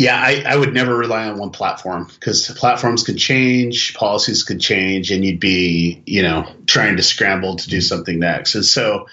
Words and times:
Yeah, 0.00 0.16
I, 0.18 0.42
I, 0.46 0.56
would 0.56 0.72
never 0.72 0.96
rely 0.96 1.28
on 1.28 1.36
one 1.36 1.50
platform 1.50 2.06
because 2.06 2.48
platforms 2.56 3.02
could 3.02 3.18
change, 3.18 3.92
policies 3.92 4.44
could 4.44 4.58
change, 4.58 5.10
and 5.10 5.22
you'd 5.22 5.40
be, 5.40 6.02
you 6.06 6.22
know, 6.22 6.50
trying 6.66 6.96
to 6.96 7.02
scramble 7.02 7.56
to 7.56 7.68
do 7.68 7.82
something 7.82 8.18
next. 8.18 8.54
And 8.54 8.64
so, 8.64 9.08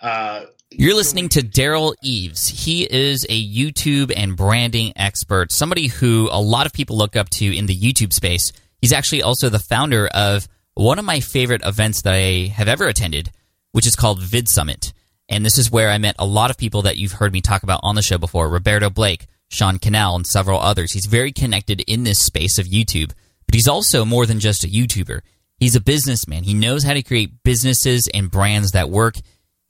uh, 0.00 0.44
you're 0.70 0.94
listening 0.94 1.28
to 1.28 1.42
Derral 1.42 1.92
Eves. 2.02 2.48
He 2.48 2.84
is 2.84 3.26
a 3.28 3.54
YouTube 3.54 4.14
and 4.16 4.34
branding 4.34 4.94
expert, 4.96 5.52
somebody 5.52 5.88
who 5.88 6.30
a 6.32 6.40
lot 6.40 6.64
of 6.64 6.72
people 6.72 6.96
look 6.96 7.16
up 7.16 7.28
to 7.32 7.44
in 7.44 7.66
the 7.66 7.76
YouTube 7.76 8.14
space. 8.14 8.50
He's 8.80 8.94
actually 8.94 9.22
also 9.22 9.50
the 9.50 9.58
founder 9.58 10.06
of 10.06 10.48
one 10.72 10.98
of 10.98 11.04
my 11.04 11.20
favorite 11.20 11.66
events 11.66 12.00
that 12.00 12.14
I 12.14 12.46
have 12.46 12.66
ever 12.66 12.86
attended, 12.86 13.30
which 13.72 13.86
is 13.86 13.94
called 13.94 14.22
VidSummit. 14.22 14.94
And 15.28 15.44
this 15.44 15.58
is 15.58 15.70
where 15.70 15.90
I 15.90 15.98
met 15.98 16.16
a 16.18 16.24
lot 16.24 16.50
of 16.50 16.56
people 16.56 16.80
that 16.82 16.96
you've 16.96 17.12
heard 17.12 17.34
me 17.34 17.42
talk 17.42 17.62
about 17.62 17.80
on 17.82 17.94
the 17.94 18.00
show 18.00 18.16
before 18.16 18.48
Roberto 18.48 18.88
Blake, 18.88 19.26
Sean 19.50 19.78
Cannell, 19.78 20.16
and 20.16 20.26
several 20.26 20.60
others. 20.60 20.92
He's 20.92 21.06
very 21.06 21.32
connected 21.32 21.82
in 21.82 22.04
this 22.04 22.20
space 22.20 22.58
of 22.58 22.66
YouTube, 22.66 23.12
but 23.46 23.54
he's 23.54 23.68
also 23.68 24.04
more 24.04 24.24
than 24.24 24.40
just 24.40 24.64
a 24.64 24.68
YouTuber. 24.68 25.20
He's 25.58 25.76
a 25.76 25.80
businessman. 25.80 26.44
He 26.44 26.54
knows 26.54 26.84
how 26.84 26.94
to 26.94 27.02
create 27.02 27.42
businesses 27.42 28.08
and 28.14 28.30
brands 28.30 28.72
that 28.72 28.88
work 28.88 29.16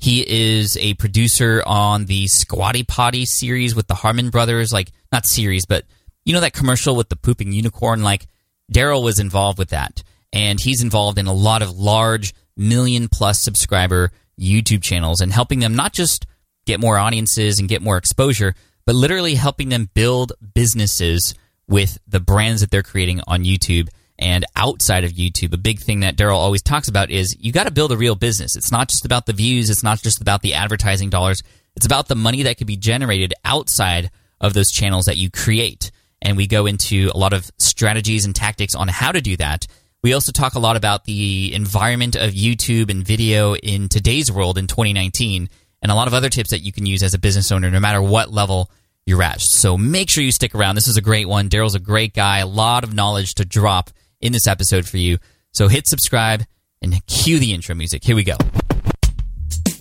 he 0.00 0.25
is 0.27 0.78
a 0.78 0.95
producer 0.95 1.62
on 1.67 2.06
the 2.06 2.27
Squatty 2.27 2.84
Potty 2.84 3.27
series 3.27 3.75
with 3.75 3.87
the 3.87 3.94
Harmon 3.94 4.31
brothers, 4.31 4.72
like 4.72 4.91
not 5.12 5.27
series, 5.27 5.66
but 5.66 5.84
you 6.25 6.32
know 6.32 6.41
that 6.41 6.55
commercial 6.55 6.97
with 6.97 7.10
the 7.10 7.16
pooping 7.16 7.53
unicorn? 7.53 8.03
Like 8.03 8.26
Derral 8.72 9.05
was 9.05 9.19
involved 9.19 9.59
with 9.59 9.69
that. 9.71 10.03
And 10.32 10.59
he's 10.59 10.82
involved 10.82 11.19
in 11.19 11.26
a 11.26 11.34
lot 11.34 11.60
of 11.60 11.78
large 11.78 12.32
million 12.56 13.09
plus 13.09 13.43
subscriber 13.43 14.10
YouTube 14.41 14.82
channels 14.82 15.21
and 15.21 15.32
helping 15.32 15.59
them 15.59 15.76
not 15.76 15.93
just 15.93 16.26
get 16.65 16.81
more 16.81 16.97
audiences 16.97 17.59
and 17.59 17.69
get 17.69 17.82
more 17.82 17.99
exposure, 17.99 18.55
but 18.91 18.97
literally 18.97 19.37
helping 19.37 19.69
them 19.69 19.89
build 19.95 20.33
businesses 20.53 21.33
with 21.69 21.97
the 22.09 22.19
brands 22.19 22.61
that 22.61 22.73
they're 22.73 22.83
creating 22.83 23.21
on 23.28 23.45
YouTube 23.45 23.89
and 24.19 24.45
outside 24.56 25.05
of 25.05 25.12
YouTube, 25.12 25.55
a 25.55 25.59
big 25.59 25.78
thing 25.78 26.01
that 26.01 26.17
Derral 26.17 26.34
always 26.34 26.61
talks 26.61 26.89
about 26.89 27.09
is 27.09 27.37
you 27.39 27.53
got 27.53 27.69
to 27.69 27.71
build 27.71 27.93
a 27.93 27.97
real 27.97 28.17
business. 28.17 28.56
It's 28.56 28.73
not 28.73 28.89
just 28.89 29.05
about 29.05 29.27
the 29.27 29.33
views, 29.33 29.71
it's 29.71 29.84
not 29.84 30.03
just 30.03 30.21
about 30.21 30.43
the 30.43 30.55
advertising 30.55 31.09
dollars, 31.09 31.41
it's 31.77 31.87
about 31.87 32.09
the 32.09 32.17
money 32.17 32.43
that 32.43 32.59
could 32.59 32.67
be 32.67 32.77
generated 32.77 33.33
outside 33.45 34.11
of 34.41 34.55
those 34.55 34.73
channels 34.73 35.05
that 35.05 35.17
you 35.17 35.31
create. 35.31 35.93
And 36.21 36.37
we 36.37 36.49
go 36.49 36.67
into 36.67 37.12
a 37.15 37.17
lot 37.17 37.33
of 37.33 37.49
strategies 37.59 38.25
and 38.25 38.34
tactics 38.34 38.75
on 38.75 38.89
how 38.89 39.12
to 39.12 39.21
do 39.21 39.37
that. 39.37 39.69
We 40.03 40.15
also 40.15 40.33
talk 40.33 40.56
a 40.56 40.59
lot 40.59 40.77
about 40.77 41.05
the 41.05 41.55
environment 41.55 42.17
of 42.17 42.33
YouTube 42.33 42.91
and 42.91 43.06
video 43.06 43.55
in 43.55 43.89
today's 43.89 44.33
world 44.33 44.59
in 44.59 44.67
2019 44.67 45.49
and 45.81 45.93
a 45.93 45.95
lot 45.95 46.09
of 46.09 46.15
other 46.15 46.29
tips 46.29 46.50
that 46.50 46.65
you 46.65 46.73
can 46.73 46.87
use 46.87 47.05
as 47.05 47.15
a 47.15 47.21
business 47.21 47.53
owner 47.53 47.71
no 47.71 47.79
matter 47.79 48.03
what 48.03 48.33
level 48.33 48.69
you're 49.06 49.22
at. 49.22 49.41
So 49.41 49.77
make 49.77 50.11
sure 50.11 50.22
you 50.22 50.33
stick 50.33 50.55
around. 50.55 50.75
This 50.75 50.88
is 50.88 50.97
a 50.97 51.03
great 51.03 51.28
one. 51.28 51.49
Derral's 51.49 51.75
a 51.75 51.81
great 51.81 52.15
guy, 52.15 52.38
a 52.38 52.47
lot 52.47 52.84
of 52.84 52.94
knowledge 52.94 53.34
to 53.37 53.44
drop 53.44 53.91
in 54.21 54.33
this 54.33 54.47
episode 54.47 54.87
for 54.87 54.99
you. 54.99 55.19
So 55.53 55.69
hit 55.69 55.87
subscribe 55.87 56.44
and 56.83 57.05
cue 57.06 57.38
the 57.38 57.53
intro 57.53 57.75
music. 57.75 58.05
Here 58.05 58.16
we 58.16 58.25
go. 58.25 58.37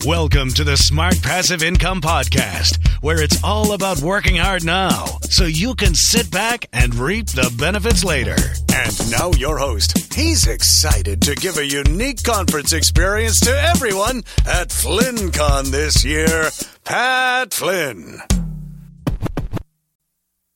Welcome 0.06 0.50
to 0.52 0.64
the 0.64 0.78
Smart 0.78 1.22
Passive 1.22 1.62
Income 1.62 2.00
Podcast, 2.02 3.04
where 3.04 3.22
it's 3.22 3.44
all 3.44 3.74
about 3.74 4.00
working 4.00 4.38
hard 4.38 4.64
now 4.64 5.06
so 5.30 5.44
you 5.44 5.76
can 5.76 5.94
sit 5.94 6.32
back 6.32 6.68
and 6.72 6.96
reap 6.96 7.28
the 7.28 7.54
benefits 7.60 8.04
later. 8.06 8.38
And 8.74 9.12
now, 9.12 9.32
your 9.32 9.58
host. 9.58 10.14
He's 10.14 10.48
excited 10.48 11.22
to 11.24 11.36
give 11.36 11.58
a 11.58 11.68
unique 11.68 12.24
conference 12.24 12.72
experience 12.72 13.42
to 13.42 13.52
everyone 13.52 14.24
at 14.48 14.70
FlynnCon 14.70 15.66
this 15.66 16.06
year, 16.06 16.50
Pat 16.86 17.54
Flynn. 17.54 18.22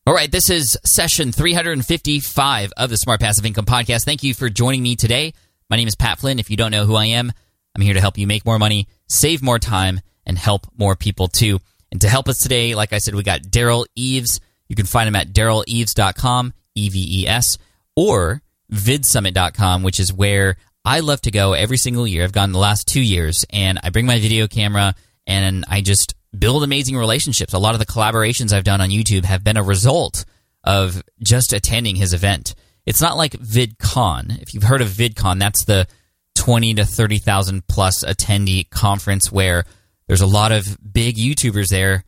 All 0.06 0.14
right, 0.14 0.30
this 0.30 0.50
is 0.50 0.78
session 0.84 1.32
355 1.32 2.74
of 2.76 2.90
the 2.90 2.98
Smart 2.98 3.22
Passive 3.22 3.46
Income 3.46 3.68
Podcast. 3.68 4.04
Thank 4.04 4.22
you 4.22 4.34
for 4.34 4.50
joining 4.50 4.84
me 4.84 4.98
today. 4.98 5.34
My 5.70 5.78
name 5.78 5.88
is 5.88 5.96
Pat 5.96 6.20
Flynn. 6.20 6.40
If 6.40 6.50
you 6.50 6.58
don't 6.58 6.72
know 6.72 6.86
who 6.86 6.96
I 6.96 7.06
am, 7.06 7.32
I'm 7.74 7.82
here 7.82 7.94
to 7.94 8.02
help 8.02 8.18
you 8.18 8.28
make 8.28 8.46
more 8.46 8.60
money, 8.60 8.90
save 9.08 9.42
more 9.42 9.60
time, 9.60 10.02
and 10.26 10.38
help 10.38 10.68
more 10.78 10.98
people 10.98 11.30
too. 11.30 11.62
And 11.90 12.02
to 12.02 12.10
help 12.10 12.28
us 12.28 12.40
today, 12.40 12.76
like 12.76 12.92
I 12.92 12.98
said, 12.98 13.16
we 13.16 13.24
got 13.24 13.44
Derral 13.44 13.86
Eves. 13.96 14.42
You 14.68 14.76
can 14.76 14.88
find 14.88 15.08
him 15.08 15.16
at 15.16 15.32
derraleves.com, 15.32 16.54
E 16.76 16.90
V 16.90 17.22
E 17.22 17.26
S, 17.26 17.58
or 17.96 18.42
vidsummit.com, 18.74 19.84
which 19.84 20.02
is 20.02 20.12
where 20.12 20.58
I 20.84 21.00
love 21.00 21.22
to 21.22 21.32
go 21.32 21.54
every 21.54 21.78
single 21.78 22.06
year. 22.06 22.26
I've 22.26 22.34
gone 22.34 22.52
the 22.52 22.60
last 22.60 22.90
two 22.90 23.02
years, 23.02 23.46
and 23.52 23.80
I 23.82 23.90
bring 23.90 24.06
my 24.06 24.20
video 24.20 24.48
camera 24.50 24.96
and 25.26 25.64
I 25.70 25.80
just 25.80 26.14
build 26.38 26.64
amazing 26.64 26.98
relationships. 26.98 27.54
A 27.54 27.60
lot 27.60 27.76
of 27.76 27.80
the 27.80 27.86
collaborations 27.86 28.54
I've 28.54 28.64
done 28.64 28.82
on 28.82 28.90
YouTube 28.90 29.26
have 29.26 29.44
been 29.44 29.58
a 29.58 29.64
result 29.64 30.26
of 30.64 31.04
just 31.22 31.54
attending 31.54 31.96
his 31.96 32.14
event. 32.14 32.56
It's 32.86 33.02
not 33.02 33.18
like 33.18 33.34
VidCon. 33.34 34.42
If 34.42 34.54
you've 34.54 34.64
heard 34.64 34.82
of 34.82 34.90
VidCon, 34.90 35.40
that's 35.40 35.66
the 35.66 35.88
20 36.36 36.76
to 36.76 36.86
30,000 36.86 37.68
plus 37.68 38.04
attendee 38.04 38.70
conference 38.70 39.32
where 39.32 39.66
there's 40.08 40.22
a 40.22 40.28
lot 40.28 40.52
of 40.52 40.78
big 40.92 41.16
YouTubers 41.16 41.70
there, 41.70 42.04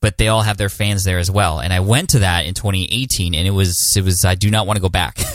but 0.00 0.18
they 0.18 0.28
all 0.28 0.42
have 0.42 0.56
their 0.56 0.68
fans 0.68 1.04
there 1.04 1.18
as 1.18 1.30
well. 1.30 1.60
And 1.60 1.72
I 1.72 1.80
went 1.80 2.10
to 2.10 2.20
that 2.20 2.46
in 2.46 2.54
2018 2.54 3.34
and 3.34 3.46
it 3.46 3.50
was, 3.50 3.96
it 3.96 4.04
was, 4.04 4.24
I 4.24 4.34
do 4.34 4.50
not 4.50 4.66
want 4.66 4.76
to 4.76 4.82
go 4.82 4.88
back. 4.88 5.16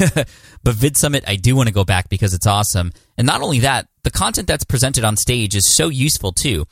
but 0.63 0.75
VidSummit, 0.75 1.23
I 1.27 1.35
do 1.35 1.55
want 1.55 1.67
to 1.67 1.73
go 1.73 1.85
back 1.85 2.09
because 2.09 2.33
it's 2.33 2.47
awesome. 2.47 2.91
And 3.17 3.25
not 3.25 3.41
only 3.41 3.59
that, 3.59 3.87
the 4.03 4.11
content 4.11 4.47
that's 4.47 4.65
presented 4.65 5.03
on 5.03 5.17
stage 5.17 5.55
is 5.55 5.73
so 5.73 5.89
useful 5.89 6.31
too 6.31 6.65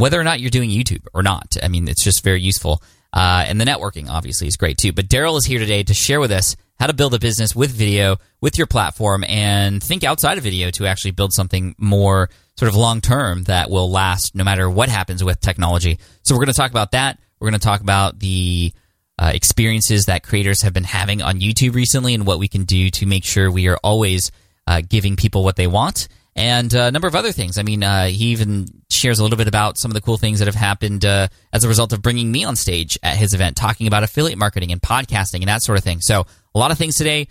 whether 0.00 0.18
or 0.18 0.24
not 0.24 0.40
you're 0.40 0.50
doing 0.50 0.70
YouTube 0.70 1.06
or 1.12 1.22
not. 1.22 1.56
I 1.62 1.68
mean, 1.68 1.88
it's 1.88 2.02
just 2.02 2.24
very 2.24 2.40
useful. 2.40 2.82
Uh, 3.12 3.44
and 3.46 3.60
the 3.60 3.64
networking, 3.64 4.08
obviously, 4.08 4.46
is 4.46 4.56
great 4.56 4.78
too. 4.78 4.92
But 4.92 5.08
Derral 5.08 5.36
is 5.36 5.44
here 5.44 5.58
today 5.58 5.82
to 5.82 5.94
share 5.94 6.20
with 6.20 6.30
us 6.30 6.56
how 6.78 6.86
to 6.86 6.94
build 6.94 7.12
a 7.12 7.18
business 7.18 7.54
with 7.54 7.70
video, 7.70 8.16
with 8.40 8.56
your 8.56 8.66
platform, 8.66 9.24
and 9.24 9.82
think 9.82 10.04
outside 10.04 10.38
of 10.38 10.44
video 10.44 10.70
to 10.70 10.86
actually 10.86 11.10
build 11.10 11.32
something 11.32 11.74
more 11.76 12.30
sort 12.56 12.68
of 12.68 12.76
long 12.76 13.00
term 13.00 13.44
that 13.44 13.68
will 13.68 13.90
last 13.90 14.34
no 14.34 14.44
matter 14.44 14.70
what 14.70 14.88
happens 14.88 15.22
with 15.24 15.40
technology. 15.40 15.98
So, 16.22 16.34
we're 16.34 16.44
going 16.44 16.54
to 16.54 16.60
talk 16.60 16.70
about 16.70 16.92
that. 16.92 17.18
We're 17.40 17.50
going 17.50 17.60
to 17.60 17.66
talk 17.66 17.80
about 17.80 18.20
the 18.20 18.72
uh, 19.18 19.32
experiences 19.34 20.06
that 20.06 20.22
creators 20.22 20.62
have 20.62 20.72
been 20.72 20.84
having 20.84 21.20
on 21.20 21.40
YouTube 21.40 21.74
recently 21.74 22.14
and 22.14 22.26
what 22.26 22.38
we 22.38 22.48
can 22.48 22.64
do 22.64 22.90
to 22.90 23.06
make 23.06 23.24
sure 23.24 23.50
we 23.50 23.68
are 23.68 23.78
always 23.82 24.30
uh, 24.66 24.80
giving 24.88 25.16
people 25.16 25.42
what 25.42 25.56
they 25.56 25.66
want 25.66 26.08
and 26.40 26.74
uh, 26.74 26.84
a 26.84 26.90
number 26.90 27.06
of 27.06 27.14
other 27.14 27.32
things. 27.32 27.58
I 27.58 27.62
mean, 27.62 27.82
uh, 27.82 28.06
he 28.06 28.28
even 28.28 28.66
shares 28.90 29.18
a 29.18 29.22
little 29.22 29.36
bit 29.36 29.46
about 29.46 29.76
some 29.76 29.90
of 29.90 29.94
the 29.94 30.00
cool 30.00 30.16
things 30.16 30.38
that 30.38 30.46
have 30.46 30.54
happened 30.54 31.04
uh, 31.04 31.28
as 31.52 31.64
a 31.64 31.68
result 31.68 31.92
of 31.92 32.00
bringing 32.00 32.32
me 32.32 32.44
on 32.44 32.56
stage 32.56 32.98
at 33.02 33.18
his 33.18 33.34
event, 33.34 33.58
talking 33.58 33.86
about 33.86 34.04
affiliate 34.04 34.38
marketing 34.38 34.72
and 34.72 34.80
podcasting 34.80 35.40
and 35.40 35.48
that 35.48 35.62
sort 35.62 35.76
of 35.76 35.84
thing. 35.84 36.00
So, 36.00 36.24
a 36.54 36.58
lot 36.58 36.70
of 36.70 36.78
things 36.78 36.96
today. 36.96 37.28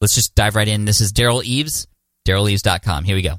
let's 0.00 0.14
just 0.14 0.34
dive 0.34 0.56
right 0.56 0.66
in. 0.66 0.86
This 0.86 1.02
is 1.02 1.12
Derral 1.12 1.44
Eves, 1.44 1.86
DerralEves.com. 2.26 3.04
Here 3.04 3.14
we 3.14 3.20
go. 3.20 3.34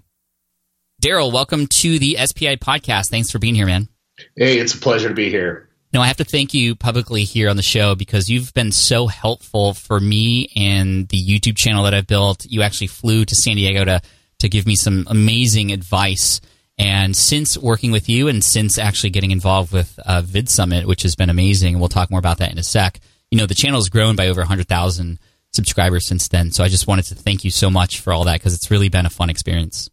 Derral, 1.02 1.34
welcome 1.34 1.66
to 1.66 1.98
the 1.98 2.16
SPI 2.24 2.58
podcast. 2.58 3.10
Thanks 3.10 3.32
for 3.32 3.40
being 3.40 3.56
here, 3.56 3.66
man. 3.66 3.90
Hey, 4.36 4.60
it's 4.60 4.76
a 4.76 4.80
pleasure 4.80 5.10
to 5.10 5.16
be 5.16 5.32
here. 5.32 5.68
No, 5.94 6.02
I 6.02 6.08
have 6.08 6.18
to 6.18 6.26
thank 6.26 6.54
you 6.54 6.76
publicly 6.76 7.24
here 7.24 7.50
on 7.50 7.56
the 7.56 7.64
show 7.64 7.96
because 7.96 8.30
you've 8.30 8.54
been 8.54 8.72
so 8.72 9.08
helpful 9.08 9.74
for 9.74 10.00
me 10.00 10.52
and 10.56 11.08
the 11.08 11.18
YouTube 11.18 11.58
channel 11.58 11.86
that 11.86 11.96
I've 11.96 12.08
built. 12.08 12.46
You 12.46 12.62
actually 12.62 12.88
flew 12.88 13.26
to 13.26 13.36
San 13.36 13.56
Diego 13.56 13.84
to 13.84 14.02
to 14.40 14.50
give 14.50 14.66
me 14.66 14.76
some 14.76 15.06
amazing 15.10 15.72
advice. 15.72 16.42
And 16.78 17.16
since 17.16 17.58
working 17.58 17.92
with 17.92 18.08
you 18.08 18.28
and 18.28 18.44
since 18.44 18.78
actually 18.78 19.10
getting 19.10 19.32
involved 19.32 19.74
with 19.74 20.00
uh, 20.06 20.22
VidSummit, 20.24 20.86
which 20.86 21.04
has 21.04 21.16
been 21.16 21.30
amazing, 21.30 21.74
and 21.74 21.80
we'll 21.80 21.90
talk 21.90 22.12
more 22.12 22.20
about 22.20 22.38
that 22.38 22.52
in 22.52 22.58
a 22.58 22.64
sec, 22.64 23.00
you 23.32 23.38
know, 23.38 23.46
the 23.46 23.56
channel 23.56 23.80
has 23.80 23.90
grown 23.90 24.16
by 24.16 24.28
over 24.28 24.42
100,000 24.42 25.20
subscribers 25.52 26.06
since 26.06 26.28
then. 26.28 26.52
So 26.52 26.64
I 26.64 26.68
just 26.68 26.88
wanted 26.88 27.06
to 27.06 27.16
thank 27.16 27.44
you 27.44 27.52
so 27.52 27.70
much 27.70 28.00
for 28.00 28.14
all 28.14 28.26
that 28.26 28.40
because 28.40 28.54
it's 28.54 28.70
really 28.70 28.90
been 28.90 29.06
a 29.06 29.10
fun 29.10 29.30
experience. 29.30 29.90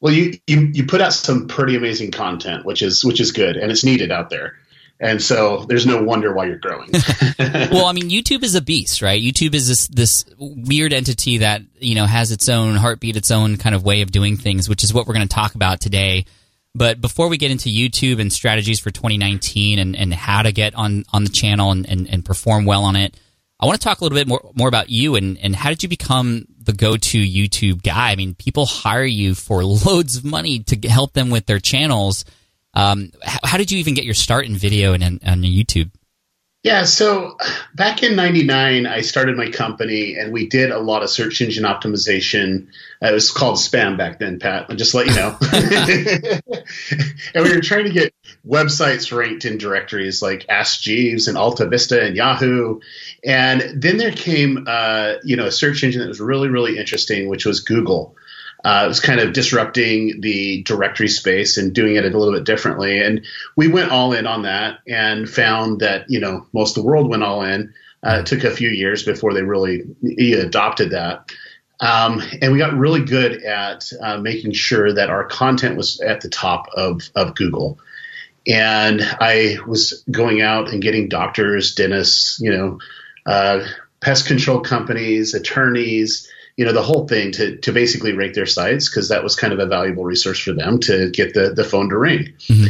Well, 0.00 0.12
you, 0.12 0.38
you 0.46 0.60
you 0.60 0.84
put 0.84 1.00
out 1.00 1.14
some 1.14 1.48
pretty 1.48 1.74
amazing 1.74 2.10
content, 2.10 2.66
which 2.66 2.82
is 2.82 3.02
which 3.02 3.18
is 3.18 3.32
good, 3.32 3.56
and 3.56 3.72
it's 3.72 3.82
needed 3.82 4.12
out 4.12 4.28
there. 4.28 4.56
And 4.98 5.22
so 5.22 5.66
there's 5.68 5.86
no 5.86 6.02
wonder 6.02 6.32
why 6.32 6.46
you're 6.46 6.56
growing. 6.56 6.90
well, 7.38 7.84
I 7.84 7.92
mean, 7.92 8.08
YouTube 8.08 8.42
is 8.42 8.54
a 8.54 8.62
beast, 8.62 9.02
right? 9.02 9.20
YouTube 9.20 9.54
is 9.54 9.68
this 9.68 9.88
this 9.88 10.24
weird 10.38 10.94
entity 10.94 11.38
that 11.38 11.62
you 11.78 11.94
know 11.94 12.06
has 12.06 12.32
its 12.32 12.48
own 12.48 12.76
heartbeat, 12.76 13.16
its 13.16 13.30
own 13.30 13.58
kind 13.58 13.74
of 13.74 13.84
way 13.84 14.00
of 14.00 14.10
doing 14.10 14.36
things, 14.38 14.68
which 14.68 14.84
is 14.84 14.94
what 14.94 15.06
we're 15.06 15.14
going 15.14 15.28
to 15.28 15.34
talk 15.34 15.54
about 15.54 15.80
today. 15.80 16.24
But 16.76 17.00
before 17.00 17.28
we 17.28 17.38
get 17.38 17.50
into 17.50 17.70
YouTube 17.70 18.20
and 18.20 18.30
strategies 18.30 18.80
for 18.80 18.90
2019 18.90 19.78
and, 19.78 19.96
and 19.96 20.12
how 20.12 20.42
to 20.42 20.52
get 20.52 20.74
on, 20.74 21.04
on 21.10 21.24
the 21.24 21.30
channel 21.30 21.70
and, 21.70 21.88
and, 21.88 22.06
and 22.06 22.22
perform 22.22 22.66
well 22.66 22.84
on 22.84 22.96
it, 22.96 23.18
I 23.58 23.64
want 23.64 23.80
to 23.80 23.84
talk 23.84 24.02
a 24.02 24.04
little 24.04 24.18
bit 24.18 24.28
more, 24.28 24.50
more 24.54 24.68
about 24.68 24.90
you 24.90 25.16
and, 25.16 25.38
and 25.38 25.56
how 25.56 25.70
did 25.70 25.82
you 25.82 25.88
become 25.88 26.44
the 26.60 26.74
go-to 26.74 27.18
YouTube 27.18 27.82
guy? 27.82 28.10
I 28.10 28.16
mean, 28.16 28.34
people 28.34 28.66
hire 28.66 29.04
you 29.04 29.34
for 29.34 29.64
loads 29.86 30.18
of 30.18 30.24
money 30.26 30.58
to 30.64 30.88
help 30.88 31.14
them 31.14 31.30
with 31.30 31.46
their 31.46 31.60
channels. 31.60 32.26
Um, 32.76 33.10
how, 33.22 33.38
how, 33.42 33.56
did 33.56 33.70
you 33.72 33.78
even 33.78 33.94
get 33.94 34.04
your 34.04 34.14
start 34.14 34.44
in 34.44 34.54
video 34.54 34.92
and, 34.92 35.02
on 35.02 35.40
YouTube? 35.42 35.90
Yeah, 36.62 36.84
so 36.84 37.38
back 37.74 38.02
in 38.02 38.16
99, 38.16 38.86
I 38.86 39.00
started 39.00 39.36
my 39.36 39.50
company 39.50 40.16
and 40.16 40.30
we 40.32 40.48
did 40.48 40.72
a 40.72 40.78
lot 40.78 41.02
of 41.02 41.08
search 41.08 41.40
engine 41.40 41.64
optimization. 41.64 42.66
Uh, 43.00 43.06
it 43.06 43.12
was 43.12 43.30
called 43.30 43.56
spam 43.56 43.96
back 43.96 44.18
then, 44.18 44.40
Pat. 44.40 44.66
I'll 44.68 44.76
just 44.76 44.92
let 44.92 45.06
you 45.06 45.14
know. 45.14 45.38
and 47.34 47.44
we 47.44 47.54
were 47.54 47.62
trying 47.62 47.84
to 47.84 47.92
get 47.92 48.12
websites 48.46 49.16
ranked 49.16 49.46
in 49.46 49.56
directories 49.56 50.20
like 50.20 50.44
Ask 50.50 50.82
Jeeves 50.82 51.28
and 51.28 51.38
AltaVista 51.38 52.04
and 52.04 52.16
Yahoo. 52.16 52.80
And 53.24 53.80
then 53.80 53.96
there 53.96 54.12
came, 54.12 54.66
uh, 54.66 55.14
you 55.24 55.36
know, 55.36 55.46
a 55.46 55.52
search 55.52 55.82
engine 55.82 56.02
that 56.02 56.08
was 56.08 56.20
really, 56.20 56.48
really 56.48 56.78
interesting, 56.78 57.28
which 57.28 57.46
was 57.46 57.60
Google 57.60 58.16
uh, 58.66 58.82
it 58.84 58.88
was 58.88 58.98
kind 58.98 59.20
of 59.20 59.32
disrupting 59.32 60.20
the 60.22 60.64
directory 60.64 61.06
space 61.06 61.56
and 61.56 61.72
doing 61.72 61.94
it 61.94 62.04
a 62.04 62.18
little 62.18 62.34
bit 62.34 62.42
differently. 62.42 63.00
And 63.00 63.24
we 63.54 63.68
went 63.68 63.92
all 63.92 64.12
in 64.12 64.26
on 64.26 64.42
that 64.42 64.80
and 64.88 65.30
found 65.30 65.82
that, 65.82 66.10
you 66.10 66.18
know, 66.18 66.48
most 66.52 66.76
of 66.76 66.82
the 66.82 66.88
world 66.88 67.08
went 67.08 67.22
all 67.22 67.44
in. 67.44 67.72
Uh, 68.04 68.18
it 68.20 68.26
took 68.26 68.42
a 68.42 68.50
few 68.50 68.68
years 68.68 69.04
before 69.04 69.34
they 69.34 69.42
really 69.44 69.84
adopted 70.32 70.90
that. 70.90 71.30
Um, 71.78 72.20
and 72.42 72.52
we 72.52 72.58
got 72.58 72.74
really 72.74 73.04
good 73.04 73.40
at 73.44 73.92
uh, 74.02 74.18
making 74.18 74.52
sure 74.54 74.92
that 74.92 75.10
our 75.10 75.26
content 75.26 75.76
was 75.76 76.00
at 76.00 76.20
the 76.20 76.28
top 76.28 76.66
of, 76.74 77.08
of 77.14 77.36
Google. 77.36 77.78
And 78.48 79.00
I 79.00 79.58
was 79.64 80.02
going 80.10 80.42
out 80.42 80.72
and 80.72 80.82
getting 80.82 81.08
doctors, 81.08 81.76
dentists, 81.76 82.40
you 82.40 82.50
know, 82.50 82.80
uh, 83.26 83.64
pest 84.00 84.26
control 84.26 84.58
companies, 84.58 85.34
attorneys, 85.34 86.32
you 86.56 86.64
know 86.64 86.72
the 86.72 86.82
whole 86.82 87.06
thing 87.06 87.32
to 87.32 87.56
to 87.58 87.72
basically 87.72 88.12
rank 88.12 88.34
their 88.34 88.46
sites 88.46 88.88
because 88.88 89.10
that 89.10 89.22
was 89.22 89.36
kind 89.36 89.52
of 89.52 89.58
a 89.58 89.66
valuable 89.66 90.04
resource 90.04 90.38
for 90.38 90.52
them 90.52 90.80
to 90.80 91.10
get 91.10 91.34
the 91.34 91.50
the 91.50 91.64
phone 91.64 91.90
to 91.90 91.98
ring. 91.98 92.34
Mm-hmm. 92.38 92.66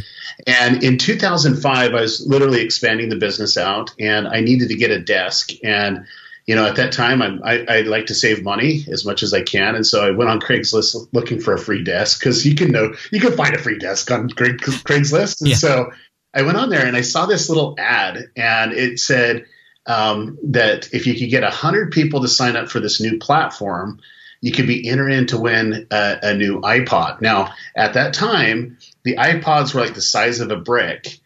And 0.46 0.84
in 0.84 0.98
2005, 0.98 1.94
I 1.94 2.00
was 2.00 2.26
literally 2.26 2.60
expanding 2.60 3.08
the 3.08 3.16
business 3.16 3.56
out, 3.56 3.94
and 3.98 4.28
I 4.28 4.40
needed 4.40 4.68
to 4.68 4.74
get 4.74 4.90
a 4.90 5.00
desk. 5.00 5.50
And 5.64 6.04
you 6.46 6.54
know, 6.54 6.66
at 6.66 6.76
that 6.76 6.92
time, 6.92 7.22
I'm, 7.22 7.42
I, 7.42 7.64
I 7.68 7.80
like 7.80 8.06
to 8.06 8.14
save 8.14 8.44
money 8.44 8.84
as 8.90 9.04
much 9.04 9.24
as 9.24 9.32
I 9.32 9.42
can, 9.42 9.74
and 9.76 9.86
so 9.86 10.04
I 10.04 10.10
went 10.10 10.30
on 10.30 10.40
Craigslist 10.40 11.08
looking 11.12 11.40
for 11.40 11.54
a 11.54 11.58
free 11.58 11.82
desk 11.82 12.20
because 12.20 12.44
you 12.44 12.54
can 12.54 12.72
know 12.72 12.92
you 13.12 13.20
can 13.20 13.36
find 13.36 13.54
a 13.54 13.58
free 13.58 13.78
desk 13.78 14.10
on 14.10 14.28
Craigslist. 14.30 15.40
And 15.40 15.50
yeah. 15.50 15.56
so 15.56 15.92
I 16.34 16.42
went 16.42 16.56
on 16.56 16.70
there 16.70 16.86
and 16.86 16.96
I 16.96 17.00
saw 17.00 17.26
this 17.26 17.48
little 17.48 17.76
ad, 17.78 18.30
and 18.36 18.72
it 18.72 18.98
said 18.98 19.46
um, 19.86 20.38
that 20.42 20.92
if 20.92 21.06
you 21.06 21.14
could 21.14 21.30
get 21.30 21.42
100 21.42 21.92
people 21.92 22.22
to 22.22 22.28
sign 22.28 22.56
up 22.56 22.68
for 22.68 22.80
this 22.80 23.00
new 23.00 23.18
platform, 23.18 24.00
you 24.40 24.52
could 24.52 24.66
be 24.66 24.88
entered 24.88 25.10
in 25.10 25.26
to 25.28 25.38
win 25.38 25.86
a, 25.90 26.18
a, 26.22 26.34
new 26.34 26.60
iPod. 26.60 27.20
Now, 27.20 27.52
at 27.74 27.94
that 27.94 28.14
time, 28.14 28.78
the 29.04 29.16
iPods 29.16 29.74
were 29.74 29.80
like 29.80 29.94
the 29.94 30.02
size 30.02 30.40
of 30.40 30.50
a 30.50 30.56
brick. 30.56 31.18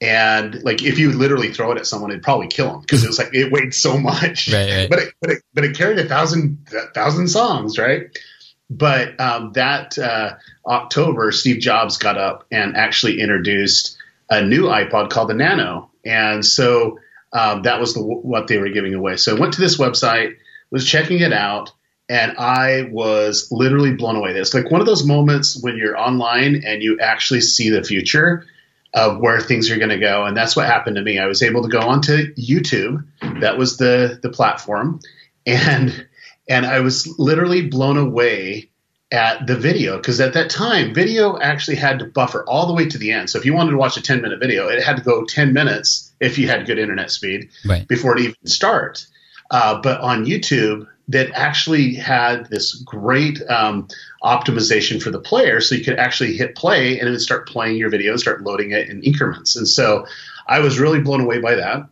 And 0.00 0.62
like 0.62 0.82
if 0.82 0.98
you 0.98 1.12
literally 1.12 1.52
throw 1.52 1.72
it 1.72 1.78
at 1.78 1.86
someone, 1.86 2.10
it'd 2.10 2.22
probably 2.22 2.46
kill 2.46 2.70
them 2.70 2.80
because 2.82 3.02
it 3.02 3.08
was 3.08 3.18
like 3.18 3.34
it 3.34 3.50
weighed 3.50 3.74
so 3.74 3.98
much. 3.98 4.52
Right, 4.52 4.70
right. 4.70 4.90
But 4.90 4.98
it, 5.00 5.14
but 5.20 5.30
it 5.30 5.42
but 5.54 5.64
it 5.64 5.76
carried 5.76 5.98
a 5.98 6.06
thousand 6.06 6.68
a 6.72 6.92
thousand 6.92 7.28
songs, 7.28 7.78
right? 7.78 8.16
But 8.70 9.18
um, 9.18 9.54
that 9.54 9.98
uh, 9.98 10.34
October, 10.64 11.32
Steve 11.32 11.60
Jobs 11.60 11.96
got 11.96 12.16
up 12.16 12.46
and 12.52 12.76
actually 12.76 13.20
introduced 13.20 13.96
a 14.30 14.42
new 14.42 14.64
iPod 14.64 15.10
called 15.10 15.30
the 15.30 15.34
Nano, 15.34 15.90
and 16.04 16.46
so 16.46 17.00
um, 17.32 17.62
that 17.62 17.80
was 17.80 17.94
the, 17.94 18.02
what 18.02 18.46
they 18.46 18.58
were 18.58 18.70
giving 18.70 18.94
away. 18.94 19.16
So 19.16 19.36
I 19.36 19.40
went 19.40 19.54
to 19.54 19.60
this 19.60 19.78
website, 19.78 20.36
was 20.70 20.88
checking 20.88 21.20
it 21.20 21.32
out, 21.32 21.72
and 22.08 22.36
I 22.38 22.88
was 22.90 23.48
literally 23.50 23.92
blown 23.92 24.16
away. 24.16 24.32
It's 24.32 24.54
like 24.54 24.70
one 24.70 24.80
of 24.80 24.86
those 24.86 25.04
moments 25.04 25.60
when 25.62 25.76
you're 25.76 25.98
online 25.98 26.62
and 26.64 26.82
you 26.82 27.00
actually 27.00 27.42
see 27.42 27.70
the 27.70 27.84
future 27.84 28.46
of 28.94 29.20
where 29.20 29.40
things 29.40 29.70
are 29.70 29.76
going 29.76 29.90
to 29.90 29.98
go, 29.98 30.24
and 30.24 30.36
that's 30.36 30.56
what 30.56 30.66
happened 30.66 30.96
to 30.96 31.02
me. 31.02 31.18
I 31.18 31.26
was 31.26 31.42
able 31.42 31.62
to 31.62 31.68
go 31.68 31.80
onto 31.80 32.34
YouTube. 32.34 33.04
That 33.40 33.58
was 33.58 33.76
the 33.76 34.18
the 34.22 34.30
platform, 34.30 35.00
and 35.44 36.06
and 36.48 36.64
I 36.64 36.80
was 36.80 37.18
literally 37.18 37.68
blown 37.68 37.98
away 37.98 38.70
at 39.10 39.46
the 39.46 39.56
video 39.56 39.96
because 39.96 40.20
at 40.20 40.34
that 40.34 40.50
time 40.50 40.92
video 40.92 41.38
actually 41.38 41.76
had 41.76 41.98
to 41.98 42.04
buffer 42.04 42.44
all 42.46 42.66
the 42.66 42.74
way 42.74 42.86
to 42.86 42.98
the 42.98 43.10
end 43.10 43.30
so 43.30 43.38
if 43.38 43.46
you 43.46 43.54
wanted 43.54 43.70
to 43.70 43.78
watch 43.78 43.96
a 43.96 44.02
10 44.02 44.20
minute 44.20 44.38
video 44.38 44.68
it 44.68 44.82
had 44.82 44.98
to 44.98 45.02
go 45.02 45.24
10 45.24 45.54
minutes 45.54 46.07
if 46.20 46.38
you 46.38 46.48
had 46.48 46.66
good 46.66 46.78
internet 46.78 47.10
speed 47.10 47.48
right. 47.66 47.86
before 47.88 48.16
it 48.16 48.22
even 48.22 48.46
start 48.46 49.06
uh, 49.50 49.80
but 49.80 50.00
on 50.00 50.24
youtube 50.24 50.86
that 51.08 51.30
actually 51.32 51.94
had 51.94 52.46
this 52.50 52.74
great 52.74 53.40
um, 53.48 53.88
optimization 54.22 55.02
for 55.02 55.10
the 55.10 55.20
player 55.20 55.60
so 55.60 55.74
you 55.74 55.84
could 55.84 55.98
actually 55.98 56.36
hit 56.36 56.54
play 56.54 56.98
and 56.98 57.08
it 57.08 57.10
would 57.10 57.20
start 57.20 57.48
playing 57.48 57.76
your 57.76 57.90
video 57.90 58.12
and 58.12 58.20
start 58.20 58.42
loading 58.42 58.72
it 58.72 58.88
in 58.88 59.02
increments 59.02 59.56
and 59.56 59.66
so 59.66 60.06
i 60.46 60.60
was 60.60 60.78
really 60.78 61.00
blown 61.00 61.20
away 61.20 61.40
by 61.40 61.54
that 61.54 61.88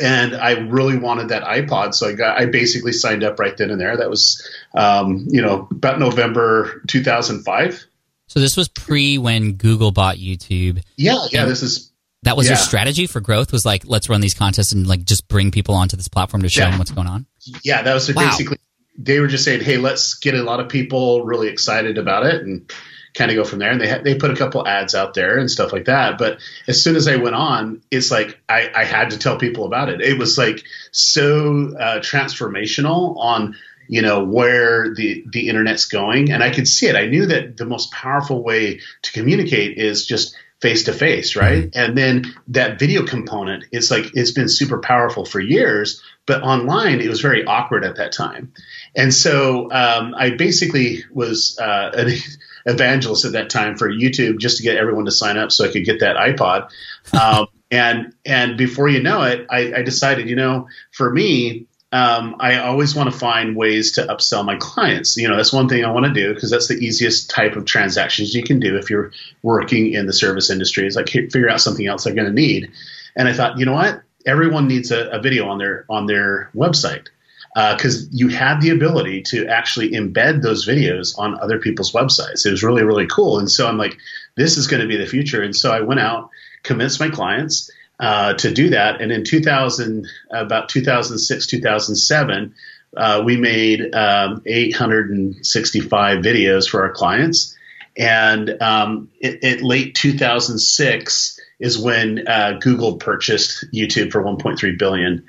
and 0.00 0.34
I 0.34 0.52
really 0.52 0.96
wanted 0.96 1.28
that 1.28 1.42
iPod, 1.42 1.94
so 1.94 2.08
I 2.08 2.12
got 2.14 2.40
I 2.40 2.46
basically 2.46 2.92
signed 2.92 3.22
up 3.22 3.38
right 3.38 3.56
then 3.56 3.70
and 3.70 3.80
there. 3.80 3.96
That 3.96 4.08
was, 4.08 4.48
um, 4.74 5.26
you 5.28 5.42
know, 5.42 5.68
about 5.70 5.98
November 5.98 6.82
2005. 6.88 7.84
So 8.28 8.40
this 8.40 8.56
was 8.56 8.68
pre 8.68 9.18
when 9.18 9.52
Google 9.52 9.92
bought 9.92 10.16
YouTube. 10.16 10.82
Yeah, 10.96 11.26
yeah. 11.30 11.44
This 11.44 11.62
is 11.62 11.91
that 12.22 12.36
was 12.36 12.46
yeah. 12.46 12.52
your 12.52 12.58
strategy 12.58 13.06
for 13.06 13.20
growth. 13.20 13.52
Was 13.52 13.64
like 13.64 13.84
let's 13.86 14.08
run 14.08 14.20
these 14.20 14.34
contests 14.34 14.72
and 14.72 14.86
like 14.86 15.04
just 15.04 15.28
bring 15.28 15.50
people 15.50 15.74
onto 15.74 15.96
this 15.96 16.08
platform 16.08 16.42
to 16.42 16.48
show 16.48 16.62
yeah. 16.62 16.70
them 16.70 16.78
what's 16.78 16.90
going 16.90 17.08
on. 17.08 17.26
Yeah, 17.64 17.82
that 17.82 17.94
was 17.94 18.12
wow. 18.14 18.28
basically. 18.28 18.58
They 18.98 19.20
were 19.20 19.26
just 19.26 19.44
saying, 19.44 19.62
"Hey, 19.62 19.78
let's 19.78 20.14
get 20.14 20.34
a 20.34 20.42
lot 20.42 20.60
of 20.60 20.68
people 20.68 21.24
really 21.24 21.48
excited 21.48 21.98
about 21.98 22.26
it," 22.26 22.42
and 22.42 22.70
kind 23.14 23.30
of 23.30 23.36
go 23.36 23.44
from 23.44 23.58
there. 23.58 23.70
And 23.70 23.80
they 23.80 23.88
ha- 23.88 24.02
they 24.02 24.14
put 24.14 24.30
a 24.30 24.36
couple 24.36 24.66
ads 24.66 24.94
out 24.94 25.14
there 25.14 25.38
and 25.38 25.50
stuff 25.50 25.72
like 25.72 25.86
that. 25.86 26.18
But 26.18 26.38
as 26.68 26.82
soon 26.82 26.96
as 26.96 27.08
I 27.08 27.16
went 27.16 27.34
on, 27.34 27.82
it's 27.90 28.10
like 28.10 28.40
I, 28.48 28.70
I 28.74 28.84
had 28.84 29.10
to 29.10 29.18
tell 29.18 29.38
people 29.38 29.64
about 29.64 29.88
it. 29.88 30.00
It 30.00 30.18
was 30.18 30.38
like 30.38 30.62
so 30.92 31.74
uh, 31.78 32.00
transformational 32.00 33.16
on 33.18 33.56
you 33.88 34.02
know 34.02 34.24
where 34.24 34.94
the 34.94 35.24
the 35.30 35.48
internet's 35.48 35.86
going, 35.86 36.30
and 36.30 36.42
I 36.42 36.50
could 36.50 36.68
see 36.68 36.86
it. 36.86 36.96
I 36.96 37.06
knew 37.06 37.26
that 37.26 37.56
the 37.56 37.66
most 37.66 37.92
powerful 37.92 38.42
way 38.42 38.80
to 39.02 39.12
communicate 39.12 39.78
is 39.78 40.06
just 40.06 40.36
face 40.62 40.84
to 40.84 40.92
face, 40.92 41.34
right? 41.34 41.64
Mm-hmm. 41.64 41.78
And 41.78 41.98
then 41.98 42.34
that 42.48 42.78
video 42.78 43.04
component, 43.04 43.64
it's 43.72 43.90
like 43.90 44.12
it's 44.14 44.30
been 44.30 44.48
super 44.48 44.78
powerful 44.78 45.26
for 45.26 45.40
years, 45.40 46.00
but 46.24 46.42
online 46.42 47.00
it 47.00 47.08
was 47.08 47.20
very 47.20 47.44
awkward 47.44 47.84
at 47.84 47.96
that 47.96 48.12
time. 48.12 48.52
And 48.96 49.12
so 49.12 49.70
um, 49.72 50.14
I 50.16 50.30
basically 50.30 51.04
was 51.12 51.58
uh, 51.60 51.90
an 51.94 52.16
evangelist 52.66 53.24
at 53.24 53.32
that 53.32 53.50
time 53.50 53.76
for 53.76 53.90
YouTube 53.90 54.38
just 54.38 54.58
to 54.58 54.62
get 54.62 54.76
everyone 54.76 55.04
to 55.06 55.10
sign 55.10 55.36
up 55.36 55.50
so 55.50 55.64
I 55.64 55.72
could 55.72 55.84
get 55.84 56.00
that 56.00 56.16
iPod. 56.16 56.70
Um, 57.12 57.48
and 57.72 58.14
and 58.24 58.56
before 58.56 58.86
you 58.86 59.02
know 59.02 59.22
it, 59.22 59.46
I, 59.50 59.72
I 59.78 59.82
decided, 59.82 60.28
you 60.28 60.36
know, 60.36 60.68
for 60.92 61.10
me, 61.10 61.66
um, 61.92 62.36
I 62.40 62.56
always 62.56 62.94
want 62.94 63.12
to 63.12 63.18
find 63.18 63.54
ways 63.54 63.92
to 63.92 64.06
upsell 64.06 64.44
my 64.46 64.56
clients. 64.56 65.16
You 65.18 65.28
know, 65.28 65.36
that's 65.36 65.52
one 65.52 65.68
thing 65.68 65.84
I 65.84 65.90
want 65.90 66.06
to 66.06 66.12
do 66.12 66.32
because 66.32 66.50
that's 66.50 66.68
the 66.68 66.76
easiest 66.76 67.28
type 67.28 67.54
of 67.54 67.66
transactions 67.66 68.34
you 68.34 68.42
can 68.42 68.58
do 68.58 68.76
if 68.76 68.88
you're 68.88 69.12
working 69.42 69.92
in 69.92 70.06
the 70.06 70.12
service 70.14 70.48
industry. 70.48 70.86
Is 70.86 70.96
like 70.96 71.10
figure 71.10 71.50
out 71.50 71.60
something 71.60 71.86
else 71.86 72.04
they're 72.04 72.14
going 72.14 72.28
to 72.28 72.32
need. 72.32 72.72
And 73.14 73.28
I 73.28 73.34
thought, 73.34 73.58
you 73.58 73.66
know 73.66 73.74
what? 73.74 74.02
Everyone 74.24 74.68
needs 74.68 74.90
a, 74.90 75.10
a 75.10 75.20
video 75.20 75.48
on 75.48 75.58
their 75.58 75.84
on 75.90 76.06
their 76.06 76.50
website. 76.56 77.08
because 77.54 78.04
uh, 78.04 78.08
you 78.10 78.28
had 78.28 78.62
the 78.62 78.70
ability 78.70 79.20
to 79.24 79.46
actually 79.48 79.90
embed 79.90 80.40
those 80.40 80.66
videos 80.66 81.18
on 81.18 81.38
other 81.40 81.58
people's 81.58 81.92
websites. 81.92 82.46
It 82.46 82.52
was 82.52 82.62
really, 82.62 82.84
really 82.84 83.06
cool. 83.06 83.38
And 83.38 83.50
so 83.50 83.68
I'm 83.68 83.76
like, 83.76 83.98
this 84.34 84.56
is 84.56 84.66
going 84.66 84.80
to 84.80 84.88
be 84.88 84.96
the 84.96 85.06
future. 85.06 85.42
And 85.42 85.54
so 85.54 85.70
I 85.70 85.82
went 85.82 86.00
out, 86.00 86.30
convinced 86.62 87.00
my 87.00 87.10
clients 87.10 87.70
uh, 88.02 88.34
to 88.34 88.52
do 88.52 88.70
that. 88.70 89.00
And 89.00 89.12
in 89.12 89.22
2000, 89.22 90.08
about 90.32 90.68
2006, 90.68 91.46
2007, 91.46 92.54
uh, 92.96 93.22
we 93.24 93.36
made 93.36 93.94
um, 93.94 94.42
865 94.44 96.18
videos 96.18 96.68
for 96.68 96.82
our 96.82 96.90
clients. 96.90 97.56
And 97.96 98.60
um, 98.60 99.08
late 99.22 99.94
2006 99.94 101.40
is 101.60 101.78
when 101.78 102.26
uh, 102.26 102.58
Google 102.60 102.96
purchased 102.96 103.64
YouTube 103.72 104.10
for 104.10 104.22
1.3 104.24 104.78
billion, 104.78 105.24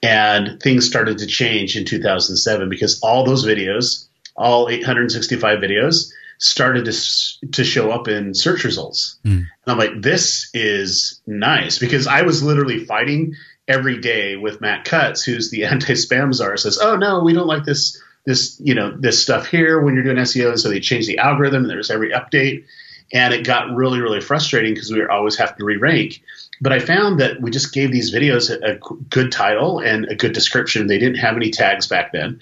and 0.00 0.62
things 0.62 0.86
started 0.86 1.18
to 1.18 1.26
change 1.26 1.76
in 1.76 1.84
2007 1.84 2.68
because 2.68 3.00
all 3.02 3.24
those 3.24 3.44
videos, 3.44 4.06
all 4.36 4.68
865 4.68 5.58
videos, 5.58 6.12
started 6.42 6.84
to 6.86 7.50
to 7.52 7.64
show 7.64 7.90
up 7.90 8.08
in 8.08 8.34
search 8.34 8.64
results. 8.64 9.18
Mm. 9.24 9.30
And 9.36 9.48
I'm 9.66 9.78
like, 9.78 10.02
this 10.02 10.50
is 10.52 11.20
nice 11.26 11.78
because 11.78 12.06
I 12.06 12.22
was 12.22 12.42
literally 12.42 12.84
fighting 12.84 13.34
every 13.68 13.98
day 13.98 14.36
with 14.36 14.60
Matt 14.60 14.84
Cutts, 14.84 15.22
who's 15.22 15.50
the 15.50 15.64
anti-spam 15.66 16.34
czar, 16.34 16.56
says, 16.56 16.78
"Oh 16.78 16.96
no, 16.96 17.22
we 17.22 17.32
don't 17.32 17.46
like 17.46 17.64
this 17.64 18.00
this 18.26 18.60
you 18.62 18.74
know 18.74 18.96
this 18.96 19.22
stuff 19.22 19.46
here 19.46 19.80
when 19.80 19.94
you're 19.94 20.02
doing 20.04 20.16
SEO." 20.16 20.50
And 20.50 20.60
so 20.60 20.68
they 20.68 20.80
changed 20.80 21.08
the 21.08 21.18
algorithm. 21.18 21.62
And 21.62 21.70
there's 21.70 21.90
every 21.90 22.10
update, 22.10 22.64
and 23.12 23.32
it 23.32 23.46
got 23.46 23.74
really 23.74 24.00
really 24.00 24.20
frustrating 24.20 24.74
because 24.74 24.90
we 24.90 25.00
were 25.00 25.10
always 25.10 25.36
having 25.36 25.56
to 25.58 25.64
re-rank. 25.64 26.22
But 26.60 26.72
I 26.72 26.80
found 26.80 27.20
that 27.20 27.40
we 27.40 27.50
just 27.50 27.72
gave 27.72 27.92
these 27.92 28.14
videos 28.14 28.50
a, 28.50 28.72
a 28.72 28.78
good 29.08 29.30
title 29.32 29.78
and 29.78 30.06
a 30.06 30.16
good 30.16 30.32
description. 30.32 30.86
They 30.88 30.98
didn't 30.98 31.18
have 31.18 31.36
any 31.36 31.50
tags 31.50 31.86
back 31.86 32.12
then, 32.12 32.40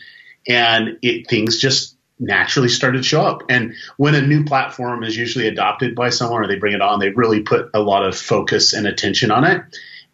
and 0.49 0.99
it 1.03 1.29
things 1.29 1.59
just 1.59 1.97
naturally 2.21 2.69
started 2.69 2.99
to 2.99 3.05
show 3.05 3.23
up. 3.23 3.43
And 3.49 3.75
when 3.97 4.15
a 4.15 4.21
new 4.21 4.45
platform 4.45 5.03
is 5.03 5.17
usually 5.17 5.49
adopted 5.49 5.95
by 5.95 6.11
someone 6.11 6.43
or 6.43 6.47
they 6.47 6.57
bring 6.57 6.75
it 6.75 6.83
on, 6.83 7.01
they 7.01 7.11
really 7.11 7.41
put 7.41 7.71
a 7.75 7.81
lot 7.81 8.05
of 8.05 8.17
focus 8.17 8.73
and 8.75 8.87
attention 8.87 9.31
on 9.31 9.45
it 9.45 9.63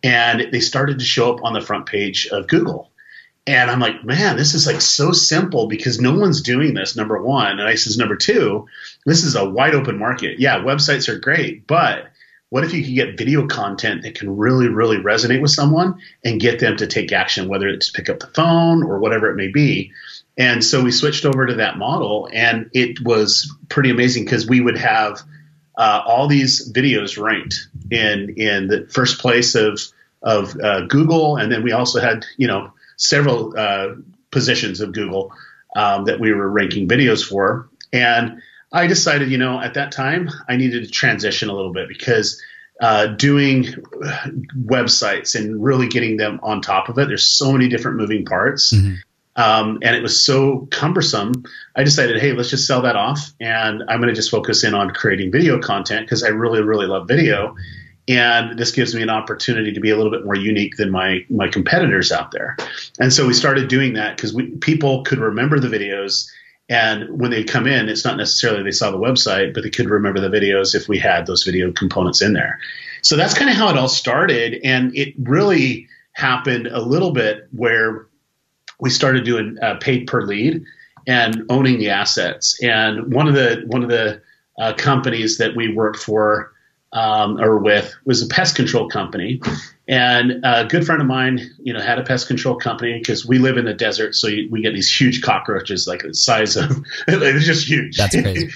and 0.03 0.53
they 0.53 0.61
started 0.61 0.99
to 0.99 1.05
show 1.05 1.35
up 1.35 1.43
on 1.43 1.53
the 1.53 1.61
front 1.61 1.87
page 1.87 2.29
of 2.29 2.49
Google. 2.49 2.91
And 3.47 3.71
I'm 3.71 3.81
like, 3.81 4.05
man, 4.05 4.37
this 4.37 4.55
is 4.55 4.67
like 4.67 4.81
so 4.81 5.13
simple 5.13 5.69
because 5.69 6.01
no 6.01 6.15
one's 6.19 6.43
doing 6.43 6.75
this. 6.75 6.97
Number 6.97 7.23
one, 7.23 7.59
and 7.59 7.69
I 7.69 7.77
says 7.77 7.97
number 7.97 8.17
two, 8.17 8.67
this 9.05 9.25
is 9.25 9.37
a 9.37 9.49
wide 9.49 9.75
open 9.75 9.99
market. 9.99 10.41
Yeah, 10.41 10.59
websites 10.59 11.09
are 11.09 11.19
great, 11.19 11.67
but 11.67 12.07
what 12.51 12.65
if 12.65 12.73
you 12.73 12.85
could 12.85 12.95
get 12.95 13.19
video 13.19 13.47
content 13.47 14.03
that 14.03 14.15
can 14.15 14.37
really, 14.37 14.69
really 14.69 14.99
resonate 14.99 15.41
with 15.41 15.51
someone 15.51 16.01
and 16.25 16.41
get 16.41 16.61
them 16.61 16.77
to 16.77 16.87
take 16.87 17.13
action, 17.13 17.49
whether 17.49 17.69
it's 17.69 17.91
pick 17.91 18.09
up 18.09 18.21
the 18.21 18.29
phone 18.29 18.83
or 18.83 18.99
whatever 18.99 19.31
it 19.31 19.37
may 19.37 19.49
be? 19.49 19.93
And 20.38 20.62
so 20.62 20.83
we 20.83 20.93
switched 20.93 21.25
over 21.25 21.47
to 21.47 21.55
that 21.55 21.78
model, 21.78 22.28
and 22.33 22.71
it 22.75 23.00
was 23.00 23.55
pretty 23.69 23.90
amazing 23.90 24.25
because 24.25 24.47
we 24.47 24.61
would 24.61 24.76
have 24.76 25.23
uh, 25.76 26.02
all 26.07 26.28
these 26.28 26.71
videos 26.73 27.21
ranked 27.21 27.69
in 27.90 28.35
in 28.37 28.69
the 28.69 28.87
first 28.90 29.19
place 29.19 29.55
of 29.55 29.81
of 30.23 30.59
uh, 30.61 30.83
Google, 30.83 31.37
and 31.37 31.50
then 31.50 31.62
we 31.62 31.73
also 31.73 32.00
had 32.00 32.26
you 32.37 32.47
know 32.47 32.73
several 32.97 33.55
uh, 33.57 33.95
positions 34.31 34.81
of 34.81 34.93
Google 34.93 35.33
um, 35.75 36.05
that 36.05 36.21
we 36.21 36.33
were 36.33 36.49
ranking 36.49 36.87
videos 36.87 37.26
for, 37.26 37.69
and 37.93 38.43
I 38.73 38.88
decided 38.88 39.31
you 39.31 39.38
know 39.38 39.59
at 39.59 39.75
that 39.75 39.93
time 39.93 40.28
I 40.49 40.57
needed 40.57 40.85
to 40.85 40.90
transition 40.90 41.49
a 41.49 41.55
little 41.55 41.73
bit 41.73 41.88
because. 41.88 42.43
Uh, 42.78 43.07
doing 43.07 43.64
websites 44.66 45.35
and 45.35 45.64
really 45.64 45.88
getting 45.88 46.19
them 46.19 46.38
on 46.43 46.61
top 46.61 46.90
of 46.90 46.99
it. 46.99 47.09
There's 47.09 47.26
so 47.26 47.50
many 47.50 47.71
different 47.71 47.97
moving 47.97 48.26
parts. 48.26 48.71
Mm-hmm. 48.71 48.97
Um, 49.37 49.81
and 49.83 49.95
it 49.95 50.02
was 50.02 50.25
so 50.25 50.66
cumbersome. 50.71 51.45
I 51.76 51.85
decided, 51.85 52.21
hey, 52.21 52.33
let's 52.33 52.49
just 52.49 52.66
sell 52.66 52.83
that 52.83 52.97
off, 52.97 53.33
and 53.38 53.83
I'm 53.88 54.00
going 54.00 54.09
to 54.09 54.14
just 54.14 54.31
focus 54.31 54.64
in 54.64 54.75
on 54.75 54.90
creating 54.90 55.31
video 55.31 55.61
content 55.61 56.07
because 56.07 56.23
I 56.23 56.28
really, 56.28 56.62
really 56.62 56.87
love 56.87 57.07
video, 57.07 57.55
and 58.09 58.59
this 58.59 58.73
gives 58.73 58.95
me 58.95 59.02
an 59.02 59.11
opportunity 59.11 59.73
to 59.73 59.81
be 59.81 59.90
a 59.90 59.97
little 59.97 60.12
bit 60.12 60.25
more 60.25 60.37
unique 60.37 60.76
than 60.76 60.90
my 60.90 61.25
my 61.28 61.49
competitors 61.49 62.12
out 62.12 62.31
there. 62.31 62.57
And 62.99 63.12
so 63.12 63.26
we 63.26 63.35
started 63.35 63.69
doing 63.69 63.95
that 63.95 64.16
because 64.16 64.35
people 64.61 65.05
could 65.05 65.19
remember 65.19 65.61
the 65.61 65.69
videos. 65.69 66.28
And 66.69 67.21
when 67.21 67.31
they 67.31 67.45
come 67.45 67.66
in, 67.69 67.88
it's 67.88 68.05
not 68.05 68.16
necessarily 68.16 68.64
they 68.64 68.73
saw 68.73 68.90
the 68.90 68.99
website, 68.99 69.55
but 69.55 69.62
they 69.62 69.71
could 69.71 69.88
remember 69.88 70.21
the 70.21 70.28
videos 70.28 70.75
if 70.75 70.88
we 70.88 70.99
had 70.99 71.25
those 71.26 71.45
video 71.45 71.71
components 71.71 72.23
in 72.23 72.33
there. 72.33 72.59
So 73.02 73.16
that's 73.16 73.35
kind 73.35 73.49
of 73.49 73.57
how 73.57 73.69
it 73.69 73.76
all 73.76 73.88
started. 73.88 74.61
And 74.64 74.97
it 74.97 75.14
really 75.16 75.87
happened 76.12 76.66
a 76.66 76.81
little 76.81 77.12
bit 77.12 77.47
where 77.52 78.07
we 78.80 78.90
started 78.90 79.25
doing 79.25 79.59
uh, 79.61 79.76
paid 79.76 80.06
per 80.06 80.23
lead 80.23 80.64
and 81.06 81.45
owning 81.49 81.78
the 81.78 81.90
assets. 81.90 82.62
And 82.62 83.12
one 83.12 83.28
of 83.28 83.35
the 83.35 83.64
one 83.66 83.83
of 83.83 83.88
the 83.88 84.23
uh, 84.59 84.75
companies 84.75 85.38
that 85.38 85.54
we 85.54 85.73
worked 85.73 85.99
for 85.99 86.52
um, 86.92 87.38
or 87.40 87.59
with 87.59 87.95
was 88.04 88.23
a 88.23 88.26
pest 88.26 88.56
control 88.56 88.88
company. 88.88 89.40
And 89.88 90.45
a 90.45 90.64
good 90.64 90.85
friend 90.85 91.00
of 91.00 91.06
mine, 91.06 91.40
you 91.62 91.73
know, 91.73 91.80
had 91.80 91.99
a 91.99 92.02
pest 92.02 92.26
control 92.26 92.56
company 92.56 92.99
because 92.99 93.25
we 93.25 93.38
live 93.38 93.56
in 93.56 93.66
the 93.66 93.75
desert, 93.75 94.14
so 94.14 94.28
we 94.50 94.62
get 94.62 94.75
these 94.75 94.92
huge 94.92 95.23
cockroaches, 95.23 95.87
like 95.87 96.02
the 96.02 96.12
size 96.14 96.56
of, 96.56 96.85
it's 97.09 97.47
just 97.47 97.68
huge. 97.68 97.97
That's 97.97 98.16
crazy. 98.16 98.50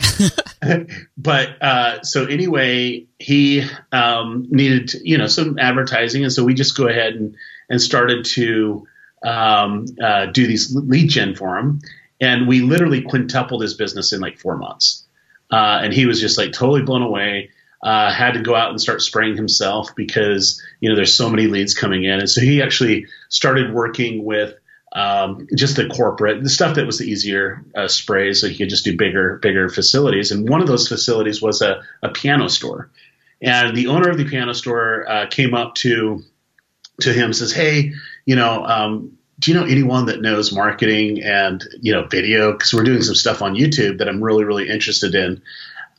but 1.17 1.63
uh, 1.63 2.03
so 2.03 2.27
anyway, 2.27 3.07
he 3.21 3.63
um, 3.93 4.47
needed, 4.51 4.93
you 5.05 5.19
know, 5.19 5.29
some 5.29 5.59
advertising, 5.59 6.25
and 6.25 6.33
so 6.33 6.43
we 6.43 6.55
just 6.55 6.77
go 6.77 6.89
ahead 6.89 7.15
and 7.15 7.37
and 7.69 7.81
started 7.81 8.25
to 8.25 8.89
um, 9.23 9.87
uh, 10.03 10.27
do 10.27 10.47
these 10.47 10.75
lead 10.75 11.09
gen 11.09 11.35
for 11.35 11.57
him, 11.59 11.81
and 12.21 12.49
we 12.49 12.61
literally 12.61 13.03
quintupled 13.03 13.63
his 13.63 13.75
business 13.75 14.13
in 14.13 14.21
like 14.21 14.39
four 14.39 14.57
months. 14.57 15.05
Uh, 15.51 15.81
and 15.83 15.93
he 15.93 16.07
was 16.07 16.21
just 16.21 16.39
like 16.39 16.53
totally 16.53 16.83
blown 16.83 17.03
away. 17.03 17.51
Uh, 17.83 18.13
had 18.13 18.35
to 18.35 18.43
go 18.43 18.55
out 18.55 18.71
and 18.71 18.81
start 18.81 19.01
spraying 19.01 19.37
himself 19.37 19.95
because 19.97 20.63
you 20.81 20.89
know 20.89 20.95
there's 20.95 21.15
so 21.15 21.31
many 21.31 21.47
leads 21.47 21.75
coming 21.75 22.05
in, 22.05 22.21
and 22.21 22.29
so 22.29 22.41
he 22.41 22.61
actually 22.61 23.07
started 23.31 23.73
working 23.73 24.25
with 24.25 24.55
um, 24.93 25.47
just 25.57 25.77
the 25.77 25.87
corporate, 25.87 26.43
the 26.43 26.51
stuff 26.51 26.75
that 26.75 26.85
was 26.85 26.99
the 26.99 27.05
easier 27.05 27.65
uh, 27.75 27.89
sprays, 27.89 28.41
so 28.41 28.49
he 28.49 28.57
could 28.57 28.69
just 28.69 28.85
do 28.85 28.97
bigger, 28.97 29.39
bigger 29.39 29.69
facilities. 29.69 30.31
And 30.31 30.49
one 30.49 30.61
of 30.61 30.67
those 30.67 30.89
facilities 30.89 31.41
was 31.41 31.63
a, 31.63 31.83
a 32.03 32.09
piano 32.11 32.49
store, 32.49 32.91
and 33.41 33.77
the 33.77 33.87
owner 33.87 34.11
of 34.11 34.19
the 34.19 34.25
piano 34.25 34.53
store 34.53 35.09
uh, 35.09 35.27
came 35.29 35.55
up 35.55 35.75
to 35.77 36.23
to 37.01 37.13
him 37.13 37.27
and 37.27 37.37
says, 37.37 37.53
"Hey, 37.53 37.93
you 38.25 38.37
know, 38.37 38.65
um, 38.65 39.19
do 39.39 39.51
you 39.51 39.59
know 39.59 39.65
anyone 39.65 40.07
that 40.07 40.21
knows 40.21 40.53
marketing 40.53 41.23
and 41.23 41.67
you 41.81 41.93
know 41.93 42.07
video? 42.07 42.53
Because 42.53 42.75
we're 42.75 42.85
doing 42.85 43.03
some 43.03 43.15
stuff 43.15 43.43
on 43.43 43.55
YouTube 43.55 43.99
that 43.99 44.09
I'm 44.09 44.23
really 44.23 44.45
really 44.45 44.69
interested 44.69 45.15
in." 45.15 45.43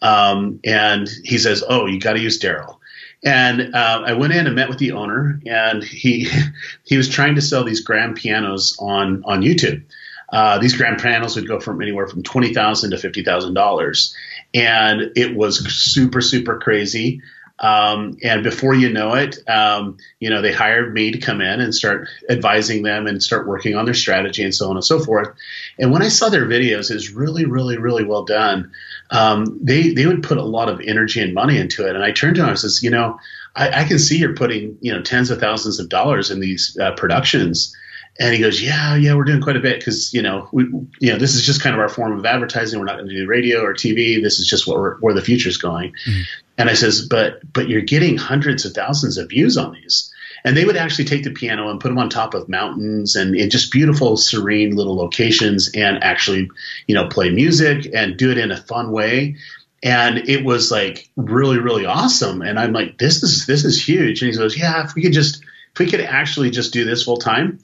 Um, 0.01 0.59
and 0.63 1.09
he 1.23 1.37
says, 1.37 1.63
"Oh, 1.67 1.85
you 1.85 1.99
got 1.99 2.13
to 2.13 2.19
use 2.19 2.39
Derral." 2.39 2.77
And 3.23 3.75
uh, 3.75 4.03
I 4.05 4.13
went 4.13 4.33
in 4.33 4.47
and 4.47 4.55
met 4.55 4.69
with 4.69 4.79
the 4.79 4.93
owner, 4.93 5.39
and 5.45 5.83
he 5.83 6.27
he 6.83 6.97
was 6.97 7.09
trying 7.09 7.35
to 7.35 7.41
sell 7.41 7.63
these 7.63 7.81
grand 7.81 8.15
pianos 8.15 8.77
on 8.79 9.23
on 9.25 9.41
YouTube. 9.41 9.83
Uh, 10.31 10.59
these 10.59 10.77
grand 10.77 11.01
pianos 11.01 11.35
would 11.35 11.47
go 11.47 11.59
from 11.59 11.81
anywhere 11.81 12.07
from 12.07 12.23
twenty 12.23 12.53
thousand 12.53 12.91
to 12.91 12.97
fifty 12.97 13.23
thousand 13.23 13.53
dollars, 13.53 14.15
and 14.53 15.11
it 15.15 15.35
was 15.35 15.59
super 15.73 16.21
super 16.21 16.59
crazy. 16.59 17.21
Um, 17.61 18.17
and 18.23 18.43
before 18.43 18.73
you 18.73 18.91
know 18.91 19.13
it, 19.13 19.37
um, 19.47 19.97
you 20.19 20.31
know, 20.31 20.41
they 20.41 20.51
hired 20.51 20.93
me 20.95 21.11
to 21.11 21.19
come 21.19 21.41
in 21.41 21.61
and 21.61 21.73
start 21.73 22.07
advising 22.27 22.81
them 22.81 23.05
and 23.05 23.21
start 23.21 23.47
working 23.47 23.75
on 23.75 23.85
their 23.85 23.93
strategy 23.93 24.43
and 24.43 24.53
so 24.53 24.69
on 24.69 24.77
and 24.77 24.83
so 24.83 24.99
forth. 24.99 25.29
And 25.77 25.91
when 25.91 26.01
I 26.01 26.07
saw 26.07 26.29
their 26.29 26.47
videos, 26.47 26.89
it 26.89 26.95
was 26.95 27.11
really, 27.11 27.45
really, 27.45 27.77
really 27.77 28.03
well 28.03 28.25
done. 28.25 28.71
Um, 29.11 29.59
they 29.61 29.93
they 29.93 30.07
would 30.07 30.23
put 30.23 30.39
a 30.39 30.43
lot 30.43 30.69
of 30.69 30.81
energy 30.81 31.21
and 31.21 31.35
money 31.35 31.59
into 31.59 31.87
it. 31.87 31.95
And 31.95 32.03
I 32.03 32.11
turned 32.11 32.35
to 32.37 32.41
them 32.41 32.49
and 32.49 32.59
says, 32.59 32.81
you 32.81 32.89
know, 32.89 33.19
I, 33.55 33.81
I 33.81 33.83
can 33.83 33.99
see 33.99 34.17
you're 34.17 34.35
putting 34.35 34.79
you 34.81 34.93
know 34.93 35.03
tens 35.03 35.29
of 35.29 35.39
thousands 35.39 35.79
of 35.79 35.87
dollars 35.87 36.31
in 36.31 36.39
these 36.39 36.75
uh, 36.81 36.93
productions. 36.93 37.75
And 38.19 38.33
he 38.33 38.41
goes, 38.41 38.61
yeah, 38.61 38.95
yeah, 38.95 39.15
we're 39.15 39.23
doing 39.23 39.41
quite 39.41 39.55
a 39.55 39.61
bit 39.61 39.79
because 39.79 40.13
you 40.13 40.21
know, 40.21 40.49
we, 40.51 40.63
you 40.99 41.13
know, 41.13 41.17
this 41.17 41.35
is 41.35 41.45
just 41.45 41.61
kind 41.61 41.73
of 41.73 41.79
our 41.79 41.89
form 41.89 42.17
of 42.17 42.25
advertising. 42.25 42.79
We're 42.79 42.85
not 42.85 42.97
going 42.97 43.07
to 43.07 43.15
do 43.15 43.27
radio 43.27 43.61
or 43.61 43.73
TV. 43.73 44.21
This 44.21 44.39
is 44.39 44.47
just 44.47 44.67
what 44.67 44.77
we're, 44.77 44.97
where 44.97 45.13
the 45.13 45.21
future's 45.21 45.57
going. 45.57 45.91
Mm-hmm. 45.91 46.21
And 46.57 46.69
I 46.69 46.73
says, 46.73 47.07
but 47.07 47.41
but 47.53 47.69
you're 47.69 47.81
getting 47.81 48.17
hundreds 48.17 48.65
of 48.65 48.73
thousands 48.73 49.17
of 49.17 49.29
views 49.29 49.57
on 49.57 49.73
these. 49.73 50.13
And 50.43 50.57
they 50.57 50.65
would 50.65 50.77
actually 50.77 51.05
take 51.05 51.23
the 51.23 51.31
piano 51.31 51.69
and 51.69 51.79
put 51.79 51.89
them 51.89 51.99
on 51.99 52.09
top 52.09 52.33
of 52.33 52.49
mountains 52.49 53.15
and 53.15 53.35
in 53.35 53.51
just 53.51 53.71
beautiful, 53.71 54.17
serene 54.17 54.75
little 54.75 54.95
locations 54.95 55.69
and 55.75 56.03
actually, 56.03 56.49
you 56.87 56.95
know, 56.95 57.07
play 57.07 57.29
music 57.29 57.87
and 57.93 58.17
do 58.17 58.31
it 58.31 58.39
in 58.39 58.51
a 58.51 58.57
fun 58.57 58.91
way. 58.91 59.35
And 59.83 60.29
it 60.29 60.43
was 60.43 60.71
like 60.71 61.09
really, 61.15 61.59
really 61.59 61.85
awesome. 61.85 62.41
And 62.41 62.59
I'm 62.59 62.73
like, 62.73 62.97
this 62.97 63.21
is 63.23 63.45
this 63.45 63.65
is 63.65 63.87
huge. 63.87 64.21
And 64.21 64.31
he 64.31 64.37
goes, 64.37 64.57
yeah, 64.57 64.83
if 64.83 64.95
we 64.95 65.03
could 65.03 65.13
just 65.13 65.43
if 65.73 65.79
we 65.79 65.89
could 65.89 66.01
actually 66.01 66.49
just 66.49 66.73
do 66.73 66.85
this 66.85 67.03
full 67.03 67.17
time, 67.17 67.59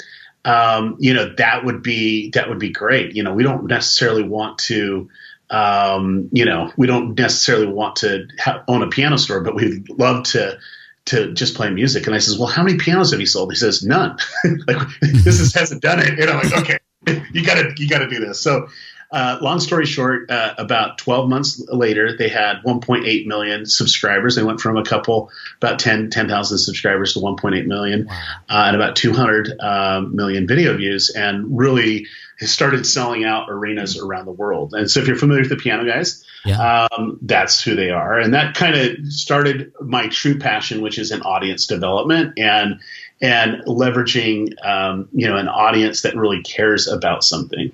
um, 0.45 0.95
you 0.99 1.13
know, 1.13 1.33
that 1.37 1.65
would 1.65 1.83
be 1.83 2.29
that 2.31 2.47
would 2.47 2.59
be 2.59 2.69
great. 2.69 3.15
You 3.15 3.23
know, 3.23 3.33
we 3.33 3.43
don't 3.43 3.65
necessarily 3.65 4.23
want 4.23 4.59
to, 4.59 5.09
um, 5.49 6.29
you 6.31 6.45
know, 6.45 6.71
we 6.77 6.87
don't 6.87 7.17
necessarily 7.17 7.67
want 7.67 7.97
to 7.97 8.27
ha- 8.39 8.63
own 8.67 8.83
a 8.83 8.87
piano 8.87 9.17
store, 9.17 9.41
but 9.41 9.55
we'd 9.55 9.89
love 9.89 10.23
to 10.25 10.59
to 11.05 11.33
just 11.33 11.55
play 11.55 11.69
music. 11.69 12.05
And 12.05 12.13
I 12.13 12.19
says, 12.19 12.37
well, 12.37 12.49
how 12.49 12.63
many 12.63 12.77
pianos 12.77 13.11
have 13.11 13.19
you 13.21 13.25
sold? 13.25 13.51
He 13.51 13.55
says, 13.55 13.81
none. 13.83 14.17
like 14.67 14.87
this 15.01 15.39
is, 15.39 15.53
hasn't 15.53 15.81
done 15.81 15.99
it. 15.99 16.19
And 16.19 16.29
I'm 16.29 16.43
like, 16.43 16.57
okay, 16.61 16.79
you 17.31 17.45
gotta 17.45 17.73
you 17.77 17.87
gotta 17.87 18.09
do 18.09 18.19
this. 18.19 18.41
So 18.41 18.67
uh, 19.11 19.37
long 19.41 19.59
story 19.59 19.85
short, 19.85 20.29
uh, 20.29 20.53
about 20.57 20.97
12 20.97 21.29
months 21.29 21.63
later, 21.69 22.17
they 22.17 22.27
had 22.27 22.57
1.8 22.65 23.25
million 23.25 23.65
subscribers. 23.65 24.35
They 24.35 24.43
went 24.43 24.59
from 24.59 24.75
a 24.75 24.83
couple, 24.83 25.31
about 25.57 25.79
10, 25.79 26.09
10,000 26.09 26.57
subscribers 26.57 27.13
to 27.13 27.19
1.8 27.19 27.65
million, 27.67 28.07
wow. 28.07 28.15
uh, 28.49 28.63
and 28.67 28.75
about 28.75 28.97
200 28.97 29.59
um, 29.61 30.15
million 30.15 30.45
video 30.45 30.75
views, 30.75 31.09
and 31.09 31.57
really 31.57 32.07
started 32.41 32.85
selling 32.85 33.23
out 33.23 33.49
arenas 33.49 33.97
around 33.97 34.25
the 34.25 34.31
world. 34.31 34.73
And 34.73 34.89
so, 34.89 34.99
if 34.99 35.07
you're 35.07 35.17
familiar 35.17 35.41
with 35.41 35.49
the 35.49 35.57
Piano 35.57 35.85
Guys, 35.85 36.23
yeah. 36.45 36.87
um, 36.91 37.17
that's 37.21 37.61
who 37.61 37.75
they 37.75 37.89
are, 37.89 38.19
and 38.19 38.33
that 38.33 38.55
kind 38.55 38.75
of 38.75 39.11
started 39.11 39.73
my 39.81 40.07
true 40.07 40.37
passion, 40.37 40.81
which 40.81 40.99
is 40.99 41.11
in 41.11 41.21
audience 41.21 41.65
development 41.65 42.37
and 42.37 42.79
and 43.21 43.63
leveraging 43.65 44.53
um, 44.65 45.09
you 45.13 45.27
know 45.27 45.37
an 45.37 45.47
audience 45.47 46.01
that 46.01 46.15
really 46.15 46.43
cares 46.43 46.87
about 46.87 47.23
something. 47.23 47.71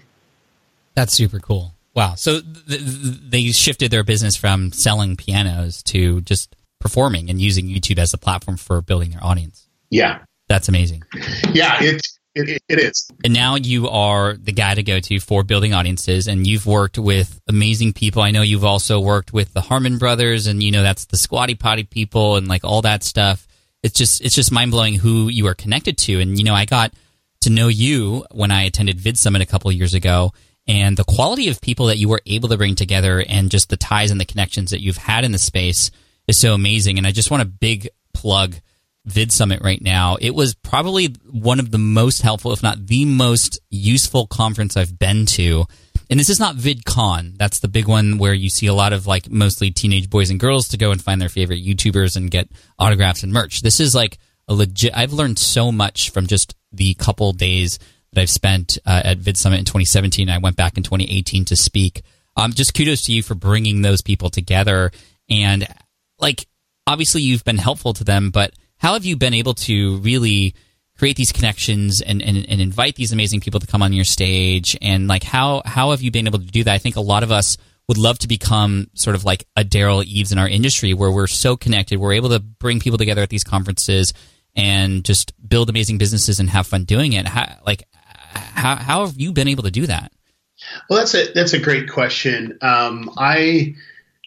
That's 0.96 1.14
super 1.14 1.40
cool. 1.40 1.74
Wow. 1.96 2.16
So 2.16 2.42
th- 2.42 2.66
th- 2.68 3.18
they 3.30 3.52
shifted 3.52 3.92
their 3.92 4.04
business 4.04 4.36
from 4.36 4.72
selling 4.72 5.16
pianos 5.16 5.84
to 5.84 6.22
just 6.22 6.56
performing 6.80 7.30
and 7.30 7.40
using 7.40 7.68
YouTube 7.68 7.98
as 7.98 8.14
a 8.14 8.18
platform 8.18 8.58
for 8.58 8.82
building 8.82 9.12
their 9.12 9.24
audience. 9.24 9.68
Yeah. 9.90 10.20
That's 10.48 10.68
amazing. 10.68 11.04
Yeah, 11.54 11.78
it's 11.82 12.20
it, 12.36 12.62
it 12.68 12.80
is. 12.80 13.10
And 13.24 13.34
now 13.34 13.56
you 13.56 13.90
are 13.90 14.36
the 14.36 14.52
guy 14.52 14.76
to 14.76 14.84
go 14.84 15.00
to 15.00 15.20
for 15.20 15.44
building 15.44 15.74
audiences, 15.74 16.28
and 16.28 16.46
you've 16.48 16.66
worked 16.66 16.98
with 16.98 17.40
amazing 17.48 17.94
people. 17.94 18.22
I 18.22 18.32
know 18.32 18.42
you've 18.42 18.66
also 18.66 19.00
worked 19.00 19.34
with 19.34 19.54
the 19.54 19.62
Harmon 19.62 19.98
brothers, 19.98 20.48
and 20.48 20.62
you 20.62 20.72
know 20.72 20.84
that's 20.84 21.06
the 21.06 21.18
Squatty 21.18 21.56
Potty 21.56 21.84
people, 21.84 22.36
and 22.38 22.48
like 22.48 22.64
all 22.64 22.82
that 22.82 23.04
stuff. 23.04 23.48
It's 23.84 23.98
just 23.98 24.22
it's 24.22 24.36
just 24.36 24.52
mind 24.52 24.72
blowing 24.72 24.96
who 24.96 25.28
you 25.28 25.48
are 25.48 25.54
connected 25.54 25.98
to. 26.00 26.20
And 26.20 26.38
you 26.38 26.46
know, 26.46 26.56
I 26.56 26.66
got 26.66 26.94
to 27.42 27.50
know 27.50 27.68
you 27.68 28.26
when 28.32 28.52
I 28.52 28.64
attended 28.64 28.98
VidSummit 28.98 29.42
a 29.42 29.46
couple 29.46 29.72
years 29.72 29.94
ago, 29.94 30.32
and 30.68 30.98
the 30.98 31.04
quality 31.04 31.50
of 31.50 31.62
people 31.62 31.88
that 31.88 31.98
you 31.98 32.08
were 32.08 32.22
able 32.26 32.50
to 32.50 32.58
bring 32.58 32.76
together 32.76 33.24
and 33.28 33.52
just 33.52 33.70
the 33.70 33.78
ties 33.78 34.12
and 34.12 34.20
the 34.20 34.26
connections 34.26 34.72
that 34.72 34.82
you've 34.82 34.98
had 34.98 35.26
in 35.26 35.32
the 35.32 35.38
space 35.38 35.92
is 36.28 36.40
so 36.40 36.54
amazing. 36.54 36.98
And 36.98 37.06
I 37.06 37.12
just 37.12 37.30
want 37.30 37.42
to 37.42 37.48
big 37.48 37.90
plug 38.14 38.56
VidSummit 39.08 39.62
right 39.62 39.82
now. 39.82 40.18
It 40.20 40.34
was 40.34 40.56
probably 40.56 41.16
one 41.30 41.60
of 41.60 41.72
the 41.72 41.78
most 41.78 42.22
helpful, 42.22 42.54
if 42.54 42.64
not 42.64 42.88
the 42.88 43.06
most 43.06 43.60
useful 43.70 44.28
conference 44.28 44.78
I've 44.78 44.98
been 44.98 45.26
to. 45.28 45.66
And 46.10 46.20
this 46.20 46.30
is 46.30 46.40
not 46.40 46.56
VidCon. 46.56 47.38
That's 47.38 47.60
the 47.60 47.68
big 47.68 47.88
one 47.88 48.18
where 48.18 48.34
you 48.34 48.50
see 48.50 48.68
a 48.68 48.74
lot 48.74 48.94
of 48.94 49.08
like 49.08 49.30
mostly 49.30 49.72
teenage 49.72 50.10
boys 50.10 50.30
and 50.30 50.40
girls 50.40 50.68
to 50.70 50.78
go 50.78 50.92
and 50.92 51.02
find 51.02 51.22
their 51.22 51.30
favorite 51.30 51.66
YouTubers 51.66 52.16
and 52.16 52.32
get 52.32 52.50
autographs 52.78 53.24
and 53.24 53.34
merch. 53.34 53.62
This 53.62 53.80
is 53.80 53.96
like 53.96 54.18
a 54.48 54.54
legit, 54.54 54.96
I've 54.96 55.14
learned 55.14 55.40
so 55.40 55.72
much 55.72 56.12
from 56.12 56.28
just 56.28 56.56
the 56.72 56.94
couple 56.96 57.32
days 57.34 57.80
that 58.12 58.22
I've 58.22 58.30
spent 58.30 58.78
uh, 58.86 59.02
at 59.04 59.20
VidSummit 59.20 59.60
in 59.60 59.66
2017. 59.66 60.30
I 60.30 60.38
went 60.38 60.56
back 60.56 60.78
in 60.78 60.84
2018 60.84 61.46
to 61.46 61.56
speak. 61.56 62.04
Um, 62.36 62.54
just 62.54 62.74
kudos 62.74 63.04
to 63.04 63.14
you 63.14 63.24
for 63.24 63.36
bringing 63.36 63.82
those 63.82 64.02
people 64.02 64.30
together. 64.30 64.92
And 65.30 65.68
like, 66.20 66.48
obviously, 66.88 67.22
you've 67.22 67.44
been 67.44 67.58
helpful 67.58 67.94
to 67.94 68.04
them, 68.04 68.30
but 68.30 68.54
how 68.84 68.94
have 68.94 69.06
you 69.06 69.16
been 69.16 69.34
able 69.34 69.54
to 69.54 69.98
really 70.00 70.54
create 71.00 71.16
these 71.16 71.32
connections 71.32 72.02
and, 72.02 72.22
and, 72.22 72.46
and 72.50 72.60
invite 72.60 72.96
these 72.96 73.14
amazing 73.14 73.40
people 73.40 73.62
to 73.62 73.66
come 73.66 73.82
on 73.82 73.94
your 73.94 74.04
stage? 74.04 74.78
And 74.82 75.08
like, 75.08 75.24
how 75.24 75.62
how 75.66 75.92
have 75.92 76.02
you 76.02 76.12
been 76.12 76.28
able 76.28 76.40
to 76.40 76.46
do 76.46 76.66
that? 76.66 76.74
I 76.74 76.80
think 76.80 76.98
a 76.98 77.02
lot 77.02 77.24
of 77.24 77.32
us 77.32 77.58
would 77.88 77.98
love 77.98 78.20
to 78.20 78.28
become 78.28 78.90
sort 78.94 79.16
of 79.16 79.24
like 79.24 79.48
a 79.56 79.64
Derral 79.64 80.04
Eves 80.04 80.34
in 80.34 80.38
our 80.38 80.50
industry, 80.50 80.94
where 80.94 81.12
we're 81.12 81.28
so 81.28 81.56
connected, 81.56 81.98
we're 81.98 82.14
able 82.14 82.30
to 82.30 82.42
bring 82.42 82.82
people 82.82 82.98
together 82.98 83.22
at 83.22 83.30
these 83.30 83.46
conferences 83.46 84.14
and 84.54 85.06
just 85.06 85.32
build 85.48 85.70
amazing 85.70 85.98
businesses 85.98 86.42
and 86.42 86.50
have 86.50 86.68
fun 86.68 86.84
doing 86.84 87.14
it. 87.14 87.26
How, 87.26 87.56
like, 87.66 87.84
how, 88.34 88.76
how 88.76 89.06
have 89.06 89.20
you 89.20 89.32
been 89.32 89.48
able 89.48 89.64
to 89.64 89.72
do 89.72 89.88
that? 89.88 90.12
Well, 90.90 91.00
that's 91.00 91.16
a 91.16 91.32
that's 91.34 91.54
a 91.54 91.60
great 91.60 91.90
question. 91.90 92.58
Um, 92.62 93.10
I 93.18 93.76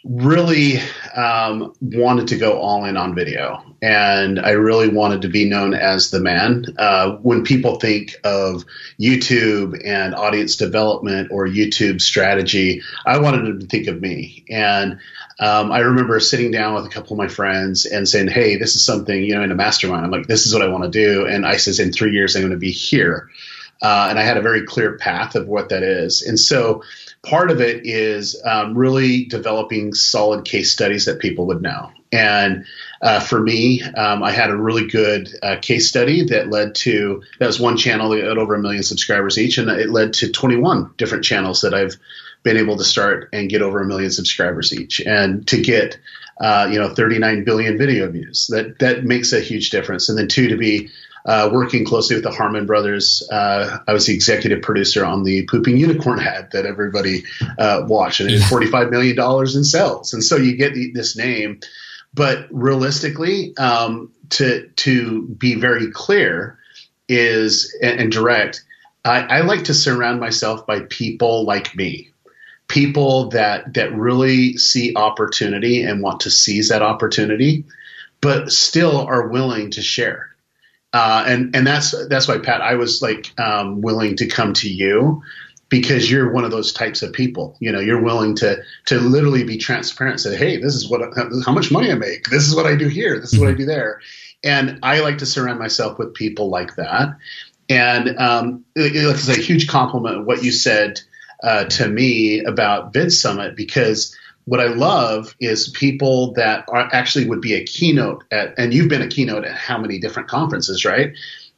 really 0.09 0.79
um, 1.15 1.75
wanted 1.81 2.29
to 2.29 2.37
go 2.37 2.59
all 2.59 2.85
in 2.85 2.97
on 2.97 3.15
video, 3.15 3.63
and 3.83 4.39
I 4.39 4.51
really 4.51 4.89
wanted 4.89 5.23
to 5.23 5.29
be 5.29 5.49
known 5.49 5.75
as 5.75 6.11
the 6.11 6.21
man. 6.21 6.65
Uh, 6.79 7.17
when 7.17 7.43
people 7.45 7.77
think 7.77 8.17
of 8.25 8.65
YouTube 9.01 9.81
and 9.85 10.15
audience 10.15 10.57
development 10.57 11.29
or 11.31 11.47
YouTube 11.47 12.01
strategy, 12.01 12.83
I 13.05 13.19
wanted 13.19 13.47
them 13.47 13.61
to 13.61 13.67
think 13.67 13.89
of 13.89 14.01
me. 14.01 14.45
And 14.49 15.01
um, 15.41 15.73
I 15.73 15.81
remember 15.81 16.21
sitting 16.21 16.51
down 16.51 16.75
with 16.75 16.87
a 16.87 16.91
couple 16.91 17.13
of 17.13 17.19
my 17.19 17.29
friends 17.29 17.85
and 17.85 18.09
saying, 18.09 18.29
"Hey, 18.29 18.57
this 18.57 18.77
is 18.77 18.85
something 18.85 19.23
you 19.23 19.35
know 19.35 19.43
in 19.43 19.53
a 19.53 19.57
mastermind. 19.57 20.05
I'm 20.05 20.11
like, 20.11 20.27
this 20.27 20.47
is 20.47 20.55
what 20.55 20.63
I 20.63 20.69
want 20.69 20.85
to 20.85 20.91
do." 20.91 21.27
And 21.27 21.45
I 21.45 21.57
says, 21.57 21.81
"In 21.81 21.93
three 21.93 22.13
years, 22.13 22.37
I'm 22.37 22.43
going 22.43 22.53
to 22.53 22.59
be 22.59 22.71
here." 22.71 23.29
Uh, 23.83 24.07
and 24.09 24.19
I 24.19 24.23
had 24.23 24.39
a 24.39 24.43
very 24.43 24.65
clear 24.65 24.97
path 24.97 25.35
of 25.35 25.49
what 25.49 25.69
that 25.69 25.83
is. 25.83 26.23
And 26.23 26.41
so 26.41 26.83
part 27.27 27.51
of 27.51 27.61
it 27.61 27.85
is 27.85 28.41
um, 28.45 28.79
really 28.79 29.25
developing 29.25 29.93
solid 29.93 30.45
case 30.45 30.73
studies 30.73 31.07
that 31.07 31.19
people 31.19 31.47
would 31.47 31.61
know. 31.61 31.91
And 32.13 32.65
uh, 33.03 33.19
for 33.19 33.41
me, 33.41 33.83
um, 33.83 34.23
I 34.23 34.31
had 34.31 34.51
a 34.51 34.57
really 34.57 34.87
good 34.87 35.29
uh, 35.43 35.57
case 35.61 35.89
study 35.89 36.25
that 36.27 36.49
led 36.51 36.77
to 36.77 37.23
that 37.41 37.47
was 37.47 37.59
one 37.59 37.77
channel 37.77 38.11
that 38.11 38.25
had 38.25 38.39
over 38.39 38.55
a 38.55 38.61
million 38.61 38.85
subscribers 38.85 39.39
each, 39.39 39.59
and 39.59 39.69
it 39.69 39.91
led 39.91 40.15
to 40.15 40.31
21 40.31 40.95
different 40.97 41.25
channels 41.25 41.63
that 41.63 41.75
I've 41.75 41.97
been 42.45 42.57
able 42.57 42.77
to 42.77 42.85
start 42.85 43.31
and 43.33 43.51
get 43.51 43.61
over 43.61 43.81
a 43.81 43.87
million 43.87 44.13
subscribers 44.13 44.73
each, 44.73 45.01
and 45.01 45.47
to 45.49 45.61
get 45.61 45.99
uh, 46.41 46.69
you 46.71 46.79
know 46.79 46.95
39 46.95 47.43
billion 47.43 47.77
video 47.77 48.09
views. 48.09 48.47
That 48.47 48.79
that 48.79 49.05
makes 49.05 49.33
a 49.33 49.41
huge 49.41 49.71
difference. 49.71 50.09
And 50.09 50.17
then 50.17 50.29
two 50.29 50.49
to 50.49 50.57
be 50.57 50.91
uh, 51.27 51.51
working 51.53 51.85
closely 51.85 52.17
with 52.17 52.23
the 52.23 52.31
Harmon 52.31 52.67
brothers. 52.67 53.27
Uh, 53.31 53.79
I 53.87 53.93
was 53.93 54.07
the 54.07 54.15
executive 54.15 54.63
producer 54.63 55.05
on 55.05 55.25
the 55.25 55.45
Pooping 55.47 55.77
Unicorn 55.77 56.21
ad 56.21 56.53
that 56.53 56.67
everybody 56.67 57.25
uh, 57.59 57.83
watched, 57.87 58.21
and 58.21 58.31
it 58.31 58.35
was 58.35 58.43
$45 58.45 58.91
million 58.91 59.19
in 59.57 59.65
sales. 59.65 60.15
And 60.15 60.23
so 60.23 60.37
you 60.37 60.57
get 60.57 60.75
the, 60.75 60.93
this 60.93 61.17
name. 61.17 61.61
But 62.15 62.47
realistically, 62.51 63.55
um, 63.59 64.13
to, 64.31 64.69
to 64.77 65.23
be 65.23 65.57
very 65.57 65.91
clear 65.91 66.59
is 67.09 67.77
and, 67.83 68.01
and 68.01 68.13
direct, 68.13 68.65
I, 69.05 69.21
I 69.23 69.41
like 69.43 69.65
to 69.65 69.75
surround 69.75 70.21
myself 70.21 70.67
by 70.67 70.81
people 70.81 71.45
like 71.45 71.77
me 71.77 72.13
people 72.69 73.29
that 73.29 73.75
that 73.75 73.95
really 73.95 74.57
see 74.57 74.93
opportunity 74.97 75.83
and 75.83 76.03
want 76.03 76.21
to 76.21 76.31
seize 76.31 76.71
that 76.71 76.83
opportunity, 76.83 77.65
but 78.21 78.51
still 78.51 79.07
are 79.07 79.29
willing 79.29 79.71
to 79.71 79.83
share. 79.83 80.36
Uh, 80.93 81.25
and 81.27 81.55
and 81.55 81.67
that's 81.67 81.95
that's 82.09 82.29
why 82.29 82.39
Pat, 82.39 82.61
I 82.61 82.77
was 82.77 83.03
like 83.03 83.33
um, 83.39 83.81
willing 83.81 84.17
to 84.17 84.27
come 84.27 84.55
to 84.55 84.69
you 84.69 85.23
because 85.69 86.11
you're 86.11 86.33
one 86.33 86.45
of 86.45 86.51
those 86.51 86.73
types 86.73 87.03
of 87.03 87.13
people. 87.13 87.57
You 87.61 87.73
know, 87.73 87.81
you're 87.81 88.03
willing 88.03 88.37
to 88.37 88.63
to 88.87 88.99
literally 88.99 89.45
be 89.45 89.59
transparent. 89.59 90.21
Say, 90.21 90.37
hey, 90.37 90.59
this 90.59 90.75
is 90.75 90.89
what 90.89 91.01
how 91.45 91.53
much 91.53 91.71
money 91.71 91.91
I 91.91 91.95
make. 91.95 92.25
This 92.29 92.47
is 92.47 92.55
what 92.55 92.67
I 92.67 92.77
do 92.77 92.89
here. 92.89 93.19
This 93.19 93.33
is 93.33 93.39
what 93.39 93.49
I 93.49 93.53
mm-hmm. 93.53 93.61
do 93.61 93.67
there. 93.67 94.01
And 94.45 94.79
I 94.83 95.01
like 95.01 95.19
to 95.19 95.27
surround 95.27 95.59
myself 95.59 95.99
with 95.99 96.15
people 96.15 96.51
like 96.51 96.77
that. 96.77 97.17
And 97.69 98.17
um, 98.19 98.65
it, 98.77 98.95
it's 98.95 99.29
a 99.29 99.35
huge 99.35 99.69
compliment 99.69 100.27
what 100.27 100.45
you 100.45 100.53
said 100.53 101.01
uh, 101.43 101.65
to 101.65 101.89
me 101.89 102.45
about 102.45 102.93
VidSummit 102.93 103.57
because 103.57 104.17
what 104.47 104.61
I 104.61 104.69
love 104.69 105.35
is 105.41 105.69
people 105.69 106.33
that 106.35 106.65
are 106.69 106.89
actually 106.93 107.29
would 107.29 107.41
be 107.41 107.55
a 107.55 107.65
keynote 107.65 108.25
at, 108.31 108.55
and 108.57 108.73
you've 108.73 108.89
been 108.89 109.03
a 109.03 109.09
keynote 109.09 109.45
at 109.45 109.57
how 109.57 109.77
many 109.77 109.99
different 109.99 110.29
conferences, 110.29 110.85
right? 110.85 111.15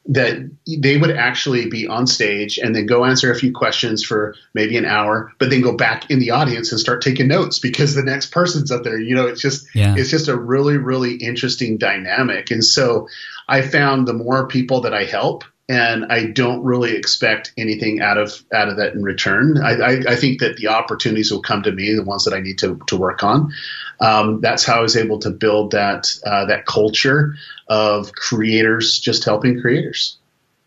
That 0.07 0.49
they 0.67 0.97
would 0.97 1.11
actually 1.11 1.69
be 1.69 1.87
on 1.87 2.07
stage 2.07 2.57
and 2.57 2.75
then 2.75 2.87
go 2.87 3.05
answer 3.05 3.31
a 3.31 3.35
few 3.35 3.53
questions 3.53 4.03
for 4.03 4.33
maybe 4.55 4.75
an 4.75 4.85
hour, 4.85 5.31
but 5.37 5.51
then 5.51 5.61
go 5.61 5.77
back 5.77 6.09
in 6.09 6.17
the 6.17 6.31
audience 6.31 6.71
and 6.71 6.81
start 6.81 7.03
taking 7.03 7.27
notes 7.27 7.59
because 7.59 7.93
the 7.93 8.01
next 8.01 8.31
person's 8.31 8.71
up 8.71 8.83
there. 8.83 8.99
You 8.99 9.13
know, 9.13 9.27
it's 9.27 9.41
just 9.41 9.67
yeah. 9.75 9.93
it's 9.95 10.09
just 10.09 10.27
a 10.27 10.35
really 10.35 10.77
really 10.77 11.13
interesting 11.13 11.77
dynamic. 11.77 12.49
And 12.49 12.65
so 12.65 13.07
I 13.47 13.61
found 13.61 14.07
the 14.07 14.13
more 14.13 14.47
people 14.47 14.81
that 14.81 14.95
I 14.95 15.03
help, 15.03 15.43
and 15.69 16.05
I 16.11 16.25
don't 16.25 16.63
really 16.63 16.95
expect 16.95 17.53
anything 17.55 18.01
out 18.01 18.17
of 18.17 18.43
out 18.51 18.69
of 18.69 18.77
that 18.77 18.95
in 18.95 19.03
return. 19.03 19.59
I, 19.59 19.73
I, 19.73 19.91
I, 20.09 20.15
think 20.15 20.39
that 20.39 20.57
the 20.57 20.69
opportunities 20.69 21.31
will 21.31 21.43
come 21.43 21.61
to 21.63 21.71
me, 21.71 21.93
the 21.93 22.03
ones 22.03 22.25
that 22.25 22.33
I 22.33 22.39
need 22.39 22.57
to 22.59 22.81
to 22.87 22.97
work 22.97 23.23
on. 23.23 23.53
Um, 24.01 24.41
that's 24.41 24.65
how 24.65 24.79
I 24.79 24.81
was 24.81 24.97
able 24.97 25.19
to 25.19 25.29
build 25.29 25.71
that 25.71 26.11
uh, 26.25 26.45
that 26.45 26.65
culture 26.65 27.35
of 27.67 28.11
creators 28.13 28.99
just 28.99 29.23
helping 29.23 29.61
creators. 29.61 30.17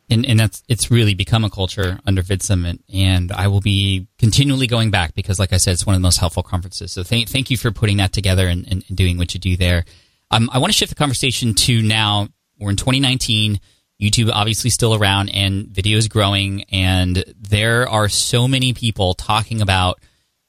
And, 0.08 0.26
and 0.26 0.38
that's 0.38 0.62
it's 0.68 0.90
really 0.90 1.14
become 1.14 1.42
a 1.42 1.50
culture 1.50 1.98
under 2.06 2.22
VidSummit, 2.22 2.78
and 2.92 3.32
I 3.32 3.48
will 3.48 3.62
be 3.62 4.06
continually 4.18 4.66
going 4.66 4.90
back 4.90 5.14
because, 5.14 5.38
like 5.38 5.52
I 5.52 5.56
said, 5.56 5.72
it's 5.72 5.86
one 5.86 5.94
of 5.96 6.00
the 6.00 6.06
most 6.06 6.18
helpful 6.18 6.42
conferences. 6.42 6.92
So 6.92 7.02
thank 7.02 7.28
thank 7.28 7.50
you 7.50 7.56
for 7.56 7.72
putting 7.72 7.96
that 7.96 8.12
together 8.12 8.46
and, 8.46 8.66
and, 8.70 8.84
and 8.86 8.96
doing 8.96 9.18
what 9.18 9.34
you 9.34 9.40
do 9.40 9.56
there. 9.56 9.84
Um, 10.30 10.48
I 10.52 10.58
want 10.58 10.72
to 10.72 10.78
shift 10.78 10.90
the 10.90 10.96
conversation 10.96 11.54
to 11.54 11.82
now. 11.82 12.28
We're 12.58 12.70
in 12.70 12.76
2019 12.76 13.58
YouTube 14.02 14.30
obviously 14.32 14.70
still 14.70 14.94
around 14.94 15.28
and 15.28 15.68
video 15.68 15.96
is 15.96 16.08
growing 16.08 16.64
and 16.64 17.24
there 17.38 17.88
are 17.88 18.08
so 18.08 18.48
many 18.48 18.72
people 18.72 19.14
talking 19.14 19.62
about 19.62 20.00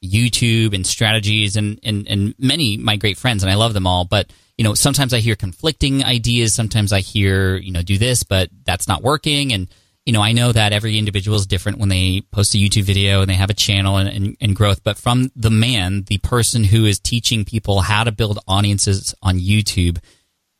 YouTube 0.04 0.74
and 0.74 0.86
strategies 0.86 1.56
and, 1.56 1.78
and, 1.82 2.06
and 2.08 2.34
many 2.38 2.76
my 2.76 2.96
great 2.96 3.16
friends 3.16 3.42
and 3.42 3.50
I 3.50 3.54
love 3.54 3.72
them 3.72 3.86
all, 3.86 4.04
but 4.04 4.32
you 4.58 4.64
know, 4.64 4.74
sometimes 4.74 5.14
I 5.14 5.18
hear 5.18 5.34
conflicting 5.34 6.04
ideas, 6.04 6.54
sometimes 6.54 6.92
I 6.92 7.00
hear, 7.00 7.56
you 7.56 7.72
know, 7.72 7.82
do 7.82 7.96
this, 7.98 8.22
but 8.22 8.50
that's 8.64 8.88
not 8.88 9.02
working 9.02 9.52
and 9.52 9.68
you 10.04 10.12
know, 10.12 10.20
I 10.20 10.32
know 10.32 10.52
that 10.52 10.74
every 10.74 10.98
individual 10.98 11.36
is 11.36 11.46
different 11.46 11.78
when 11.78 11.88
they 11.88 12.22
post 12.30 12.54
a 12.54 12.58
YouTube 12.58 12.82
video 12.82 13.22
and 13.22 13.30
they 13.30 13.34
have 13.34 13.48
a 13.48 13.54
channel 13.54 13.96
and, 13.96 14.08
and, 14.08 14.36
and, 14.38 14.54
growth, 14.54 14.84
but 14.84 14.98
from 14.98 15.30
the 15.34 15.50
man, 15.50 16.02
the 16.02 16.18
person 16.18 16.62
who 16.62 16.84
is 16.84 16.98
teaching 16.98 17.46
people 17.46 17.80
how 17.80 18.04
to 18.04 18.12
build 18.12 18.38
audiences 18.46 19.14
on 19.22 19.38
YouTube, 19.38 19.98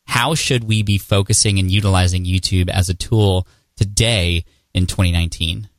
how 0.05 0.35
should 0.35 0.63
we 0.63 0.83
be 0.83 0.97
focusing 0.97 1.59
and 1.59 1.69
utilizing 1.69 2.25
YouTube 2.25 2.69
as 2.69 2.89
a 2.89 2.93
tool 2.93 3.47
today 3.75 4.45
in 4.73 4.85
2019? 4.85 5.69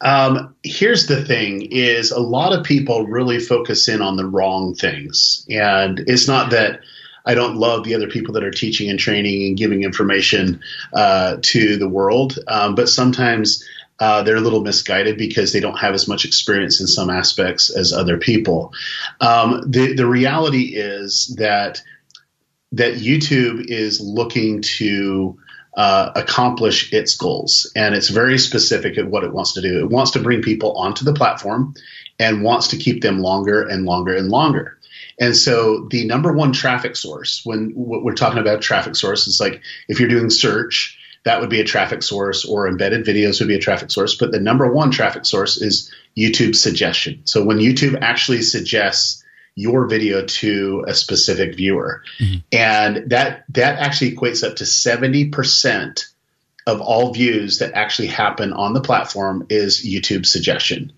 Um, 0.00 0.56
here's 0.64 1.06
the 1.06 1.24
thing 1.24 1.62
is 1.70 2.10
a 2.10 2.20
lot 2.20 2.58
of 2.58 2.64
people 2.64 3.06
really 3.06 3.38
focus 3.38 3.88
in 3.88 4.02
on 4.02 4.16
the 4.16 4.26
wrong 4.26 4.74
things. 4.74 5.46
And 5.48 6.00
it's 6.00 6.26
not 6.26 6.50
that 6.50 6.80
I 7.24 7.34
don't 7.34 7.56
love 7.56 7.84
the 7.84 7.94
other 7.94 8.08
people 8.08 8.34
that 8.34 8.42
are 8.42 8.50
teaching 8.50 8.90
and 8.90 8.98
training 8.98 9.46
and 9.46 9.56
giving 9.56 9.84
information 9.84 10.60
uh, 10.92 11.36
to 11.40 11.76
the 11.76 11.88
world. 11.88 12.36
Um, 12.48 12.74
but 12.74 12.88
sometimes 12.88 13.64
uh, 14.00 14.24
they're 14.24 14.36
a 14.36 14.40
little 14.40 14.62
misguided 14.62 15.16
because 15.16 15.52
they 15.52 15.60
don't 15.60 15.78
have 15.78 15.94
as 15.94 16.08
much 16.08 16.24
experience 16.24 16.80
in 16.80 16.88
some 16.88 17.08
aspects 17.08 17.70
as 17.70 17.92
other 17.92 18.18
people. 18.18 18.72
Um, 19.20 19.62
the 19.70 19.94
the 19.94 20.06
reality 20.06 20.74
is 20.74 21.32
that 21.38 21.80
that 22.72 22.94
YouTube 22.94 23.66
is 23.66 24.00
looking 24.00 24.62
to 24.62 25.38
uh, 25.76 26.12
accomplish 26.14 26.92
its 26.92 27.16
goals, 27.16 27.70
and 27.74 27.94
it's 27.94 28.08
very 28.08 28.38
specific 28.38 28.98
at 28.98 29.06
what 29.06 29.24
it 29.24 29.32
wants 29.32 29.54
to 29.54 29.62
do. 29.62 29.80
It 29.80 29.90
wants 29.90 30.12
to 30.12 30.20
bring 30.20 30.42
people 30.42 30.76
onto 30.76 31.04
the 31.04 31.14
platform 31.14 31.74
and 32.18 32.42
wants 32.42 32.68
to 32.68 32.76
keep 32.76 33.02
them 33.02 33.20
longer 33.20 33.66
and 33.66 33.84
longer 33.84 34.14
and 34.14 34.28
longer. 34.28 34.78
And 35.18 35.36
so 35.36 35.86
the 35.90 36.06
number 36.06 36.32
one 36.32 36.52
traffic 36.52 36.96
source, 36.96 37.42
when 37.44 37.72
we're 37.74 38.14
talking 38.14 38.38
about 38.38 38.60
traffic 38.60 38.96
source, 38.96 39.26
is 39.26 39.40
like 39.40 39.62
if 39.88 40.00
you're 40.00 40.08
doing 40.08 40.30
search, 40.30 40.98
that 41.24 41.40
would 41.40 41.50
be 41.50 41.60
a 41.60 41.64
traffic 41.64 42.02
source, 42.02 42.44
or 42.44 42.66
embedded 42.66 43.06
videos 43.06 43.40
would 43.40 43.48
be 43.48 43.54
a 43.54 43.60
traffic 43.60 43.90
source. 43.90 44.16
But 44.16 44.32
the 44.32 44.40
number 44.40 44.70
one 44.72 44.90
traffic 44.90 45.24
source 45.24 45.60
is 45.60 45.92
YouTube 46.16 46.56
suggestion. 46.56 47.22
So 47.24 47.44
when 47.44 47.58
YouTube 47.58 47.98
actually 48.00 48.42
suggests 48.42 49.21
your 49.54 49.86
video 49.86 50.24
to 50.24 50.84
a 50.86 50.94
specific 50.94 51.56
viewer, 51.56 52.02
mm-hmm. 52.18 52.38
and 52.52 53.10
that 53.10 53.44
that 53.50 53.78
actually 53.78 54.12
equates 54.12 54.46
up 54.46 54.56
to 54.56 54.66
seventy 54.66 55.28
percent 55.28 56.06
of 56.66 56.80
all 56.80 57.12
views 57.12 57.58
that 57.58 57.72
actually 57.74 58.08
happen 58.08 58.52
on 58.52 58.72
the 58.72 58.80
platform 58.80 59.46
is 59.50 59.84
YouTube 59.84 60.24
suggestion. 60.26 60.92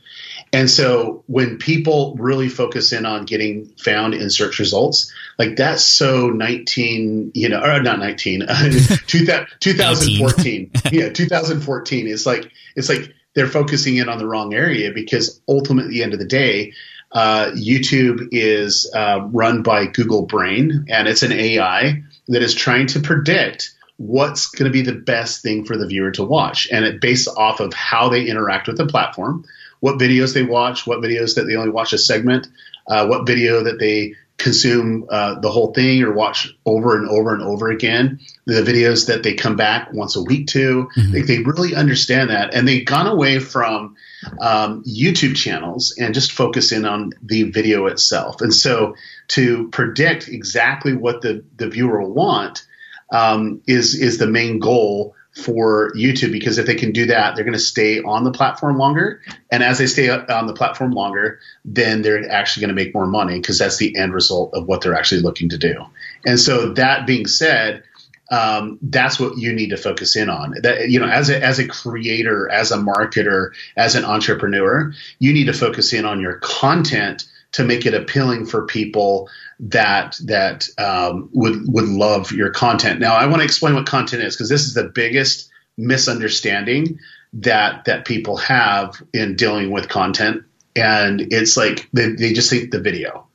And 0.53 0.71
so 0.71 1.25
when 1.27 1.59
people 1.59 2.15
really 2.19 2.49
focus 2.49 2.93
in 2.93 3.07
on 3.07 3.25
getting 3.25 3.67
found 3.77 4.15
in 4.15 4.31
search 4.31 4.59
results, 4.59 5.13
like 5.39 5.57
that's 5.57 5.85
so 5.85 6.29
19, 6.29 7.33
you 7.35 7.49
know, 7.49 7.61
or 7.61 7.83
not 7.83 7.99
19, 7.99 8.47
2014. 9.07 10.71
yeah, 10.93 11.09
2014 11.09 12.07
is 12.07 12.27
like, 12.27 12.53
it's 12.77 12.89
like 12.89 13.13
they're 13.35 13.49
focusing 13.49 13.97
in 13.97 14.09
on 14.09 14.19
the 14.19 14.29
wrong 14.29 14.55
area 14.55 14.93
because 14.93 15.41
ultimately 15.49 15.87
at 15.87 15.91
the 15.91 16.03
end 16.05 16.13
of 16.13 16.19
the 16.21 16.25
day, 16.25 16.73
uh, 17.15 17.53
YouTube 17.53 18.29
is 18.33 18.91
uh, 18.95 19.21
run 19.31 19.63
by 19.63 19.87
Google 19.87 20.23
Brain 20.27 20.87
and 20.89 21.09
it's 21.09 21.23
an 21.23 21.33
AI 21.33 22.03
that 22.29 22.43
is 22.43 22.55
trying 22.55 22.89
to 22.89 23.01
predict 23.01 23.75
what's 23.97 24.49
going 24.49 24.71
to 24.71 24.73
be 24.73 24.83
the 24.83 24.99
best 24.99 25.43
thing 25.43 25.65
for 25.65 25.77
the 25.77 25.87
viewer 25.87 26.11
to 26.11 26.25
watch. 26.25 26.69
And 26.71 26.85
it 26.85 27.01
based 27.01 27.29
off 27.37 27.61
of 27.61 27.73
how 27.73 28.09
they 28.09 28.27
interact 28.27 28.67
with 28.67 28.77
the 28.77 28.87
platform 28.87 29.45
what 29.85 29.99
videos 29.99 30.33
they 30.33 30.43
watch, 30.43 30.87
what 30.87 31.01
videos 31.01 31.35
that 31.35 31.43
they 31.43 31.57
only 31.57 31.69
watch 31.69 31.93
a 31.93 31.99
segment, 31.99 32.47
uh, 32.89 33.07
what 33.07 33.27
video 33.27 33.65
that 33.65 33.79
they 33.79 34.15
consume 34.39 35.07
uh, 35.11 35.39
the 35.41 35.51
whole 35.51 35.75
thing 35.75 36.03
or 36.03 36.11
watch 36.11 36.49
over 36.65 36.97
and 36.97 37.07
over 37.07 37.35
and 37.35 37.43
over 37.43 37.69
again, 37.69 38.19
the 38.47 38.63
videos 38.63 39.07
that 39.07 39.23
they 39.23 39.35
come 39.35 39.57
back 39.57 39.93
once 39.93 40.17
a 40.17 40.23
week 40.23 40.49
to. 40.49 40.89
Mm-hmm. 40.97 41.13
They, 41.13 41.23
they, 41.23 41.39
really 41.39 41.75
understand 41.75 42.31
that. 42.31 42.55
And 42.55 42.69
they've 42.69 42.85
gone 42.85 43.07
away 43.07 43.39
from 43.39 43.97
um, 44.41 44.83
YouTube 44.85 45.37
channels 45.37 45.95
and 45.99 46.15
just 46.15 46.33
focus 46.33 46.73
in 46.73 46.85
on 46.85 47.13
the 47.23 47.45
video 47.45 47.87
itself. 47.87 48.41
And 48.41 48.55
so 48.55 48.97
to 49.29 49.69
predict 49.71 50.29
exactly 50.29 50.95
what 50.95 51.23
the, 51.23 51.45
the 51.57 51.69
viewer 51.69 52.03
will 52.03 52.13
want 52.13 52.67
um, 53.11 53.63
is, 53.67 53.95
is 53.95 54.19
the 54.19 54.27
main 54.27 54.59
goal 54.59 55.15
for 55.35 55.93
YouTube 55.95 56.31
because 56.31 56.59
if 56.59 56.67
they 56.67 56.77
can 56.77 56.93
do 56.93 57.07
that, 57.07 57.35
they're 57.35 57.45
going 57.45 57.55
to 57.55 57.59
stay 57.59 58.01
on 58.01 58.25
the 58.25 58.31
platform 58.31 58.79
longer. 58.79 59.21
And 59.51 59.63
as 59.63 59.79
they 59.79 59.87
stay 59.87 60.09
on 60.09 60.47
the 60.47 60.55
platform 60.55 60.93
longer, 60.93 61.41
then 61.65 62.03
they're 62.03 62.31
actually 62.31 62.63
going 62.67 62.77
to 62.77 62.83
make 62.83 62.95
more 62.95 63.07
money 63.07 63.41
because 63.41 63.59
that's 63.59 63.79
the 63.79 63.97
end 63.97 64.15
result 64.15 64.55
of 64.55 64.67
what 64.69 64.81
they're 64.81 64.95
actually 64.95 65.23
looking 65.23 65.49
to 65.49 65.59
do. 65.59 65.85
And 66.25 66.39
so, 66.39 66.75
that 66.75 67.07
being 67.07 67.27
said, 67.27 67.83
um, 68.31 68.79
that's 68.83 69.21
what 69.21 69.37
you 69.37 69.53
need 69.53 69.71
to 69.71 69.77
focus 69.77 70.17
in 70.17 70.31
on. 70.31 70.55
That 70.63 70.89
you 70.89 71.01
know, 71.01 71.07
as 71.07 71.31
a 71.31 71.43
as 71.43 71.59
a 71.59 71.69
creator, 71.69 72.51
as 72.51 72.71
a 72.73 72.77
marketer, 72.77 73.53
as 73.77 73.95
an 73.95 74.05
entrepreneur, 74.05 74.93
you 75.19 75.33
need 75.33 75.47
to 75.47 75.53
focus 75.53 75.93
in 75.93 76.05
on 76.05 76.21
your 76.21 76.39
content 76.39 77.27
to 77.53 77.65
make 77.65 77.87
it 77.87 77.95
appealing 77.95 78.47
for 78.47 78.67
people 78.67 79.29
that 79.61 80.17
that 80.25 80.69
um, 80.79 81.29
would 81.33 81.73
would 81.73 81.87
love 81.87 82.33
your 82.33 82.51
content. 82.51 83.01
Now, 83.01 83.15
I 83.15 83.27
want 83.27 83.41
to 83.41 83.45
explain 83.45 83.75
what 83.75 83.87
content 83.87 84.23
is 84.23 84.35
because 84.35 84.49
this 84.49 84.65
is 84.65 84.75
the 84.75 84.85
biggest 84.85 85.51
misunderstanding 85.77 86.99
that 87.35 87.85
that 87.85 88.05
people 88.05 88.37
have 88.39 89.03
in 89.13 89.37
dealing 89.37 89.71
with 89.71 89.89
content, 89.89 90.45
and 90.75 91.21
it's 91.21 91.57
like 91.57 91.89
they, 91.93 92.11
they 92.11 92.33
just 92.33 92.51
think 92.51 92.71
the 92.71 92.81
video. 92.81 93.27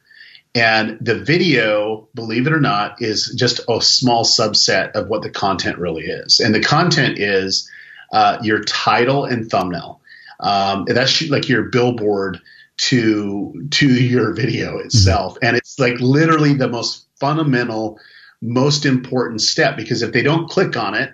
And 0.56 0.98
the 1.00 1.20
video, 1.20 2.10
believe 2.16 2.48
it 2.48 2.54
or 2.54 2.60
not, 2.60 3.02
is 3.02 3.34
just 3.38 3.62
a 3.70 3.82
small 3.82 4.26
subset 4.26 4.92
of 4.94 5.08
what 5.08 5.22
the 5.22 5.30
content 5.30 5.78
really 5.78 6.06
is. 6.06 6.40
And 6.40 6.56
the 6.56 6.62
content 6.62 7.20
is 7.20 7.70
uh, 8.12 8.40
your 8.42 8.64
title 8.64 9.26
and 9.26 9.50
thumbnail. 9.50 10.02
Um, 10.40 10.86
that's 10.88 11.22
like 11.30 11.50
your 11.50 11.64
billboard 11.64 12.40
to 12.80 13.68
to 13.72 13.88
your 13.88 14.34
video 14.34 14.78
mm-hmm. 14.78 14.86
itself 14.86 15.38
and 15.42 15.58
it's 15.58 15.78
like 15.80 16.00
literally 16.00 16.54
the 16.54 16.70
most 16.70 17.08
fundamental 17.20 18.00
most 18.42 18.86
important 18.86 19.42
step 19.42 19.76
because 19.76 20.02
if 20.02 20.14
they 20.14 20.22
don't 20.22 20.50
click 20.50 20.78
on 20.78 20.96
it 20.96 21.14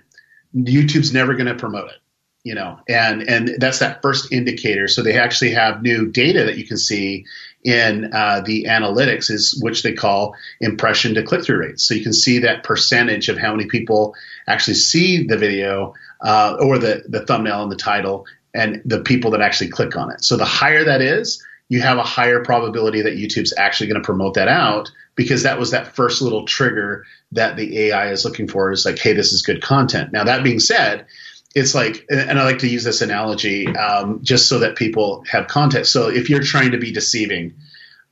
youtube's 0.55 1.11
never 1.11 1.33
going 1.33 1.47
to 1.47 1.55
promote 1.55 1.89
it 1.89 1.97
you 2.45 2.53
know 2.53 2.79
and 2.87 3.23
and 3.23 3.55
that's 3.59 3.79
that 3.79 4.01
first 4.01 4.31
indicator. 4.31 4.87
So 4.87 5.01
they 5.01 5.17
actually 5.17 5.51
have 5.51 5.81
new 5.81 6.09
data 6.11 6.45
that 6.45 6.57
you 6.57 6.65
can 6.65 6.77
see 6.77 7.25
in 7.63 8.13
uh, 8.13 8.41
the 8.45 8.65
analytics 8.65 9.31
is 9.31 9.59
which 9.61 9.81
they 9.81 9.93
call 9.93 10.35
impression 10.61 11.15
to 11.15 11.23
click-through 11.23 11.57
rates. 11.57 11.87
So 11.87 11.95
you 11.95 12.03
can 12.03 12.13
see 12.13 12.39
that 12.39 12.63
percentage 12.63 13.27
of 13.27 13.39
how 13.39 13.55
many 13.55 13.67
people 13.67 14.13
actually 14.47 14.75
see 14.75 15.25
the 15.25 15.37
video 15.37 15.95
uh, 16.21 16.57
or 16.61 16.77
the 16.77 17.03
the 17.09 17.25
thumbnail 17.25 17.63
and 17.63 17.71
the 17.71 17.75
title 17.75 18.27
and 18.53 18.81
the 18.85 19.01
people 19.01 19.31
that 19.31 19.41
actually 19.41 19.69
click 19.69 19.97
on 19.97 20.11
it. 20.11 20.23
So 20.23 20.37
the 20.37 20.45
higher 20.45 20.83
that 20.83 21.01
is 21.01 21.43
you 21.67 21.81
have 21.81 21.97
a 21.97 22.03
higher 22.03 22.43
probability 22.43 23.01
that 23.01 23.17
YouTube's 23.17 23.55
actually 23.57 23.87
going 23.87 24.01
to 24.01 24.05
promote 24.05 24.35
that 24.35 24.47
out 24.47 24.91
because 25.15 25.43
that 25.43 25.57
was 25.57 25.71
that 25.71 25.95
first 25.95 26.21
little 26.21 26.45
trigger 26.45 27.05
that 27.31 27.55
the 27.57 27.79
AI 27.79 28.11
is 28.11 28.23
looking 28.23 28.47
for 28.47 28.71
is 28.71 28.85
like, 28.85 28.99
hey, 28.99 29.13
this 29.13 29.33
is 29.33 29.41
good 29.41 29.63
content. 29.63 30.11
Now, 30.11 30.25
that 30.25 30.43
being 30.43 30.59
said, 30.59 31.07
it's 31.55 31.73
like, 31.73 32.05
and 32.09 32.37
I 32.37 32.43
like 32.43 32.59
to 32.59 32.67
use 32.67 32.83
this 32.83 33.01
analogy 33.01 33.67
um, 33.67 34.19
just 34.21 34.49
so 34.49 34.59
that 34.59 34.75
people 34.75 35.23
have 35.31 35.47
context. 35.47 35.91
So 35.93 36.09
if 36.09 36.29
you're 36.29 36.43
trying 36.43 36.71
to 36.71 36.77
be 36.77 36.91
deceiving 36.91 37.55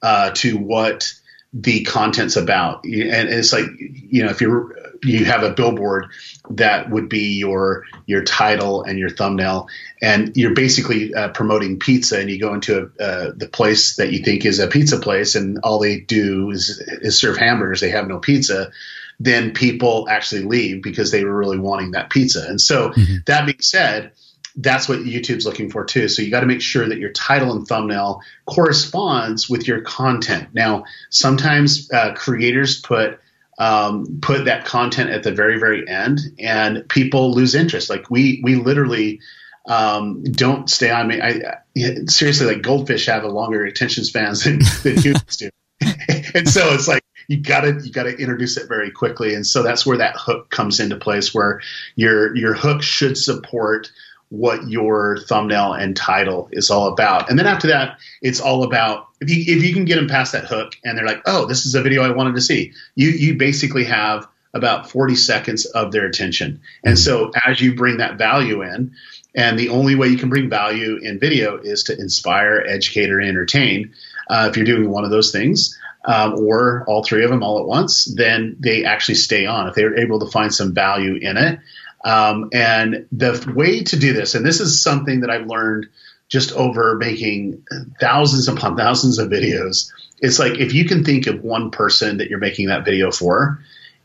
uh, 0.01 0.31
to 0.35 0.57
what 0.57 1.13
the 1.51 1.83
content's 1.83 2.37
about, 2.37 2.85
and 2.85 3.29
it's 3.29 3.51
like, 3.51 3.65
you 3.77 4.23
know, 4.23 4.29
if 4.29 4.39
you're 4.39 4.75
you 5.03 5.25
have 5.25 5.43
a 5.43 5.51
billboard 5.51 6.07
that 6.51 6.89
would 6.89 7.09
be 7.09 7.37
your 7.37 7.83
your 8.05 8.23
title 8.23 8.83
and 8.83 8.97
your 8.97 9.09
thumbnail, 9.09 9.67
and 10.01 10.35
you're 10.37 10.53
basically 10.53 11.13
uh, 11.13 11.29
promoting 11.29 11.79
pizza. 11.79 12.19
And 12.19 12.29
you 12.29 12.39
go 12.39 12.53
into 12.53 12.91
a, 12.99 13.03
uh, 13.03 13.31
the 13.35 13.47
place 13.47 13.97
that 13.97 14.13
you 14.13 14.23
think 14.23 14.45
is 14.45 14.59
a 14.59 14.67
pizza 14.67 14.99
place, 14.99 15.35
and 15.35 15.59
all 15.63 15.79
they 15.79 15.99
do 15.99 16.51
is, 16.51 16.79
is 16.79 17.19
serve 17.19 17.37
hamburgers. 17.37 17.81
They 17.81 17.89
have 17.89 18.07
no 18.07 18.19
pizza. 18.19 18.71
Then 19.19 19.53
people 19.53 20.07
actually 20.09 20.43
leave 20.43 20.81
because 20.81 21.11
they 21.11 21.23
were 21.23 21.37
really 21.37 21.59
wanting 21.59 21.91
that 21.91 22.09
pizza. 22.09 22.45
And 22.47 22.59
so, 22.59 22.89
mm-hmm. 22.89 23.17
that 23.25 23.45
being 23.45 23.61
said, 23.61 24.11
that's 24.55 24.87
what 24.87 24.99
YouTube's 24.99 25.45
looking 25.45 25.69
for 25.69 25.83
too. 25.83 26.07
So 26.07 26.21
you 26.21 26.29
got 26.29 26.41
to 26.41 26.45
make 26.45 26.61
sure 26.61 26.87
that 26.87 26.99
your 26.99 27.11
title 27.11 27.51
and 27.51 27.67
thumbnail 27.67 28.21
corresponds 28.45 29.49
with 29.49 29.67
your 29.67 29.81
content. 29.81 30.49
Now, 30.53 30.85
sometimes 31.09 31.91
uh, 31.91 32.13
creators 32.13 32.79
put 32.79 33.19
um, 33.57 34.19
put 34.21 34.45
that 34.45 34.65
content 34.65 35.11
at 35.11 35.23
the 35.23 35.31
very 35.31 35.59
very 35.59 35.87
end, 35.87 36.19
and 36.39 36.87
people 36.89 37.33
lose 37.33 37.55
interest. 37.55 37.89
Like 37.89 38.09
we 38.09 38.41
we 38.43 38.55
literally 38.55 39.21
um, 39.67 40.23
don't 40.23 40.69
stay 40.69 40.89
on 40.89 41.07
me. 41.07 41.21
I, 41.21 41.29
I, 41.29 42.05
seriously, 42.07 42.47
like 42.47 42.61
goldfish 42.61 43.05
have 43.07 43.23
a 43.23 43.29
longer 43.29 43.63
attention 43.65 44.03
spans 44.03 44.43
than, 44.43 44.59
than 44.83 44.97
humans 45.01 45.37
do, 45.37 45.49
and 46.33 46.49
so 46.49 46.73
it's 46.73 46.87
like 46.87 47.02
you 47.27 47.37
gotta 47.37 47.79
you 47.83 47.91
gotta 47.91 48.15
introduce 48.15 48.57
it 48.57 48.67
very 48.67 48.91
quickly, 48.91 49.33
and 49.33 49.45
so 49.45 49.63
that's 49.63 49.85
where 49.85 49.97
that 49.97 50.15
hook 50.17 50.49
comes 50.49 50.79
into 50.79 50.95
place, 50.95 51.33
where 51.33 51.61
your 51.95 52.35
your 52.35 52.53
hook 52.53 52.81
should 52.81 53.17
support 53.17 53.91
what 54.29 54.67
your 54.67 55.19
thumbnail 55.27 55.73
and 55.73 55.95
title 55.95 56.49
is 56.51 56.71
all 56.71 56.87
about. 56.87 57.29
And 57.29 57.37
then 57.37 57.45
after 57.45 57.67
that, 57.67 57.99
it's 58.21 58.41
all 58.41 58.63
about 58.63 59.07
if 59.21 59.29
you 59.29 59.55
if 59.55 59.63
you 59.63 59.73
can 59.73 59.85
get 59.85 59.97
them 59.97 60.07
past 60.07 60.31
that 60.31 60.45
hook 60.45 60.73
and 60.83 60.97
they're 60.97 61.05
like, 61.05 61.21
oh, 61.25 61.45
this 61.45 61.65
is 61.65 61.75
a 61.75 61.81
video 61.81 62.03
I 62.03 62.11
wanted 62.11 62.35
to 62.35 62.41
see. 62.41 62.73
You 62.95 63.09
you 63.09 63.35
basically 63.35 63.83
have 63.85 64.27
about 64.55 64.89
40 64.89 65.15
seconds 65.15 65.65
of 65.65 65.91
their 65.91 66.05
attention. 66.05 66.61
And 66.83 66.97
so 66.97 67.31
as 67.45 67.59
you 67.59 67.75
bring 67.75 67.97
that 67.97 68.17
value 68.17 68.61
in, 68.61 68.93
and 69.35 69.57
the 69.57 69.69
only 69.69 69.95
way 69.95 70.07
you 70.09 70.17
can 70.17 70.29
bring 70.29 70.49
value 70.49 70.97
in 70.97 71.19
video 71.19 71.57
is 71.57 71.83
to 71.85 71.99
inspire, 71.99 72.63
educate, 72.67 73.11
or 73.11 73.19
entertain. 73.19 73.93
Uh, 74.29 74.47
if 74.49 74.57
you're 74.57 74.65
doing 74.65 74.89
one 74.89 75.05
of 75.05 75.11
those 75.11 75.31
things, 75.31 75.77
um, 76.05 76.33
or 76.39 76.83
all 76.87 77.03
three 77.03 77.23
of 77.23 77.29
them 77.29 77.43
all 77.43 77.59
at 77.59 77.65
once, 77.65 78.05
then 78.05 78.57
they 78.59 78.83
actually 78.83 79.15
stay 79.15 79.45
on. 79.45 79.67
If 79.67 79.75
they're 79.75 79.99
able 79.99 80.19
to 80.19 80.31
find 80.31 80.53
some 80.53 80.73
value 80.73 81.15
in 81.15 81.37
it, 81.37 81.59
um, 82.03 82.49
and 82.51 83.07
the 83.11 83.53
way 83.55 83.83
to 83.83 83.97
do 83.97 84.13
this, 84.13 84.35
and 84.35 84.45
this 84.45 84.59
is 84.59 84.81
something 84.81 85.21
that 85.21 85.29
I've 85.29 85.47
learned 85.47 85.87
just 86.27 86.51
over 86.53 86.97
making 86.97 87.65
thousands 87.99 88.47
upon 88.47 88.75
thousands 88.75 89.19
of 89.19 89.29
videos. 89.29 89.91
It's 90.19 90.39
like 90.39 90.59
if 90.59 90.73
you 90.73 90.85
can 90.85 91.03
think 91.03 91.27
of 91.27 91.43
one 91.43 91.71
person 91.71 92.17
that 92.17 92.29
you're 92.29 92.39
making 92.39 92.67
that 92.67 92.85
video 92.85 93.11
for 93.11 93.59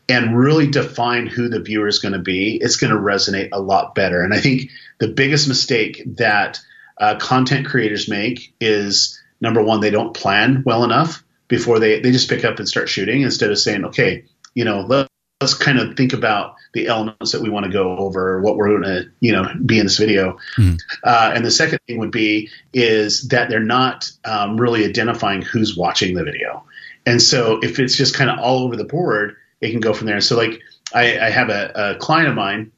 and 0.07 0.37
really 0.37 0.67
define 0.67 1.27
who 1.27 1.49
the 1.49 1.59
viewer 1.59 1.87
is 1.87 1.99
going 1.99 2.13
to 2.13 2.19
be, 2.19 2.55
it's 2.55 2.77
going 2.77 2.93
to 2.93 2.99
resonate 2.99 3.49
a 3.51 3.59
lot 3.59 3.95
better. 3.95 4.21
And 4.21 4.33
I 4.33 4.39
think 4.39 4.69
the 4.99 5.07
biggest 5.07 5.47
mistake 5.47 6.03
that 6.17 6.59
uh, 6.97 7.15
content 7.17 7.67
creators 7.67 8.09
make 8.09 8.53
is 8.59 9.21
number 9.41 9.63
one, 9.63 9.81
they 9.81 9.91
don't 9.91 10.13
plan 10.13 10.63
well 10.65 10.83
enough 10.83 11.23
before 11.49 11.79
they, 11.79 11.99
they 11.99 12.11
just 12.11 12.29
pick 12.29 12.45
up 12.45 12.59
and 12.59 12.69
start 12.69 12.87
shooting 12.87 13.23
instead 13.23 13.51
of 13.51 13.59
saying, 13.59 13.83
okay, 13.83 14.23
you 14.53 14.63
know, 14.63 14.81
let, 14.81 15.09
let's 15.41 15.53
kind 15.53 15.79
of 15.79 15.97
think 15.97 16.13
about 16.13 16.55
the 16.73 16.87
elements 16.87 17.31
that 17.31 17.41
we 17.41 17.49
want 17.49 17.65
to 17.65 17.71
go 17.71 17.97
over, 17.97 18.41
what 18.41 18.55
we're 18.55 18.69
going 18.69 18.83
to, 18.83 19.09
you 19.19 19.33
know, 19.33 19.51
be 19.65 19.79
in 19.79 19.85
this 19.85 19.97
video. 19.97 20.37
Mm. 20.57 20.79
Uh, 21.03 21.31
and 21.35 21.43
the 21.43 21.51
second 21.51 21.79
thing 21.87 21.97
would 21.99 22.11
be 22.11 22.49
is 22.73 23.27
that 23.29 23.49
they're 23.49 23.59
not 23.59 24.09
um, 24.23 24.59
really 24.59 24.85
identifying 24.85 25.41
who's 25.41 25.75
watching 25.75 26.15
the 26.15 26.23
video. 26.23 26.63
And 27.05 27.21
so 27.21 27.59
if 27.63 27.79
it's 27.79 27.97
just 27.97 28.15
kind 28.15 28.29
of 28.29 28.39
all 28.39 28.59
over 28.59 28.75
the 28.75 28.83
board, 28.83 29.35
it 29.61 29.71
can 29.71 29.79
go 29.79 29.93
from 29.93 30.07
there. 30.07 30.21
So 30.21 30.37
like 30.37 30.61
I, 30.93 31.19
I 31.19 31.29
have 31.29 31.49
a, 31.49 31.71
a, 31.75 31.95
client 31.95 32.29
of 32.29 32.35
mine, 32.35 32.71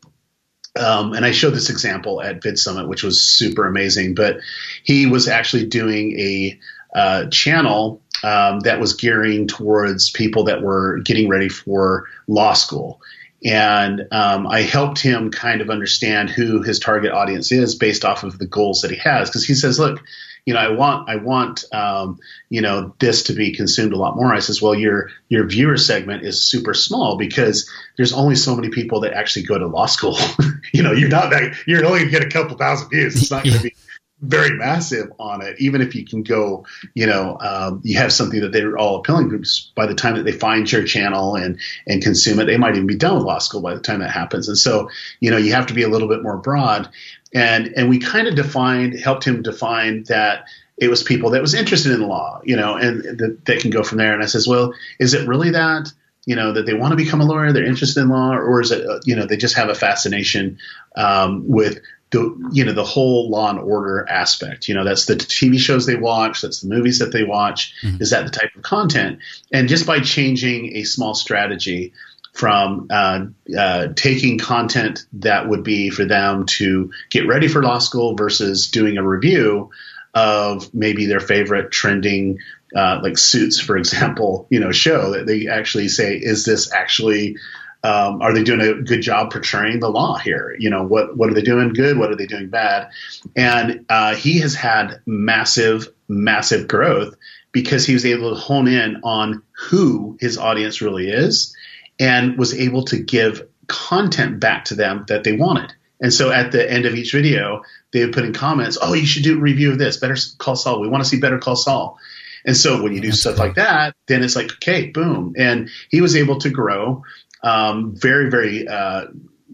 um, 0.80 1.14
and 1.14 1.26
I 1.26 1.32
showed 1.32 1.52
this 1.52 1.70
example 1.70 2.22
at 2.22 2.42
VidSummit, 2.42 2.88
which 2.88 3.04
was 3.04 3.22
super 3.22 3.68
amazing. 3.68 4.16
But 4.16 4.38
he 4.84 5.06
was 5.06 5.28
actually 5.28 5.66
doing 5.66 6.18
a 6.18 6.60
uh, 6.96 7.26
channel 7.28 8.02
um, 8.24 8.60
that 8.62 8.80
was 8.80 8.94
gearing 8.94 9.48
towards 9.48 10.10
people 10.10 10.46
that 10.46 10.62
were 10.62 11.00
getting 11.00 11.30
ready 11.30 11.50
for 11.50 12.08
law 12.28 12.54
school. 12.54 13.02
And 13.44 14.08
um, 14.12 14.46
I 14.46 14.62
helped 14.62 15.00
him 15.00 15.32
kind 15.32 15.62
of 15.62 15.70
understand 15.70 16.30
who 16.30 16.62
his 16.62 16.80
target 16.80 17.12
audience 17.12 17.52
is 17.52 17.76
based 17.76 18.06
off 18.06 18.24
of 18.24 18.38
the 18.38 18.46
goals 18.46 18.82
that 18.82 18.92
he 18.92 18.98
has. 18.98 19.30
Because 19.30 19.46
he 19.46 19.56
says, 19.56 19.80
look, 19.80 20.00
you 20.46 20.54
know, 20.54 20.60
I 20.60 20.70
want, 20.70 21.10
I 21.10 21.16
want, 21.18 21.66
um, 21.74 22.20
you 22.50 22.62
know, 22.62 22.96
this 23.00 23.24
to 23.24 23.34
be 23.34 23.54
consumed 23.54 23.94
a 23.94 23.98
lot 23.98 24.16
more. 24.16 24.34
I 24.34 24.40
says, 24.40 24.62
well, 24.62 24.76
your 24.76 25.10
your 25.30 25.46
viewer 25.46 25.78
segment 25.78 26.24
is 26.24 26.44
super 26.44 26.74
small 26.74 27.18
because 27.18 27.70
there's 27.98 28.14
only 28.14 28.36
so 28.36 28.56
many 28.56 28.70
people 28.70 29.02
that 29.02 29.14
actually 29.14 29.44
go 29.44 29.58
to 29.58 29.68
law 29.68 29.86
school. 29.86 30.18
you 30.74 30.84
know, 30.84 30.92
you're 30.92 31.10
not 31.10 31.32
that 31.32 31.56
you're 31.68 31.86
only 31.86 32.00
gonna 32.00 32.12
get 32.12 32.24
a 32.24 32.30
couple 32.30 32.58
thousand 32.58 32.90
views. 32.90 33.16
It's 33.16 33.32
not 33.32 33.44
going 33.44 33.58
to 33.58 33.64
be 33.64 33.76
very 34.22 34.56
massive 34.56 35.12
on 35.20 35.42
it. 35.42 35.60
Even 35.60 35.82
if 35.82 35.96
you 35.96 36.06
can 36.06 36.22
go, 36.22 36.66
you 36.94 37.08
know, 37.08 37.38
um, 37.40 37.82
you 37.84 37.98
have 37.98 38.14
something 38.14 38.40
that 38.42 38.52
they're 38.52 38.78
all 38.78 38.98
appealing 38.98 39.30
groups. 39.30 39.72
By 39.76 39.88
the 39.88 39.96
time 39.96 40.16
that 40.16 40.24
they 40.24 40.32
find 40.32 40.72
your 40.72 40.84
channel 40.84 41.36
and 41.36 41.60
and 41.88 42.04
consume 42.04 42.40
it, 42.40 42.46
they 42.46 42.58
might 42.58 42.76
even 42.76 42.88
be 42.88 42.96
done 42.96 43.16
with 43.16 43.26
law 43.26 43.40
school 43.40 43.62
by 43.62 43.74
the 43.74 43.82
time 43.82 44.00
that 44.00 44.12
happens. 44.12 44.48
And 44.48 44.58
so, 44.58 44.90
you 45.20 45.32
know, 45.32 45.38
you 45.38 45.54
have 45.54 45.68
to 45.68 45.74
be 45.74 45.84
a 45.84 45.90
little 45.90 46.08
bit 46.08 46.22
more 46.22 46.38
broad. 46.38 46.90
And 47.34 47.74
and 47.76 47.90
we 47.90 48.00
kind 48.00 48.28
of 48.28 48.36
defined, 48.36 49.00
helped 49.00 49.26
him 49.26 49.42
define 49.42 50.04
that 50.04 50.46
it 50.78 50.90
was 50.90 51.04
people 51.04 51.32
that 51.32 51.42
was 51.42 51.54
interested 51.54 51.92
in 51.92 52.02
law, 52.02 52.42
you 52.44 52.56
know, 52.56 52.76
and 52.76 53.20
that, 53.46 53.60
can 53.60 53.70
go 53.70 53.84
from 53.84 53.98
there. 53.98 54.14
And 54.14 54.24
I 54.24 54.26
says, 54.26 54.48
well, 54.48 54.74
is 55.00 55.14
it 55.14 55.28
really 55.28 55.52
that? 55.52 55.92
you 56.28 56.36
know 56.36 56.54
that 56.54 56.68
they 56.68 56.76
want 56.76 56.92
to 56.92 56.96
become 56.96 57.20
a 57.20 57.26
lawyer 57.26 57.52
they're 57.52 57.66
interested 57.66 58.00
in 58.00 58.10
law 58.10 58.36
or 58.36 58.62
is 58.62 58.70
it 58.70 58.88
uh, 58.88 59.00
you 59.06 59.16
know 59.16 59.26
they 59.26 59.38
just 59.38 59.56
have 59.56 59.70
a 59.70 59.74
fascination 59.74 60.60
um, 60.96 61.48
with 61.48 61.80
the 62.12 62.50
you 62.52 62.66
know 62.66 62.74
the 62.74 62.84
whole 62.84 63.30
law 63.30 63.50
and 63.50 63.60
order 63.60 64.06
aspect. 64.08 64.68
You 64.68 64.76
know 64.76 64.84
that's 64.84 65.06
the 65.06 65.16
tv 65.16 65.58
shows 65.58 65.86
they 65.86 65.96
watch 65.96 66.42
that's 66.42 66.62
the 66.62 66.68
movies 66.68 67.00
that 67.00 67.12
they 67.12 67.24
watch. 67.24 67.74
Mm-hmm. 67.84 68.02
is 68.02 68.12
that 68.12 68.26
the 68.26 68.32
type 68.32 68.56
of 68.56 68.62
content? 68.62 69.20
And 69.52 69.68
just 69.68 69.88
by 69.88 70.00
changing 70.02 70.78
a 70.78 70.84
small 70.84 71.16
strategy 71.16 71.94
from 72.34 72.88
uh, 72.90 73.26
uh, 73.58 73.88
taking 73.96 74.38
content 74.38 75.06
that 75.14 75.50
would 75.50 75.64
be 75.64 75.90
for 75.90 76.06
them 76.06 76.46
to 76.46 76.92
get 77.10 77.28
ready 77.28 77.48
for 77.48 77.62
law 77.62 77.80
school 77.80 78.16
versus 78.16 78.70
doing 78.70 78.98
a 78.98 79.08
review 79.08 79.70
of 80.14 80.74
maybe 80.74 81.06
their 81.06 81.20
favorite 81.20 81.72
trending 81.72 82.40
uh, 82.76 83.00
like 83.02 83.18
suits 83.18 83.60
for 83.60 83.78
example 83.78 84.48
you 84.50 84.60
know 84.60 84.72
show 84.72 85.12
that 85.12 85.26
they 85.26 85.48
actually 85.48 85.88
say 85.88 86.16
is 86.16 86.46
this 86.46 86.72
actually 86.74 87.38
um, 87.84 88.22
are 88.22 88.34
they 88.34 88.44
doing 88.44 88.62
a 88.62 88.82
good 88.82 89.02
job 89.02 89.32
portraying 89.32 89.80
the 89.80 89.90
law 89.90 90.18
here? 90.18 90.56
You 90.60 90.70
know, 90.70 90.84
what 90.84 91.18
what 91.18 91.30
are 91.30 91.34
they 91.34 91.42
doing 91.42 91.74
good? 91.74 91.98
What 91.98 92.12
are 92.12 92.16
they 92.16 92.28
doing 92.28 92.50
bad? 92.50 92.90
And 93.36 93.86
uh, 93.90 94.16
he 94.16 94.40
has 94.40 94.54
had 94.54 95.02
massive, 95.06 95.88
massive 96.08 96.68
growth 96.68 97.16
because 97.52 97.86
he 97.86 97.94
was 97.94 98.06
able 98.06 98.30
to 98.30 98.40
hone 98.40 98.68
in 98.68 99.02
on 99.04 99.42
who 99.52 100.18
his 100.20 100.38
audience 100.38 100.82
really 100.82 101.10
is, 101.10 101.56
and 102.00 102.38
was 102.38 102.54
able 102.54 102.86
to 102.86 102.98
give 102.98 103.48
content 103.68 104.40
back 104.40 104.66
to 104.66 104.76
them 104.76 105.06
that 105.08 105.24
they 105.24 105.32
wanted. 105.32 105.74
And 106.00 106.14
so 106.14 106.32
at 106.32 106.52
the 106.52 106.70
end 106.70 106.86
of 106.86 106.96
each 106.96 107.12
video, 107.12 107.64
they 107.94 108.04
would 108.06 108.14
put 108.14 108.26
in 108.26 108.34
comments, 108.34 108.78
"Oh, 108.80 108.94
you 108.94 109.08
should 109.08 109.24
do 109.24 109.38
a 109.38 109.42
review 109.42 109.72
of 109.72 109.80
this. 109.80 109.98
Better 109.98 110.18
Call 110.38 110.56
Saul. 110.56 110.82
We 110.82 110.88
want 110.88 111.04
to 111.04 111.10
see 111.10 111.20
Better 111.20 111.40
Call 111.40 111.56
Saul." 111.56 111.98
And 112.46 112.58
so 112.58 112.82
when 112.82 112.94
you 112.94 113.02
do 113.02 113.12
stuff 113.12 113.38
like 113.38 113.56
that, 113.56 113.96
then 114.08 114.24
it's 114.24 114.36
like, 114.36 114.52
okay, 114.54 114.88
boom. 114.88 115.36
And 115.38 115.70
he 115.90 116.02
was 116.02 116.16
able 116.16 116.40
to 116.40 116.50
grow 116.50 117.04
um, 117.44 117.96
very, 117.96 118.30
very 118.30 118.68
uh, 118.68 119.08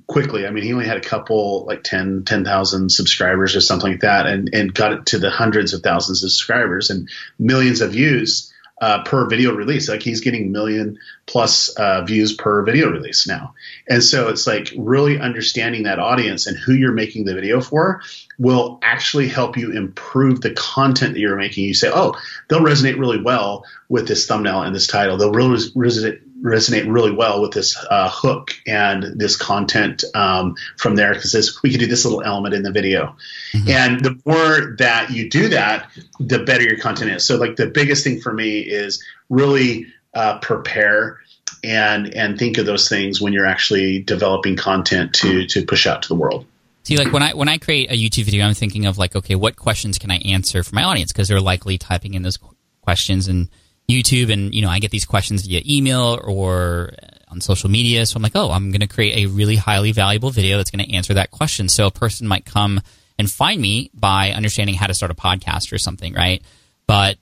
quickly. 0.07 0.47
I 0.47 0.51
mean, 0.51 0.63
he 0.63 0.73
only 0.73 0.85
had 0.85 0.97
a 0.97 1.01
couple, 1.01 1.65
like 1.65 1.83
10, 1.83 2.23
10,000 2.25 2.89
subscribers 2.89 3.55
or 3.55 3.61
something 3.61 3.91
like 3.91 4.01
that, 4.01 4.25
and, 4.25 4.49
and 4.53 4.73
got 4.73 4.93
it 4.93 5.05
to 5.07 5.19
the 5.19 5.29
hundreds 5.29 5.73
of 5.73 5.81
thousands 5.81 6.23
of 6.23 6.31
subscribers 6.31 6.89
and 6.89 7.09
millions 7.37 7.81
of 7.81 7.91
views 7.91 8.53
uh, 8.79 9.03
per 9.03 9.27
video 9.27 9.53
release. 9.53 9.89
Like 9.89 10.03
he's 10.03 10.21
getting 10.21 10.51
million 10.51 10.99
plus 11.25 11.69
uh, 11.69 12.03
views 12.03 12.33
per 12.33 12.63
video 12.63 12.89
release 12.89 13.27
now. 13.27 13.55
And 13.89 14.03
so 14.03 14.29
it's 14.29 14.45
like 14.45 14.71
really 14.77 15.19
understanding 15.19 15.83
that 15.83 15.99
audience 15.99 16.47
and 16.47 16.57
who 16.57 16.73
you're 16.73 16.93
making 16.93 17.25
the 17.25 17.33
video 17.33 17.59
for 17.59 18.01
will 18.37 18.79
actually 18.83 19.27
help 19.27 19.57
you 19.57 19.71
improve 19.71 20.41
the 20.41 20.51
content 20.51 21.13
that 21.13 21.19
you're 21.19 21.37
making. 21.37 21.65
You 21.65 21.73
say, 21.73 21.89
oh, 21.91 22.15
they'll 22.47 22.61
resonate 22.61 22.99
really 22.99 23.21
well 23.21 23.65
with 23.89 24.07
this 24.07 24.27
thumbnail 24.27 24.61
and 24.61 24.75
this 24.75 24.87
title. 24.87 25.17
They'll 25.17 25.31
really 25.31 25.57
resonate 25.71 26.21
resonate 26.43 26.91
really 26.91 27.11
well 27.11 27.41
with 27.41 27.51
this 27.51 27.77
uh, 27.89 28.09
hook 28.09 28.53
and 28.67 29.19
this 29.19 29.35
content 29.35 30.03
um, 30.13 30.55
from 30.77 30.95
there 30.95 31.13
because 31.13 31.59
we 31.63 31.71
could 31.71 31.79
do 31.79 31.87
this 31.87 32.05
little 32.05 32.21
element 32.21 32.53
in 32.53 32.63
the 32.63 32.71
video. 32.71 33.15
Mm-hmm. 33.53 33.69
And 33.69 33.99
the 34.03 34.19
more 34.25 34.75
that 34.77 35.11
you 35.11 35.29
do 35.29 35.49
that, 35.49 35.89
the 36.19 36.39
better 36.39 36.63
your 36.63 36.77
content 36.77 37.11
is. 37.11 37.25
So, 37.25 37.37
like 37.37 37.55
the 37.55 37.67
biggest 37.67 38.03
thing 38.03 38.21
for 38.21 38.33
me 38.33 38.59
is 38.59 39.03
really 39.29 39.87
uh, 40.13 40.39
prepare 40.39 41.19
and 41.63 42.13
and 42.13 42.37
think 42.37 42.57
of 42.57 42.65
those 42.65 42.87
things 42.87 43.19
when 43.19 43.33
you're 43.33 43.45
actually 43.45 44.01
developing 44.01 44.55
content 44.55 45.13
to 45.15 45.45
to 45.47 45.65
push 45.65 45.87
out 45.87 46.03
to 46.03 46.07
the 46.07 46.15
world. 46.15 46.45
See, 46.83 46.97
like 46.97 47.11
when 47.11 47.23
I 47.23 47.33
when 47.33 47.49
I 47.49 47.57
create 47.57 47.91
a 47.91 47.95
YouTube 47.95 48.25
video, 48.25 48.45
I'm 48.45 48.53
thinking 48.53 48.85
of 48.85 48.97
like, 48.97 49.15
okay, 49.15 49.35
what 49.35 49.55
questions 49.55 49.97
can 49.97 50.11
I 50.11 50.17
answer 50.17 50.63
for 50.63 50.73
my 50.75 50.83
audience 50.83 51.11
because 51.11 51.27
they're 51.27 51.41
likely 51.41 51.77
typing 51.77 52.13
in 52.13 52.21
those 52.21 52.37
questions 52.81 53.27
and 53.27 53.49
YouTube, 53.89 54.31
and 54.31 54.53
you 54.53 54.61
know, 54.61 54.69
I 54.69 54.79
get 54.79 54.91
these 54.91 55.05
questions 55.05 55.45
via 55.45 55.61
email 55.65 56.19
or 56.23 56.93
on 57.29 57.41
social 57.41 57.69
media. 57.69 58.05
So 58.05 58.17
I'm 58.17 58.23
like, 58.23 58.35
oh, 58.35 58.51
I'm 58.51 58.71
going 58.71 58.81
to 58.81 58.87
create 58.87 59.25
a 59.25 59.29
really 59.29 59.55
highly 59.55 59.91
valuable 59.91 60.29
video 60.29 60.57
that's 60.57 60.71
going 60.71 60.85
to 60.85 60.93
answer 60.93 61.13
that 61.15 61.31
question. 61.31 61.69
So 61.69 61.87
a 61.87 61.91
person 61.91 62.27
might 62.27 62.45
come 62.45 62.81
and 63.19 63.29
find 63.29 63.61
me 63.61 63.89
by 63.93 64.31
understanding 64.31 64.75
how 64.75 64.87
to 64.87 64.93
start 64.93 65.11
a 65.11 65.15
podcast 65.15 65.73
or 65.73 65.77
something, 65.77 66.13
right? 66.13 66.41
But 66.85 67.17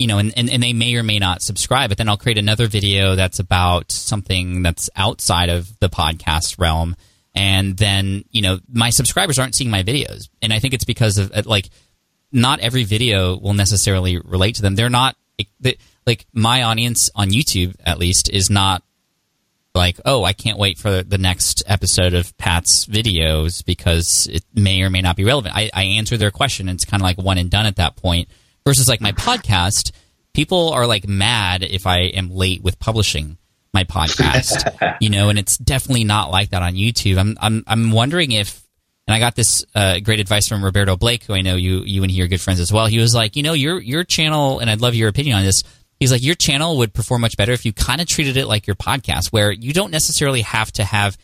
you 0.00 0.06
know, 0.06 0.16
and, 0.16 0.32
and, 0.34 0.48
and 0.48 0.62
they 0.62 0.72
may 0.72 0.94
or 0.94 1.02
may 1.02 1.18
not 1.18 1.42
subscribe, 1.42 1.90
but 1.90 1.98
then 1.98 2.08
I'll 2.08 2.16
create 2.16 2.38
another 2.38 2.66
video 2.66 3.16
that's 3.16 3.38
about 3.38 3.92
something 3.92 4.62
that's 4.62 4.88
outside 4.96 5.50
of 5.50 5.78
the 5.78 5.90
podcast 5.90 6.58
realm. 6.58 6.96
And 7.34 7.76
then, 7.76 8.24
you 8.30 8.40
know, 8.40 8.60
my 8.72 8.88
subscribers 8.88 9.38
aren't 9.38 9.54
seeing 9.54 9.70
my 9.70 9.82
videos. 9.82 10.30
And 10.40 10.54
I 10.54 10.58
think 10.58 10.72
it's 10.72 10.86
because 10.86 11.18
of, 11.18 11.44
like, 11.44 11.68
not 12.32 12.60
every 12.60 12.84
video 12.84 13.36
will 13.36 13.52
necessarily 13.52 14.16
relate 14.16 14.54
to 14.54 14.62
them. 14.62 14.74
They're 14.74 14.88
not, 14.88 15.16
like 16.06 16.26
my 16.32 16.62
audience 16.62 17.10
on 17.14 17.30
YouTube 17.30 17.74
at 17.84 17.98
least 17.98 18.30
is 18.30 18.50
not 18.50 18.82
like, 19.74 20.00
oh, 20.04 20.24
I 20.24 20.32
can't 20.32 20.58
wait 20.58 20.78
for 20.78 21.02
the 21.02 21.18
next 21.18 21.62
episode 21.66 22.14
of 22.14 22.36
Pat's 22.38 22.86
videos 22.86 23.64
because 23.64 24.26
it 24.26 24.44
may 24.54 24.82
or 24.82 24.90
may 24.90 25.00
not 25.00 25.16
be 25.16 25.24
relevant. 25.24 25.54
I, 25.54 25.70
I 25.72 25.82
answer 25.84 26.16
their 26.16 26.30
question 26.30 26.68
and 26.68 26.76
it's 26.76 26.84
kind 26.84 27.00
of 27.00 27.04
like 27.04 27.18
one 27.18 27.38
and 27.38 27.50
done 27.50 27.66
at 27.66 27.76
that 27.76 27.96
point. 27.96 28.28
Versus 28.66 28.88
like 28.88 29.00
my 29.00 29.12
podcast, 29.12 29.92
people 30.34 30.70
are 30.70 30.86
like 30.86 31.08
mad 31.08 31.62
if 31.62 31.86
I 31.86 32.00
am 32.00 32.30
late 32.30 32.62
with 32.62 32.78
publishing 32.78 33.38
my 33.72 33.84
podcast, 33.84 34.96
you 35.00 35.08
know, 35.08 35.28
and 35.28 35.38
it's 35.38 35.56
definitely 35.56 36.04
not 36.04 36.30
like 36.30 36.50
that 36.50 36.62
on 36.62 36.74
YouTube. 36.74 37.18
I'm 37.18 37.38
I'm 37.40 37.64
I'm 37.66 37.90
wondering 37.92 38.32
if 38.32 38.60
and 39.06 39.14
I 39.14 39.18
got 39.18 39.34
this 39.34 39.64
uh, 39.74 39.98
great 40.00 40.20
advice 40.20 40.46
from 40.46 40.64
Roberto 40.64 40.96
Blake, 40.96 41.24
who 41.24 41.34
I 41.34 41.40
know 41.40 41.56
you 41.56 41.80
you 41.80 42.02
and 42.02 42.10
he 42.10 42.22
are 42.22 42.28
good 42.28 42.40
friends 42.40 42.60
as 42.60 42.72
well. 42.72 42.86
He 42.86 42.98
was 42.98 43.14
like, 43.14 43.34
you 43.34 43.42
know, 43.42 43.54
your 43.54 43.80
your 43.80 44.04
channel, 44.04 44.58
and 44.58 44.68
I'd 44.68 44.80
love 44.80 44.94
your 44.94 45.08
opinion 45.08 45.36
on 45.36 45.44
this 45.44 45.64
he's 46.00 46.10
like, 46.10 46.22
your 46.22 46.34
channel 46.34 46.78
would 46.78 46.92
perform 46.92 47.20
much 47.20 47.36
better 47.36 47.52
if 47.52 47.64
you 47.64 47.72
kind 47.72 48.00
of 48.00 48.08
treated 48.08 48.36
it 48.36 48.46
like 48.46 48.66
your 48.66 48.76
podcast, 48.76 49.28
where 49.28 49.52
you 49.52 49.72
don't 49.72 49.92
necessarily 49.92 50.40
have 50.40 50.72
to 50.72 50.84
have 50.84 51.16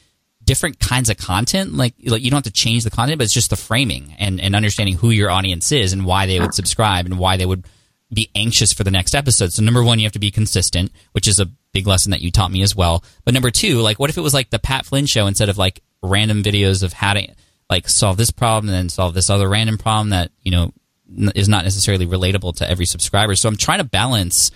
different 0.45 0.79
kinds 0.79 1.11
of 1.11 1.17
content. 1.17 1.75
Like, 1.75 1.95
like 2.05 2.23
you 2.23 2.31
don't 2.31 2.45
have 2.45 2.53
to 2.53 2.61
change 2.61 2.85
the 2.85 2.91
content, 2.91 3.19
but 3.19 3.25
it's 3.25 3.35
just 3.35 3.51
the 3.51 3.57
framing 3.57 4.15
and, 4.19 4.41
and 4.41 4.55
understanding 4.55 4.95
who 4.95 5.11
your 5.11 5.31
audience 5.31 5.73
is 5.73 5.93
and 5.93 6.05
why 6.05 6.27
they 6.27 6.39
would 6.39 6.55
subscribe 6.55 7.07
and 7.07 7.19
why 7.19 7.37
they 7.37 7.47
would 7.47 7.67
be 8.13 8.31
anxious 8.37 8.73
for 8.73 8.85
the 8.85 8.91
next 8.93 9.17
episode. 9.17 9.53
So 9.53 9.63
number 9.63 9.83
one, 9.83 9.99
you 9.99 10.05
have 10.05 10.13
to 10.13 10.21
be 10.21 10.31
consistent, 10.31 10.93
which 11.13 11.27
is 11.27 11.41
a 11.41 11.51
big 11.73 11.89
lesson 11.89 12.13
that 12.13 12.21
you 12.21 12.31
taught 12.31 12.53
me 12.53 12.63
as 12.63 12.77
well. 12.77 13.03
But 13.25 13.35
number 13.35 13.51
two, 13.51 13.81
like 13.81 13.99
what 13.99 14.11
if 14.11 14.17
it 14.17 14.21
was 14.21 14.35
like 14.35 14.51
the 14.51 14.61
Pat 14.61 14.87
Flynn 14.87 15.07
show 15.07 15.27
instead 15.27 15.49
of 15.49 15.59
like 15.59 15.83
random 16.03 16.45
videos 16.45 16.85
of 16.85 16.93
how 16.93 17.15
to 17.15 17.27
like 17.69 17.89
solve 17.89 18.17
this 18.17 18.31
problem 18.31 18.69
and 18.69 18.77
then 18.77 18.89
solve 18.89 19.15
this 19.15 19.29
other 19.29 19.49
random 19.49 19.79
problem 19.79 20.11
that, 20.11 20.31
you 20.43 20.53
know, 20.53 20.73
is 21.35 21.49
not 21.49 21.65
necessarily 21.65 22.07
relatable 22.07 22.57
to 22.57 22.69
every 22.69 22.87
subscriber. 22.87 23.35
So 23.35 23.49
I'm 23.49 23.57
trying 23.57 23.79
to 23.79 23.85
balance 23.85 24.53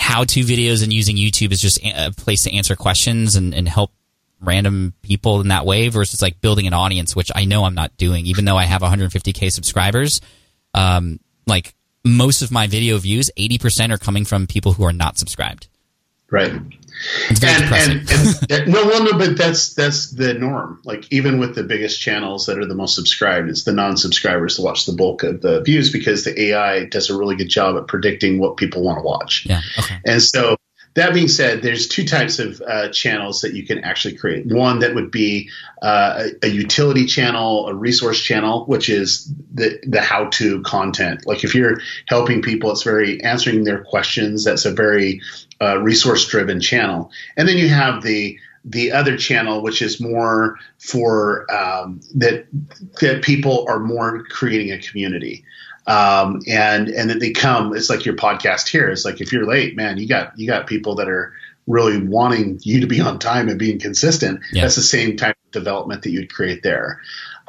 how 0.00 0.24
to 0.24 0.40
videos 0.40 0.82
and 0.82 0.90
using 0.90 1.16
YouTube 1.16 1.52
is 1.52 1.60
just 1.60 1.78
a 1.84 2.10
place 2.10 2.44
to 2.44 2.54
answer 2.56 2.74
questions 2.74 3.36
and, 3.36 3.54
and 3.54 3.68
help 3.68 3.92
random 4.40 4.94
people 5.02 5.42
in 5.42 5.48
that 5.48 5.66
way 5.66 5.88
versus 5.88 6.22
like 6.22 6.40
building 6.40 6.66
an 6.66 6.72
audience, 6.72 7.14
which 7.14 7.30
I 7.34 7.44
know 7.44 7.64
I'm 7.64 7.74
not 7.74 7.94
doing, 7.98 8.24
even 8.24 8.46
though 8.46 8.56
I 8.56 8.64
have 8.64 8.80
150k 8.80 9.52
subscribers. 9.52 10.22
Um, 10.72 11.20
like 11.46 11.74
most 12.02 12.40
of 12.40 12.50
my 12.50 12.66
video 12.66 12.96
views, 12.96 13.30
80% 13.38 13.92
are 13.92 13.98
coming 13.98 14.24
from 14.24 14.46
people 14.46 14.72
who 14.72 14.84
are 14.84 14.92
not 14.92 15.18
subscribed. 15.18 15.68
Right. 16.30 16.52
It's 17.28 17.40
very 17.40 17.52
and, 17.54 17.62
depressing. 17.62 17.98
and, 18.50 18.50
and, 18.62 18.72
no, 18.72 18.86
well, 18.86 19.04
no, 19.04 19.18
but 19.18 19.36
that's 19.36 19.74
that's 19.74 20.10
the 20.10 20.34
norm. 20.34 20.80
Like 20.84 21.10
even 21.12 21.38
with 21.38 21.54
the 21.54 21.62
biggest 21.62 22.00
channels 22.00 22.46
that 22.46 22.58
are 22.58 22.66
the 22.66 22.74
most 22.74 22.94
subscribed, 22.94 23.48
it's 23.48 23.64
the 23.64 23.72
non-subscribers 23.72 24.56
that 24.56 24.62
watch 24.62 24.86
the 24.86 24.92
bulk 24.92 25.22
of 25.22 25.40
the 25.40 25.62
views 25.62 25.90
because 25.92 26.24
the 26.24 26.40
AI 26.40 26.84
does 26.84 27.10
a 27.10 27.16
really 27.16 27.36
good 27.36 27.48
job 27.48 27.76
at 27.76 27.86
predicting 27.86 28.38
what 28.38 28.56
people 28.56 28.82
want 28.82 28.98
to 28.98 29.02
watch. 29.02 29.46
Yeah. 29.46 29.60
Okay. 29.78 29.98
And 30.04 30.22
so 30.22 30.56
that 30.94 31.14
being 31.14 31.28
said, 31.28 31.62
there's 31.62 31.86
two 31.86 32.04
types 32.04 32.38
of 32.40 32.60
uh, 32.66 32.88
channels 32.90 33.42
that 33.42 33.54
you 33.54 33.64
can 33.64 33.84
actually 33.84 34.16
create. 34.16 34.46
One 34.46 34.80
that 34.80 34.94
would 34.94 35.10
be 35.10 35.50
uh, 35.82 36.30
a, 36.42 36.46
a, 36.46 36.48
utility 36.48 37.06
channel, 37.06 37.68
a 37.68 37.74
resource 37.74 38.20
channel, 38.20 38.64
which 38.66 38.88
is 38.88 39.32
the 39.54 39.78
the 39.86 40.00
how 40.00 40.26
to 40.30 40.62
content. 40.62 41.26
Like 41.26 41.44
if 41.44 41.54
you're 41.54 41.80
helping 42.08 42.42
people, 42.42 42.72
it's 42.72 42.82
very 42.82 43.22
answering 43.22 43.64
their 43.64 43.84
questions. 43.84 44.44
That's 44.44 44.64
a 44.64 44.72
very 44.72 45.22
uh, 45.60 45.78
resource 45.78 46.26
driven 46.26 46.60
channel. 46.60 47.10
And 47.36 47.48
then 47.48 47.58
you 47.58 47.68
have 47.68 48.02
the 48.02 48.38
the 48.64 48.92
other 48.92 49.16
channel, 49.16 49.62
which 49.62 49.80
is 49.80 50.00
more 50.00 50.58
for 50.78 51.50
um, 51.52 52.00
that 52.16 52.46
that 53.00 53.22
people 53.22 53.66
are 53.68 53.78
more 53.78 54.22
creating 54.24 54.70
a 54.72 54.78
community 54.78 55.44
um, 55.86 56.40
and 56.46 56.88
and 56.88 57.10
that 57.10 57.20
they 57.20 57.32
come. 57.32 57.74
It's 57.74 57.90
like 57.90 58.04
your 58.04 58.16
podcast 58.16 58.68
here. 58.68 58.88
It's 58.90 59.04
like 59.04 59.20
if 59.20 59.32
you're 59.32 59.46
late, 59.46 59.76
man, 59.76 59.98
you 59.98 60.06
got 60.06 60.38
you 60.38 60.46
got 60.46 60.66
people 60.66 60.96
that 60.96 61.08
are 61.08 61.32
really 61.66 62.02
wanting 62.02 62.58
you 62.62 62.80
to 62.80 62.86
be 62.86 63.00
on 63.00 63.18
time 63.18 63.48
and 63.48 63.58
being 63.58 63.78
consistent. 63.78 64.40
Yeah. 64.52 64.62
That's 64.62 64.76
the 64.76 64.82
same 64.82 65.16
type 65.16 65.36
of 65.46 65.52
development 65.52 66.02
that 66.02 66.10
you'd 66.10 66.32
create 66.32 66.62
there. 66.62 67.00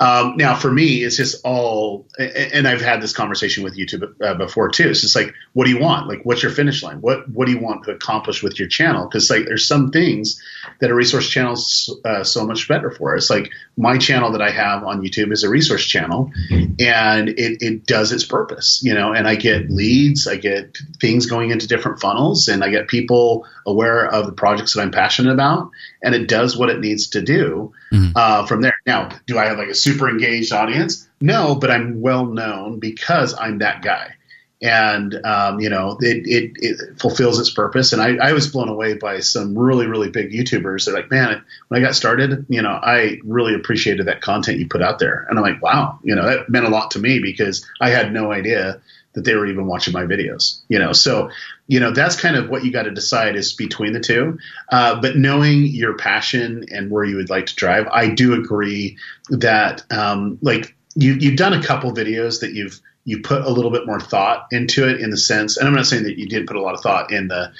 Um, 0.01 0.35
now, 0.35 0.55
for 0.55 0.71
me, 0.71 1.03
it's 1.03 1.15
just 1.15 1.45
all, 1.45 2.07
and 2.17 2.67
I've 2.67 2.81
had 2.81 3.03
this 3.03 3.13
conversation 3.13 3.63
with 3.63 3.77
YouTube 3.77 4.15
uh, 4.19 4.33
before 4.33 4.69
too. 4.69 4.89
It's 4.89 5.01
just 5.01 5.15
like, 5.15 5.31
what 5.53 5.65
do 5.65 5.71
you 5.71 5.79
want? 5.79 6.07
Like, 6.07 6.21
what's 6.23 6.41
your 6.41 6.51
finish 6.51 6.81
line? 6.81 7.01
What 7.01 7.29
What 7.29 7.45
do 7.45 7.51
you 7.51 7.59
want 7.59 7.83
to 7.83 7.91
accomplish 7.91 8.41
with 8.41 8.57
your 8.57 8.67
channel? 8.67 9.07
Because 9.07 9.29
like, 9.29 9.45
there's 9.45 9.67
some 9.67 9.91
things 9.91 10.41
that 10.79 10.89
a 10.89 10.95
resource 10.95 11.29
channel 11.29 11.53
is 11.53 11.95
uh, 12.03 12.23
so 12.23 12.47
much 12.47 12.67
better 12.67 12.89
for. 12.89 13.15
It's 13.15 13.29
like 13.29 13.51
my 13.77 13.99
channel 13.99 14.31
that 14.31 14.41
I 14.41 14.49
have 14.49 14.83
on 14.83 15.03
YouTube 15.03 15.31
is 15.31 15.43
a 15.43 15.49
resource 15.49 15.85
channel, 15.85 16.31
and 16.79 17.29
it 17.29 17.61
it 17.61 17.85
does 17.85 18.11
its 18.11 18.25
purpose, 18.25 18.81
you 18.83 18.95
know. 18.95 19.13
And 19.13 19.27
I 19.27 19.35
get 19.35 19.69
leads, 19.69 20.25
I 20.25 20.37
get 20.37 20.79
things 20.99 21.27
going 21.27 21.51
into 21.51 21.67
different 21.67 21.99
funnels, 21.99 22.47
and 22.47 22.63
I 22.63 22.71
get 22.71 22.87
people 22.87 23.45
aware 23.67 24.07
of 24.07 24.25
the 24.25 24.33
projects 24.33 24.73
that 24.73 24.81
I'm 24.81 24.91
passionate 24.91 25.31
about, 25.31 25.69
and 26.01 26.15
it 26.15 26.27
does 26.27 26.57
what 26.57 26.69
it 26.69 26.79
needs 26.79 27.09
to 27.09 27.21
do 27.21 27.71
mm-hmm. 27.93 28.13
uh, 28.15 28.47
from 28.47 28.61
there. 28.61 28.70
Now, 28.85 29.09
do 29.27 29.37
I 29.37 29.45
have 29.45 29.57
like 29.57 29.69
a 29.69 29.75
super 29.75 30.09
engaged 30.09 30.53
audience? 30.53 31.07
No, 31.19 31.55
but 31.55 31.69
I'm 31.69 32.01
well 32.01 32.25
known 32.25 32.79
because 32.79 33.33
I'm 33.37 33.59
that 33.59 33.81
guy. 33.81 34.15
And 34.63 35.15
um, 35.25 35.59
you 35.59 35.71
know 35.71 35.97
it, 36.01 36.27
it, 36.27 36.51
it, 36.57 36.99
fulfills 36.99 37.39
its 37.39 37.49
purpose, 37.49 37.93
and 37.93 38.01
I, 38.01 38.17
I, 38.17 38.33
was 38.33 38.47
blown 38.47 38.69
away 38.69 38.93
by 38.93 39.19
some 39.21 39.57
really 39.57 39.87
really 39.87 40.11
big 40.11 40.29
YouTubers. 40.31 40.85
They're 40.85 40.93
like, 40.93 41.09
man, 41.09 41.43
when 41.69 41.81
I 41.81 41.83
got 41.83 41.95
started, 41.95 42.45
you 42.47 42.61
know, 42.61 42.69
I 42.69 43.17
really 43.23 43.55
appreciated 43.55 44.05
that 44.05 44.21
content 44.21 44.59
you 44.59 44.67
put 44.67 44.83
out 44.83 44.99
there, 44.99 45.25
and 45.27 45.39
I'm 45.39 45.43
like, 45.43 45.63
wow, 45.63 45.97
you 46.03 46.13
know, 46.13 46.27
that 46.27 46.47
meant 46.47 46.67
a 46.67 46.69
lot 46.69 46.91
to 46.91 46.99
me 46.99 47.17
because 47.17 47.67
I 47.79 47.89
had 47.89 48.13
no 48.13 48.31
idea 48.31 48.79
that 49.13 49.25
they 49.25 49.35
were 49.35 49.45
even 49.45 49.65
watching 49.65 49.93
my 49.93 50.03
videos. 50.03 50.61
You 50.69 50.79
know, 50.79 50.93
so 50.93 51.29
you 51.67 51.79
know 51.79 51.91
that's 51.91 52.15
kind 52.15 52.35
of 52.35 52.49
what 52.49 52.63
you 52.63 52.71
got 52.71 52.83
to 52.83 52.91
decide 52.91 53.35
is 53.35 53.53
between 53.53 53.93
the 53.93 53.99
two. 53.99 54.39
Uh, 54.69 54.99
but 54.99 55.17
knowing 55.17 55.65
your 55.65 55.95
passion 55.97 56.65
and 56.71 56.89
where 56.91 57.03
you 57.03 57.17
would 57.17 57.29
like 57.29 57.47
to 57.47 57.55
drive, 57.55 57.87
I 57.87 58.09
do 58.09 58.33
agree 58.33 58.97
that 59.29 59.83
um, 59.91 60.37
like 60.41 60.75
you 60.95 61.13
you've 61.13 61.37
done 61.37 61.53
a 61.53 61.63
couple 61.63 61.93
videos 61.93 62.41
that 62.41 62.53
you've 62.53 62.79
you 63.03 63.21
put 63.21 63.43
a 63.43 63.49
little 63.49 63.71
bit 63.71 63.85
more 63.87 63.99
thought 63.99 64.47
into 64.51 64.87
it 64.87 65.01
in 65.01 65.09
the 65.09 65.17
sense, 65.17 65.57
and 65.57 65.67
I'm 65.67 65.73
not 65.73 65.87
saying 65.87 66.03
that 66.03 66.19
you 66.19 66.27
didn't 66.27 66.47
put 66.47 66.55
a 66.55 66.61
lot 66.61 66.75
of 66.75 66.81
thought 66.81 67.11
in 67.11 67.27
the 67.27 67.51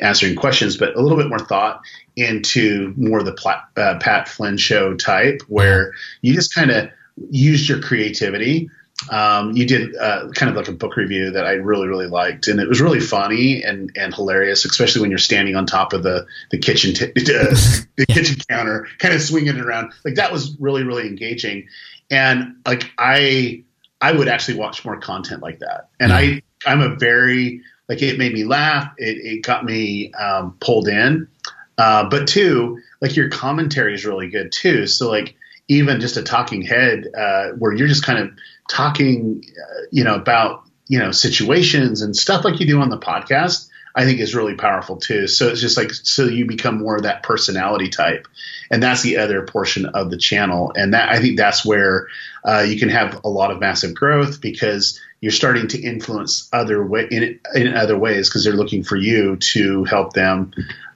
answering 0.00 0.34
questions, 0.34 0.76
but 0.76 0.96
a 0.96 1.00
little 1.00 1.18
bit 1.18 1.28
more 1.28 1.38
thought 1.38 1.80
into 2.16 2.92
more 2.96 3.22
the 3.22 3.36
uh, 3.76 3.98
Pat 3.98 4.28
Flynn 4.28 4.56
show 4.56 4.94
type, 4.94 5.42
where 5.48 5.92
you 6.22 6.34
just 6.34 6.54
kind 6.54 6.70
of 6.70 6.90
used 7.30 7.68
your 7.68 7.80
creativity 7.80 8.70
um, 9.10 9.52
you 9.52 9.66
did 9.66 9.94
uh, 9.94 10.30
kind 10.34 10.50
of 10.50 10.56
like 10.56 10.68
a 10.68 10.72
book 10.72 10.96
review 10.96 11.32
that 11.32 11.46
I 11.46 11.52
really 11.52 11.86
really 11.86 12.06
liked, 12.06 12.48
and 12.48 12.58
it 12.60 12.68
was 12.68 12.80
really 12.80 13.00
funny 13.00 13.62
and 13.62 13.92
and 13.94 14.14
hilarious, 14.14 14.64
especially 14.64 15.02
when 15.02 15.10
you're 15.10 15.18
standing 15.18 15.54
on 15.54 15.66
top 15.66 15.92
of 15.92 16.02
the 16.02 16.26
the 16.50 16.58
kitchen 16.58 16.94
t- 16.94 17.06
uh, 17.06 17.10
the 17.96 18.06
kitchen 18.08 18.36
counter, 18.48 18.88
kind 18.98 19.14
of 19.14 19.20
swinging 19.20 19.56
it 19.56 19.60
around. 19.60 19.92
Like 20.04 20.14
that 20.14 20.32
was 20.32 20.56
really 20.58 20.82
really 20.82 21.06
engaging, 21.06 21.68
and 22.10 22.56
like 22.66 22.90
I 22.98 23.64
I 24.00 24.12
would 24.12 24.28
actually 24.28 24.58
watch 24.58 24.84
more 24.84 24.98
content 24.98 25.42
like 25.42 25.58
that, 25.58 25.88
and 26.00 26.12
I 26.12 26.42
I'm 26.66 26.80
a 26.80 26.96
very 26.96 27.62
like 27.88 28.02
it 28.02 28.18
made 28.18 28.32
me 28.32 28.44
laugh, 28.44 28.92
it 28.96 29.18
it 29.18 29.42
got 29.42 29.64
me 29.64 30.12
um, 30.14 30.56
pulled 30.60 30.88
in, 30.88 31.28
uh, 31.78 32.08
but 32.08 32.26
two 32.26 32.80
like 33.00 33.14
your 33.14 33.28
commentary 33.28 33.94
is 33.94 34.06
really 34.06 34.30
good 34.30 34.52
too. 34.52 34.86
So 34.86 35.10
like 35.10 35.36
even 35.68 36.00
just 36.00 36.16
a 36.16 36.22
talking 36.22 36.62
head 36.62 37.06
uh, 37.16 37.48
where 37.58 37.72
you're 37.72 37.88
just 37.88 38.04
kind 38.04 38.18
of 38.18 38.30
talking, 38.68 39.44
uh, 39.46 39.86
you 39.90 40.04
know, 40.04 40.14
about 40.14 40.64
you 40.88 40.98
know 40.98 41.10
situations 41.10 42.02
and 42.02 42.16
stuff 42.16 42.44
like 42.44 42.60
you 42.60 42.66
do 42.66 42.80
on 42.80 42.90
the 42.90 42.98
podcast. 42.98 43.68
I 43.98 44.04
think 44.04 44.20
is 44.20 44.34
really 44.34 44.54
powerful 44.54 44.98
too. 44.98 45.26
So 45.26 45.48
it's 45.48 45.60
just 45.60 45.78
like 45.78 45.90
so 45.90 46.24
you 46.24 46.44
become 46.44 46.78
more 46.78 46.96
of 46.96 47.04
that 47.04 47.22
personality 47.22 47.88
type, 47.88 48.28
and 48.70 48.82
that's 48.82 49.00
the 49.00 49.16
other 49.16 49.42
portion 49.46 49.86
of 49.86 50.10
the 50.10 50.18
channel. 50.18 50.72
And 50.76 50.92
that 50.92 51.08
I 51.08 51.18
think 51.20 51.38
that's 51.38 51.64
where 51.64 52.08
uh, 52.44 52.66
you 52.68 52.78
can 52.78 52.90
have 52.90 53.22
a 53.24 53.28
lot 53.28 53.50
of 53.50 53.58
massive 53.58 53.94
growth 53.94 54.42
because 54.42 55.00
you're 55.22 55.32
starting 55.32 55.68
to 55.68 55.80
influence 55.80 56.48
other 56.52 56.84
way 56.84 57.08
in, 57.10 57.40
in 57.54 57.74
other 57.74 57.96
ways 57.96 58.28
because 58.28 58.44
they're 58.44 58.52
looking 58.52 58.82
for 58.82 58.96
you 58.96 59.36
to 59.36 59.84
help 59.84 60.12
them 60.12 60.52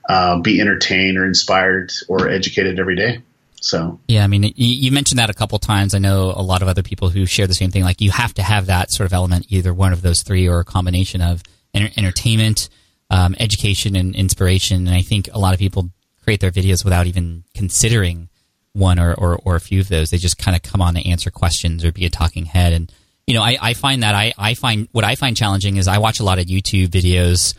uh, 0.07 0.39
be 0.39 0.61
entertained 0.61 1.17
or 1.17 1.25
inspired 1.25 1.91
or 2.07 2.29
educated 2.29 2.79
every 2.79 2.95
day. 2.95 3.23
So 3.61 3.99
yeah, 4.07 4.23
I 4.23 4.27
mean, 4.27 4.51
you, 4.55 4.91
mentioned 4.91 5.19
that 5.19 5.29
a 5.29 5.35
couple 5.35 5.57
times. 5.59 5.93
I 5.93 5.99
know 5.99 6.33
a 6.35 6.41
lot 6.41 6.61
of 6.61 6.67
other 6.67 6.81
people 6.81 7.09
who 7.09 7.25
share 7.25 7.47
the 7.47 7.53
same 7.53 7.69
thing. 7.69 7.83
Like 7.83 8.01
you 8.01 8.11
have 8.11 8.33
to 8.33 8.43
have 8.43 8.65
that 8.65 8.91
sort 8.91 9.05
of 9.05 9.13
element, 9.13 9.45
either 9.49 9.73
one 9.73 9.93
of 9.93 10.01
those 10.01 10.23
three 10.23 10.49
or 10.49 10.59
a 10.59 10.65
combination 10.65 11.21
of 11.21 11.43
entertainment, 11.73 12.69
um, 13.09 13.35
education, 13.39 13.95
and 13.95 14.15
inspiration. 14.15 14.87
And 14.87 14.95
I 14.95 15.01
think 15.01 15.29
a 15.31 15.37
lot 15.37 15.53
of 15.53 15.59
people 15.59 15.91
create 16.23 16.39
their 16.39 16.51
videos 16.51 16.83
without 16.83 17.05
even 17.05 17.43
considering 17.53 18.29
one 18.73 18.99
or, 18.99 19.13
or, 19.13 19.39
or 19.43 19.55
a 19.55 19.61
few 19.61 19.79
of 19.79 19.89
those. 19.89 20.09
They 20.09 20.17
just 20.17 20.37
kind 20.37 20.55
of 20.55 20.63
come 20.63 20.81
on 20.81 20.95
to 20.95 21.07
answer 21.07 21.29
questions 21.29 21.85
or 21.85 21.91
be 21.91 22.05
a 22.05 22.09
talking 22.09 22.45
head. 22.45 22.73
And 22.73 22.91
you 23.27 23.35
know, 23.35 23.43
I, 23.43 23.57
I 23.61 23.73
find 23.75 24.01
that 24.01 24.15
I, 24.15 24.33
I 24.37 24.55
find 24.55 24.87
what 24.91 25.03
I 25.03 25.15
find 25.15 25.37
challenging 25.37 25.77
is 25.77 25.87
I 25.87 25.99
watch 25.99 26.19
a 26.19 26.23
lot 26.23 26.39
of 26.39 26.45
YouTube 26.45 26.87
videos 26.87 27.53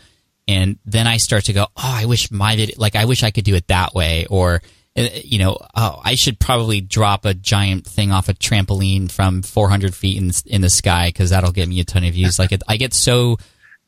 and 0.47 0.77
then 0.85 1.07
I 1.07 1.17
start 1.17 1.45
to 1.45 1.53
go, 1.53 1.63
oh, 1.63 1.69
I 1.77 2.05
wish 2.05 2.29
my 2.29 2.55
video, 2.55 2.75
like 2.77 2.95
I 2.95 3.05
wish 3.05 3.23
I 3.23 3.31
could 3.31 3.45
do 3.45 3.55
it 3.55 3.67
that 3.67 3.93
way, 3.93 4.25
or 4.29 4.61
you 4.95 5.39
know, 5.39 5.57
oh, 5.75 6.01
I 6.03 6.15
should 6.15 6.39
probably 6.39 6.81
drop 6.81 7.25
a 7.25 7.33
giant 7.33 7.85
thing 7.85 8.11
off 8.11 8.29
a 8.29 8.33
trampoline 8.33 9.11
from 9.11 9.41
400 9.41 9.95
feet 9.95 10.17
in, 10.17 10.31
in 10.45 10.61
the 10.61 10.69
sky 10.69 11.09
because 11.09 11.31
that'll 11.31 11.51
get 11.51 11.67
me 11.67 11.79
a 11.79 11.83
ton 11.83 12.03
of 12.03 12.13
views. 12.13 12.37
Like, 12.37 12.51
it, 12.51 12.61
I 12.67 12.77
get 12.77 12.93
so. 12.93 13.37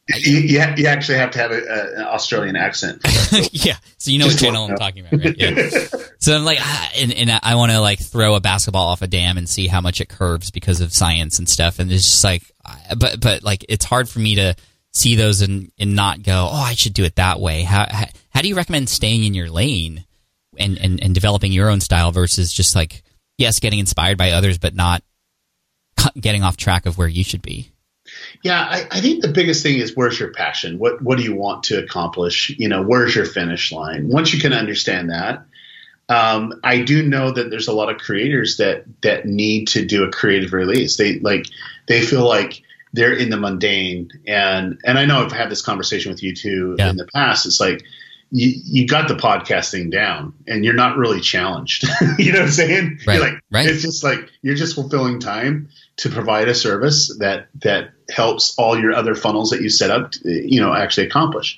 You, 0.07 0.37
you, 0.39 0.59
you, 0.77 0.85
actually 0.85 1.17
have 1.17 1.31
to 1.31 1.39
have 1.39 1.51
a, 1.51 1.57
a, 1.57 1.95
an 1.95 2.01
Australian 2.01 2.55
accent. 2.55 3.01
yeah, 3.51 3.75
so 3.97 4.11
you 4.11 4.19
know 4.19 4.25
Just 4.25 4.39
what 4.39 4.47
channel 4.47 4.65
I'm 4.65 4.77
talking 4.77 5.05
about, 5.05 5.19
right? 5.19 5.35
Yeah. 5.35 5.67
so 6.19 6.35
I'm 6.35 6.45
like, 6.45 6.59
ah, 6.61 6.91
and, 6.95 7.11
and 7.11 7.39
I 7.41 7.55
want 7.55 7.71
to 7.71 7.81
like 7.81 7.99
throw 7.99 8.35
a 8.35 8.39
basketball 8.39 8.85
off 8.85 9.01
a 9.01 9.07
dam 9.07 9.39
and 9.39 9.49
see 9.49 9.65
how 9.65 9.81
much 9.81 10.01
it 10.01 10.09
curves 10.09 10.51
because 10.51 10.79
of 10.79 10.93
science 10.93 11.39
and 11.39 11.49
stuff. 11.49 11.79
And 11.79 11.91
it's 11.91 12.03
just 12.03 12.23
like, 12.23 12.43
but 12.95 13.19
but 13.19 13.41
like, 13.41 13.65
it's 13.67 13.83
hard 13.83 14.07
for 14.07 14.19
me 14.19 14.35
to 14.35 14.55
see 14.91 15.15
those 15.15 15.41
and 15.41 15.71
and 15.79 15.95
not 15.95 16.21
go, 16.21 16.49
oh, 16.51 16.55
I 16.55 16.75
should 16.75 16.93
do 16.93 17.03
it 17.03 17.15
that 17.15 17.39
way. 17.39 17.63
How 17.63 17.87
how, 17.89 18.05
how 18.29 18.41
do 18.41 18.47
you 18.47 18.55
recommend 18.55 18.89
staying 18.89 19.23
in 19.23 19.33
your 19.33 19.49
lane? 19.49 20.05
And, 20.59 20.77
and, 20.77 21.01
and 21.03 21.13
developing 21.13 21.51
your 21.51 21.69
own 21.69 21.81
style 21.81 22.11
versus 22.11 22.51
just 22.51 22.75
like, 22.75 23.03
yes, 23.37 23.59
getting 23.59 23.79
inspired 23.79 24.17
by 24.17 24.31
others, 24.31 24.57
but 24.57 24.75
not 24.75 25.03
getting 26.19 26.43
off 26.43 26.57
track 26.57 26.85
of 26.85 26.97
where 26.97 27.07
you 27.07 27.23
should 27.23 27.41
be. 27.41 27.71
Yeah, 28.43 28.61
I, 28.61 28.87
I, 28.91 29.01
think 29.01 29.21
the 29.21 29.31
biggest 29.31 29.63
thing 29.63 29.79
is 29.79 29.95
where's 29.95 30.19
your 30.19 30.31
passion? 30.31 30.77
What 30.77 31.01
what 31.01 31.17
do 31.17 31.23
you 31.23 31.35
want 31.35 31.63
to 31.65 31.83
accomplish? 31.83 32.51
You 32.51 32.69
know, 32.69 32.83
where's 32.83 33.15
your 33.15 33.25
finish 33.25 33.71
line? 33.71 34.09
Once 34.09 34.31
you 34.31 34.39
can 34.39 34.53
understand 34.53 35.09
that, 35.09 35.45
um, 36.07 36.53
I 36.63 36.83
do 36.83 37.01
know 37.01 37.31
that 37.31 37.49
there's 37.49 37.67
a 37.67 37.73
lot 37.73 37.89
of 37.89 37.97
creators 37.97 38.57
that 38.57 38.85
that 39.01 39.25
need 39.25 39.69
to 39.69 39.85
do 39.85 40.03
a 40.03 40.11
creative 40.11 40.53
release. 40.53 40.97
They 40.97 41.19
like 41.19 41.47
they 41.87 42.01
feel 42.01 42.27
like 42.27 42.61
they're 42.93 43.13
in 43.13 43.31
the 43.31 43.37
mundane, 43.37 44.11
and 44.27 44.79
and 44.85 44.99
I 44.99 45.05
know 45.05 45.23
I've 45.23 45.31
had 45.31 45.49
this 45.49 45.63
conversation 45.63 46.11
with 46.11 46.21
you 46.21 46.35
too 46.35 46.75
yeah. 46.77 46.91
in 46.91 46.97
the 46.97 47.07
past. 47.07 47.47
It's 47.47 47.59
like 47.59 47.83
you, 48.36 48.61
you 48.65 48.88
got 48.88 49.07
the 49.07 49.15
podcasting 49.15 49.91
down 49.91 50.33
and 50.45 50.65
you're 50.65 50.73
not 50.73 50.97
really 50.97 51.21
challenged. 51.21 51.86
you 52.19 52.33
know 52.33 52.39
what 52.39 52.47
I'm 52.47 52.51
saying? 52.51 52.99
Right. 53.07 53.21
Like, 53.21 53.33
right. 53.49 53.65
It's 53.65 53.81
just 53.81 54.03
like 54.03 54.29
you're 54.41 54.55
just 54.55 54.75
fulfilling 54.75 55.21
time 55.21 55.69
to 55.97 56.09
provide 56.09 56.49
a 56.49 56.53
service 56.53 57.15
that 57.19 57.47
that 57.61 57.91
helps 58.09 58.53
all 58.57 58.77
your 58.77 58.93
other 58.93 59.15
funnels 59.15 59.51
that 59.51 59.61
you 59.61 59.69
set 59.69 59.89
up, 59.89 60.11
to, 60.11 60.29
you 60.29 60.59
know, 60.59 60.73
actually 60.73 61.07
accomplish. 61.07 61.57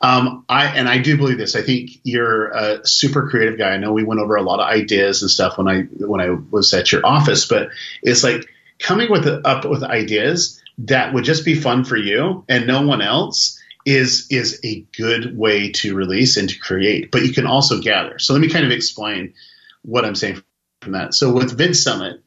Um, 0.00 0.44
I 0.48 0.66
and 0.66 0.88
I 0.88 0.98
do 0.98 1.16
believe 1.16 1.38
this. 1.38 1.54
I 1.54 1.62
think 1.62 1.90
you're 2.02 2.48
a 2.48 2.84
super 2.84 3.28
creative 3.28 3.56
guy. 3.56 3.70
I 3.70 3.76
know 3.76 3.92
we 3.92 4.02
went 4.02 4.20
over 4.20 4.34
a 4.34 4.42
lot 4.42 4.58
of 4.58 4.66
ideas 4.66 5.22
and 5.22 5.30
stuff 5.30 5.56
when 5.56 5.68
I 5.68 5.82
when 5.82 6.20
I 6.20 6.30
was 6.50 6.74
at 6.74 6.90
your 6.90 7.06
office, 7.06 7.46
but 7.46 7.70
it's 8.02 8.24
like 8.24 8.48
coming 8.80 9.08
with 9.08 9.26
up 9.26 9.64
with 9.64 9.84
ideas 9.84 10.60
that 10.78 11.14
would 11.14 11.24
just 11.24 11.44
be 11.44 11.54
fun 11.54 11.84
for 11.84 11.96
you 11.96 12.44
and 12.48 12.66
no 12.66 12.82
one 12.82 13.02
else 13.02 13.57
is 13.88 14.26
is 14.30 14.60
a 14.64 14.84
good 14.96 15.36
way 15.36 15.72
to 15.72 15.94
release 15.94 16.36
and 16.36 16.50
to 16.50 16.58
create. 16.58 17.10
But 17.10 17.24
you 17.24 17.32
can 17.32 17.46
also 17.46 17.80
gather. 17.80 18.18
So 18.18 18.34
let 18.34 18.42
me 18.42 18.50
kind 18.50 18.66
of 18.66 18.70
explain 18.70 19.32
what 19.80 20.04
I'm 20.04 20.14
saying 20.14 20.42
from 20.82 20.92
that. 20.92 21.14
So 21.14 21.32
with 21.32 21.56
VidSummit, 21.56 22.20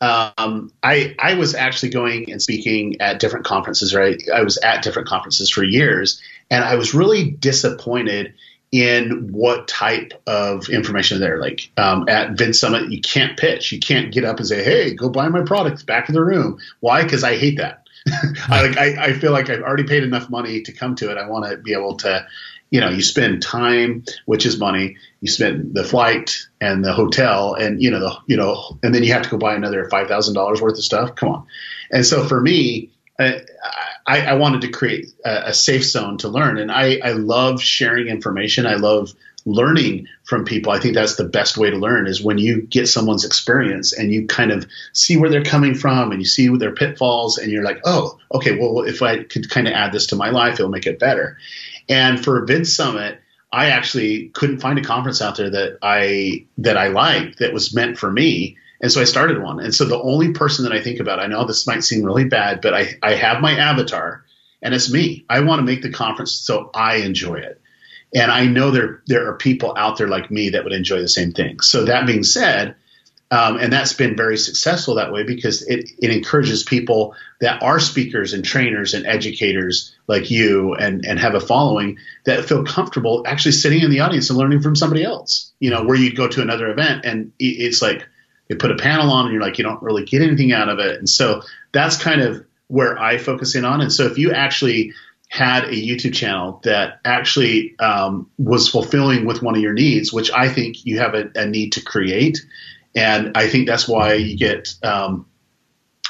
um, 0.00 0.70
I 0.84 1.16
I 1.18 1.34
was 1.34 1.56
actually 1.56 1.88
going 1.88 2.30
and 2.30 2.40
speaking 2.40 3.00
at 3.00 3.18
different 3.18 3.46
conferences. 3.46 3.94
Right, 3.96 4.22
I 4.32 4.42
was 4.42 4.58
at 4.58 4.84
different 4.84 5.08
conferences 5.08 5.50
for 5.50 5.64
years, 5.64 6.22
and 6.50 6.64
I 6.64 6.76
was 6.76 6.94
really 6.94 7.32
disappointed 7.32 8.34
in 8.70 9.32
what 9.32 9.66
type 9.66 10.12
of 10.28 10.68
information 10.68 11.18
there. 11.18 11.40
Like 11.40 11.68
um, 11.76 12.08
at 12.08 12.36
VidSummit, 12.36 12.92
you 12.92 13.00
can't 13.00 13.36
pitch. 13.36 13.72
You 13.72 13.80
can't 13.80 14.12
get 14.12 14.24
up 14.24 14.38
and 14.38 14.46
say, 14.46 14.62
"Hey, 14.62 14.94
go 14.94 15.08
buy 15.08 15.26
my 15.28 15.42
product." 15.42 15.84
Back 15.84 16.08
in 16.08 16.14
the 16.14 16.24
room. 16.24 16.58
Why? 16.78 17.02
Because 17.02 17.24
I 17.24 17.36
hate 17.36 17.58
that. 17.58 17.85
I, 18.48 18.66
like 18.66 18.78
I, 18.78 19.06
I 19.06 19.12
feel 19.14 19.32
like 19.32 19.50
I've 19.50 19.62
already 19.62 19.84
paid 19.84 20.02
enough 20.02 20.30
money 20.30 20.62
to 20.62 20.72
come 20.72 20.94
to 20.96 21.10
it. 21.10 21.18
I 21.18 21.28
want 21.28 21.50
to 21.50 21.56
be 21.56 21.72
able 21.72 21.96
to, 21.98 22.26
you 22.70 22.80
know, 22.80 22.88
you 22.88 23.02
spend 23.02 23.42
time, 23.42 24.04
which 24.26 24.46
is 24.46 24.58
money. 24.58 24.96
You 25.20 25.30
spend 25.30 25.74
the 25.74 25.84
flight 25.84 26.46
and 26.60 26.84
the 26.84 26.92
hotel, 26.92 27.54
and 27.54 27.82
you 27.82 27.90
know 27.90 28.00
the 28.00 28.16
you 28.26 28.36
know, 28.36 28.78
and 28.82 28.94
then 28.94 29.02
you 29.02 29.12
have 29.12 29.22
to 29.22 29.28
go 29.28 29.38
buy 29.38 29.54
another 29.54 29.88
five 29.88 30.08
thousand 30.08 30.34
dollars 30.34 30.60
worth 30.60 30.78
of 30.78 30.84
stuff. 30.84 31.14
Come 31.16 31.30
on. 31.30 31.46
And 31.90 32.04
so 32.04 32.26
for 32.26 32.40
me, 32.40 32.90
uh, 33.18 33.32
I, 34.06 34.26
I, 34.26 34.34
wanted 34.34 34.60
to 34.62 34.68
create 34.68 35.06
a, 35.24 35.48
a, 35.48 35.54
safe 35.54 35.84
zone 35.84 36.18
to 36.18 36.28
learn, 36.28 36.58
and 36.58 36.70
I, 36.70 37.00
I 37.02 37.12
love 37.12 37.62
sharing 37.62 38.08
information. 38.08 38.66
I 38.66 38.74
love 38.74 39.14
learning 39.46 40.08
from 40.24 40.44
people. 40.44 40.72
I 40.72 40.80
think 40.80 40.94
that's 40.94 41.14
the 41.14 41.24
best 41.24 41.56
way 41.56 41.70
to 41.70 41.76
learn 41.76 42.06
is 42.06 42.22
when 42.22 42.36
you 42.36 42.62
get 42.62 42.88
someone's 42.88 43.24
experience 43.24 43.92
and 43.92 44.12
you 44.12 44.26
kind 44.26 44.50
of 44.50 44.66
see 44.92 45.16
where 45.16 45.30
they're 45.30 45.44
coming 45.44 45.74
from 45.74 46.10
and 46.10 46.20
you 46.20 46.26
see 46.26 46.48
their 46.48 46.74
pitfalls 46.74 47.38
and 47.38 47.50
you're 47.50 47.62
like, 47.62 47.80
oh, 47.84 48.18
okay, 48.34 48.58
well, 48.58 48.82
if 48.82 49.02
I 49.02 49.22
could 49.22 49.48
kind 49.48 49.68
of 49.68 49.72
add 49.72 49.92
this 49.92 50.08
to 50.08 50.16
my 50.16 50.30
life, 50.30 50.54
it'll 50.54 50.68
make 50.68 50.86
it 50.86 50.98
better. 50.98 51.38
And 51.88 52.22
for 52.22 52.44
VidSummit, 52.44 53.18
I 53.52 53.70
actually 53.70 54.28
couldn't 54.30 54.58
find 54.58 54.78
a 54.78 54.82
conference 54.82 55.22
out 55.22 55.36
there 55.36 55.50
that 55.50 55.78
I 55.80 56.46
that 56.58 56.76
I 56.76 56.88
liked 56.88 57.38
that 57.38 57.54
was 57.54 57.74
meant 57.74 57.96
for 57.96 58.10
me. 58.10 58.56
And 58.82 58.90
so 58.90 59.00
I 59.00 59.04
started 59.04 59.40
one. 59.40 59.60
And 59.60 59.74
so 59.74 59.84
the 59.84 59.98
only 59.98 60.32
person 60.32 60.64
that 60.64 60.72
I 60.72 60.82
think 60.82 61.00
about, 61.00 61.20
I 61.20 61.28
know 61.28 61.46
this 61.46 61.66
might 61.66 61.84
seem 61.84 62.04
really 62.04 62.24
bad, 62.24 62.60
but 62.60 62.74
I, 62.74 62.98
I 63.02 63.14
have 63.14 63.40
my 63.40 63.52
avatar 63.52 64.24
and 64.60 64.74
it's 64.74 64.92
me. 64.92 65.24
I 65.30 65.40
want 65.40 65.60
to 65.60 65.64
make 65.64 65.82
the 65.82 65.92
conference 65.92 66.32
so 66.32 66.70
I 66.74 66.96
enjoy 66.96 67.36
it. 67.36 67.60
And 68.14 68.30
I 68.30 68.46
know 68.46 68.70
there 68.70 69.02
there 69.06 69.28
are 69.28 69.36
people 69.36 69.74
out 69.76 69.98
there 69.98 70.08
like 70.08 70.30
me 70.30 70.50
that 70.50 70.64
would 70.64 70.72
enjoy 70.72 71.00
the 71.00 71.08
same 71.08 71.32
thing. 71.32 71.60
So 71.60 71.84
that 71.84 72.06
being 72.06 72.22
said, 72.22 72.76
um, 73.30 73.58
and 73.58 73.72
that's 73.72 73.92
been 73.92 74.16
very 74.16 74.38
successful 74.38 74.94
that 74.94 75.12
way 75.12 75.24
because 75.24 75.62
it, 75.62 75.90
it 75.98 76.10
encourages 76.10 76.62
people 76.62 77.14
that 77.40 77.60
are 77.62 77.80
speakers 77.80 78.32
and 78.32 78.44
trainers 78.44 78.94
and 78.94 79.04
educators 79.04 79.94
like 80.06 80.30
you 80.30 80.74
and, 80.74 81.04
and 81.04 81.18
have 81.18 81.34
a 81.34 81.40
following 81.40 81.98
that 82.24 82.44
feel 82.44 82.64
comfortable 82.64 83.24
actually 83.26 83.52
sitting 83.52 83.80
in 83.82 83.90
the 83.90 84.00
audience 84.00 84.30
and 84.30 84.38
learning 84.38 84.60
from 84.60 84.76
somebody 84.76 85.02
else. 85.02 85.52
You 85.58 85.70
know, 85.70 85.84
where 85.84 85.96
you'd 85.96 86.16
go 86.16 86.28
to 86.28 86.40
another 86.40 86.70
event 86.70 87.04
and 87.04 87.32
it's 87.40 87.82
like 87.82 88.06
they 88.48 88.54
put 88.54 88.70
a 88.70 88.76
panel 88.76 89.10
on 89.10 89.26
and 89.26 89.34
you're 89.34 89.42
like, 89.42 89.58
you 89.58 89.64
don't 89.64 89.82
really 89.82 90.04
get 90.04 90.22
anything 90.22 90.52
out 90.52 90.68
of 90.68 90.78
it. 90.78 90.98
And 90.98 91.08
so 91.08 91.42
that's 91.72 92.00
kind 92.00 92.20
of 92.20 92.44
where 92.68 92.96
I 92.98 93.18
focus 93.18 93.56
in 93.56 93.64
on. 93.64 93.80
And 93.80 93.92
so 93.92 94.04
if 94.04 94.18
you 94.18 94.32
actually 94.32 94.92
had 95.28 95.64
a 95.64 95.72
YouTube 95.72 96.14
channel 96.14 96.60
that 96.64 97.00
actually 97.04 97.78
um, 97.78 98.30
was 98.38 98.68
fulfilling 98.68 99.26
with 99.26 99.42
one 99.42 99.54
of 99.54 99.60
your 99.60 99.72
needs, 99.72 100.12
which 100.12 100.30
I 100.30 100.48
think 100.48 100.84
you 100.84 100.98
have 100.98 101.14
a, 101.14 101.30
a 101.34 101.46
need 101.46 101.72
to 101.72 101.82
create. 101.82 102.38
And 102.94 103.36
I 103.36 103.48
think 103.48 103.66
that's 103.66 103.88
why 103.88 104.14
you 104.14 104.36
get 104.36 104.74
um, 104.82 105.26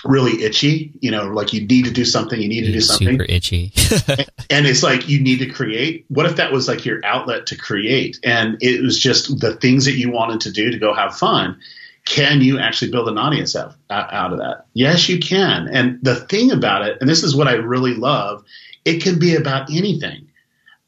really 0.05 0.45
itchy. 0.45 0.93
You 1.01 1.11
know, 1.11 1.25
like 1.25 1.53
you 1.53 1.67
need 1.67 1.87
to 1.87 1.91
do 1.91 2.05
something, 2.05 2.41
you 2.41 2.49
need 2.49 2.67
to 2.67 2.73
do 2.73 2.81
something. 2.81 3.09
Super 3.09 3.25
itchy. 3.25 3.73
and 4.51 4.67
it's 4.67 4.83
like 4.83 5.09
you 5.09 5.21
need 5.21 5.39
to 5.39 5.47
create. 5.47 6.05
What 6.09 6.27
if 6.27 6.37
that 6.37 6.53
was 6.53 6.69
like 6.69 6.85
your 6.85 7.05
outlet 7.05 7.47
to 7.47 7.57
create? 7.57 8.21
And 8.23 8.59
it 8.61 8.83
was 8.83 8.99
just 8.99 9.41
the 9.41 9.55
things 9.57 9.87
that 9.87 9.95
you 9.95 10.11
wanted 10.11 10.43
to 10.43 10.53
do 10.53 10.71
to 10.71 10.79
go 10.79 10.95
have 10.95 11.17
fun. 11.17 11.59
Can 12.05 12.41
you 12.41 12.61
actually 12.61 12.93
build 12.93 13.09
an 13.09 13.19
audience 13.19 13.57
out, 13.57 13.75
out 13.91 14.33
of 14.33 14.39
that? 14.39 14.67
Yes, 14.75 15.09
you 15.09 15.19
can. 15.19 15.67
And 15.67 15.99
the 16.03 16.15
thing 16.15 16.53
about 16.53 16.87
it, 16.87 16.99
and 17.01 17.11
this 17.11 17.25
is 17.25 17.35
what 17.35 17.49
I 17.49 17.55
really 17.55 17.95
love, 17.95 18.45
it 18.87 19.03
can 19.03 19.19
be 19.19 19.35
about 19.35 19.69
anything. 19.71 20.29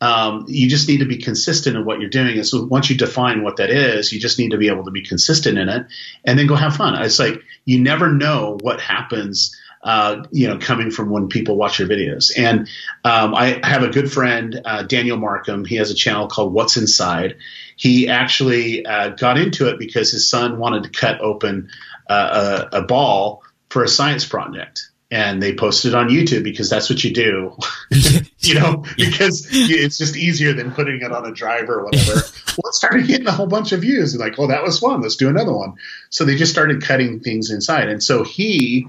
Um, 0.00 0.44
you 0.46 0.70
just 0.70 0.88
need 0.88 0.98
to 0.98 1.06
be 1.06 1.18
consistent 1.18 1.76
in 1.76 1.84
what 1.84 2.00
you're 2.00 2.08
doing. 2.08 2.36
And 2.36 2.46
so 2.46 2.64
once 2.64 2.88
you 2.88 2.96
define 2.96 3.42
what 3.42 3.56
that 3.56 3.70
is, 3.70 4.12
you 4.12 4.20
just 4.20 4.38
need 4.38 4.52
to 4.52 4.56
be 4.56 4.68
able 4.68 4.84
to 4.84 4.92
be 4.92 5.02
consistent 5.02 5.58
in 5.58 5.68
it 5.68 5.86
and 6.24 6.38
then 6.38 6.46
go 6.46 6.54
have 6.54 6.76
fun. 6.76 6.94
It's 7.02 7.18
like 7.18 7.42
you 7.64 7.80
never 7.80 8.12
know 8.12 8.56
what 8.62 8.80
happens. 8.80 9.54
Uh, 9.80 10.24
you 10.32 10.48
know, 10.48 10.58
coming 10.58 10.90
from 10.90 11.08
when 11.08 11.28
people 11.28 11.56
watch 11.56 11.78
your 11.78 11.86
videos. 11.86 12.32
And 12.36 12.68
um, 13.04 13.32
I 13.32 13.60
have 13.62 13.84
a 13.84 13.88
good 13.88 14.10
friend, 14.10 14.60
uh, 14.64 14.82
Daniel 14.82 15.16
Markham. 15.16 15.64
He 15.64 15.76
has 15.76 15.92
a 15.92 15.94
channel 15.94 16.26
called 16.26 16.52
What's 16.52 16.76
Inside. 16.76 17.36
He 17.76 18.08
actually 18.08 18.84
uh, 18.84 19.10
got 19.10 19.38
into 19.38 19.68
it 19.68 19.78
because 19.78 20.10
his 20.10 20.28
son 20.28 20.58
wanted 20.58 20.82
to 20.82 20.90
cut 20.90 21.20
open 21.20 21.70
uh, 22.10 22.66
a, 22.72 22.78
a 22.78 22.82
ball 22.82 23.44
for 23.68 23.84
a 23.84 23.88
science 23.88 24.26
project 24.26 24.90
and 25.10 25.42
they 25.42 25.54
posted 25.54 25.92
it 25.92 25.94
on 25.94 26.08
YouTube 26.08 26.44
because 26.44 26.68
that's 26.68 26.90
what 26.90 27.02
you 27.02 27.12
do, 27.12 27.56
you 28.40 28.54
know, 28.54 28.84
because 28.96 29.48
it's 29.50 29.96
just 29.98 30.16
easier 30.16 30.52
than 30.52 30.72
putting 30.72 31.00
it 31.00 31.12
on 31.12 31.26
a 31.26 31.32
drive 31.32 31.68
or 31.70 31.84
whatever. 31.84 32.12
well, 32.58 32.70
it 32.70 32.74
started 32.74 33.06
getting 33.06 33.26
a 33.26 33.32
whole 33.32 33.46
bunch 33.46 33.72
of 33.72 33.80
views 33.80 34.12
and 34.12 34.20
like, 34.20 34.38
oh, 34.38 34.48
that 34.48 34.62
was 34.62 34.78
fun. 34.78 35.00
Let's 35.00 35.16
do 35.16 35.28
another 35.28 35.52
one. 35.52 35.74
So 36.10 36.24
they 36.24 36.36
just 36.36 36.52
started 36.52 36.82
cutting 36.82 37.20
things 37.20 37.50
inside. 37.50 37.88
And 37.88 38.02
so 38.02 38.22
he, 38.22 38.88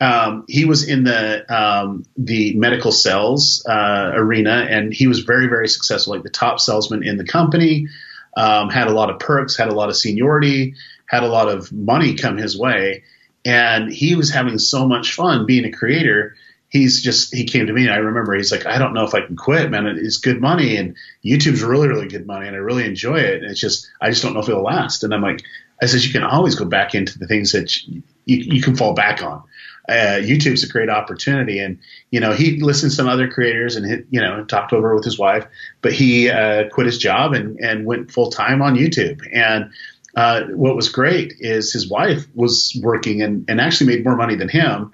um, 0.00 0.44
he 0.48 0.64
was 0.64 0.88
in 0.88 1.04
the 1.04 1.44
um, 1.54 2.04
the 2.16 2.54
medical 2.54 2.92
sales 2.92 3.64
uh, 3.68 4.12
arena, 4.14 4.66
and 4.70 4.94
he 4.94 5.08
was 5.08 5.20
very 5.20 5.48
very 5.48 5.68
successful, 5.68 6.14
like 6.14 6.22
the 6.22 6.30
top 6.30 6.60
salesman 6.60 7.02
in 7.02 7.16
the 7.16 7.24
company. 7.24 7.88
Um, 8.36 8.70
had 8.70 8.86
a 8.86 8.92
lot 8.92 9.10
of 9.10 9.18
perks, 9.18 9.56
had 9.56 9.68
a 9.68 9.74
lot 9.74 9.88
of 9.88 9.96
seniority, 9.96 10.76
had 11.06 11.24
a 11.24 11.26
lot 11.26 11.48
of 11.48 11.72
money 11.72 12.14
come 12.14 12.36
his 12.36 12.56
way, 12.56 13.02
and 13.48 13.90
he 13.90 14.14
was 14.14 14.30
having 14.30 14.58
so 14.58 14.86
much 14.86 15.14
fun 15.14 15.46
being 15.46 15.64
a 15.64 15.72
creator. 15.72 16.36
He's 16.68 17.02
just 17.02 17.34
he 17.34 17.44
came 17.44 17.66
to 17.66 17.72
me 17.72 17.84
and 17.84 17.92
i 17.94 17.96
remember 17.96 18.34
he's 18.34 18.52
like 18.52 18.66
i 18.66 18.76
don't 18.76 18.92
know 18.92 19.04
if 19.04 19.14
i 19.14 19.22
can 19.22 19.36
quit 19.36 19.70
man. 19.70 19.86
It's 19.86 20.18
good 20.18 20.38
money 20.38 20.76
and 20.76 20.96
youtube's 21.24 21.62
really 21.62 21.88
really 21.88 22.08
good 22.08 22.26
money 22.26 22.46
and 22.46 22.54
i 22.54 22.58
really 22.58 22.84
enjoy 22.84 23.16
it. 23.16 23.42
And 23.42 23.50
it's 23.50 23.60
just 23.60 23.88
i 24.02 24.10
just 24.10 24.22
don't 24.22 24.34
know 24.34 24.40
if 24.40 24.50
it'll 24.50 24.62
last. 24.62 25.02
And 25.02 25.14
i'm 25.14 25.22
like 25.22 25.42
i 25.80 25.86
says 25.86 26.06
you 26.06 26.12
can 26.12 26.24
always 26.24 26.56
go 26.56 26.66
back 26.66 26.94
into 26.94 27.18
the 27.18 27.26
things 27.26 27.52
that 27.52 27.74
you, 27.86 28.02
you 28.26 28.60
can 28.62 28.76
fall 28.76 28.92
back 28.92 29.22
on. 29.22 29.42
Uh, 29.88 30.20
youtube's 30.20 30.62
a 30.62 30.68
great 30.68 30.90
opportunity 30.90 31.58
and 31.58 31.78
you 32.10 32.20
know 32.20 32.34
he 32.34 32.60
listened 32.60 32.90
to 32.90 32.96
some 32.96 33.08
other 33.08 33.26
creators 33.26 33.74
and 33.74 33.86
hit, 33.86 34.04
you 34.10 34.20
know 34.20 34.44
talked 34.44 34.74
over 34.74 34.94
with 34.94 35.02
his 35.02 35.18
wife 35.18 35.46
but 35.80 35.94
he 35.94 36.28
uh, 36.28 36.68
quit 36.68 36.84
his 36.84 36.98
job 36.98 37.32
and 37.32 37.58
and 37.60 37.86
went 37.86 38.10
full 38.10 38.30
time 38.30 38.60
on 38.60 38.74
youtube. 38.74 39.26
And 39.32 39.70
uh, 40.16 40.44
what 40.46 40.76
was 40.76 40.88
great 40.88 41.34
is 41.38 41.72
his 41.72 41.88
wife 41.88 42.26
was 42.34 42.78
working 42.82 43.22
and, 43.22 43.44
and 43.48 43.60
actually 43.60 43.94
made 43.94 44.04
more 44.04 44.16
money 44.16 44.34
than 44.34 44.48
him. 44.48 44.90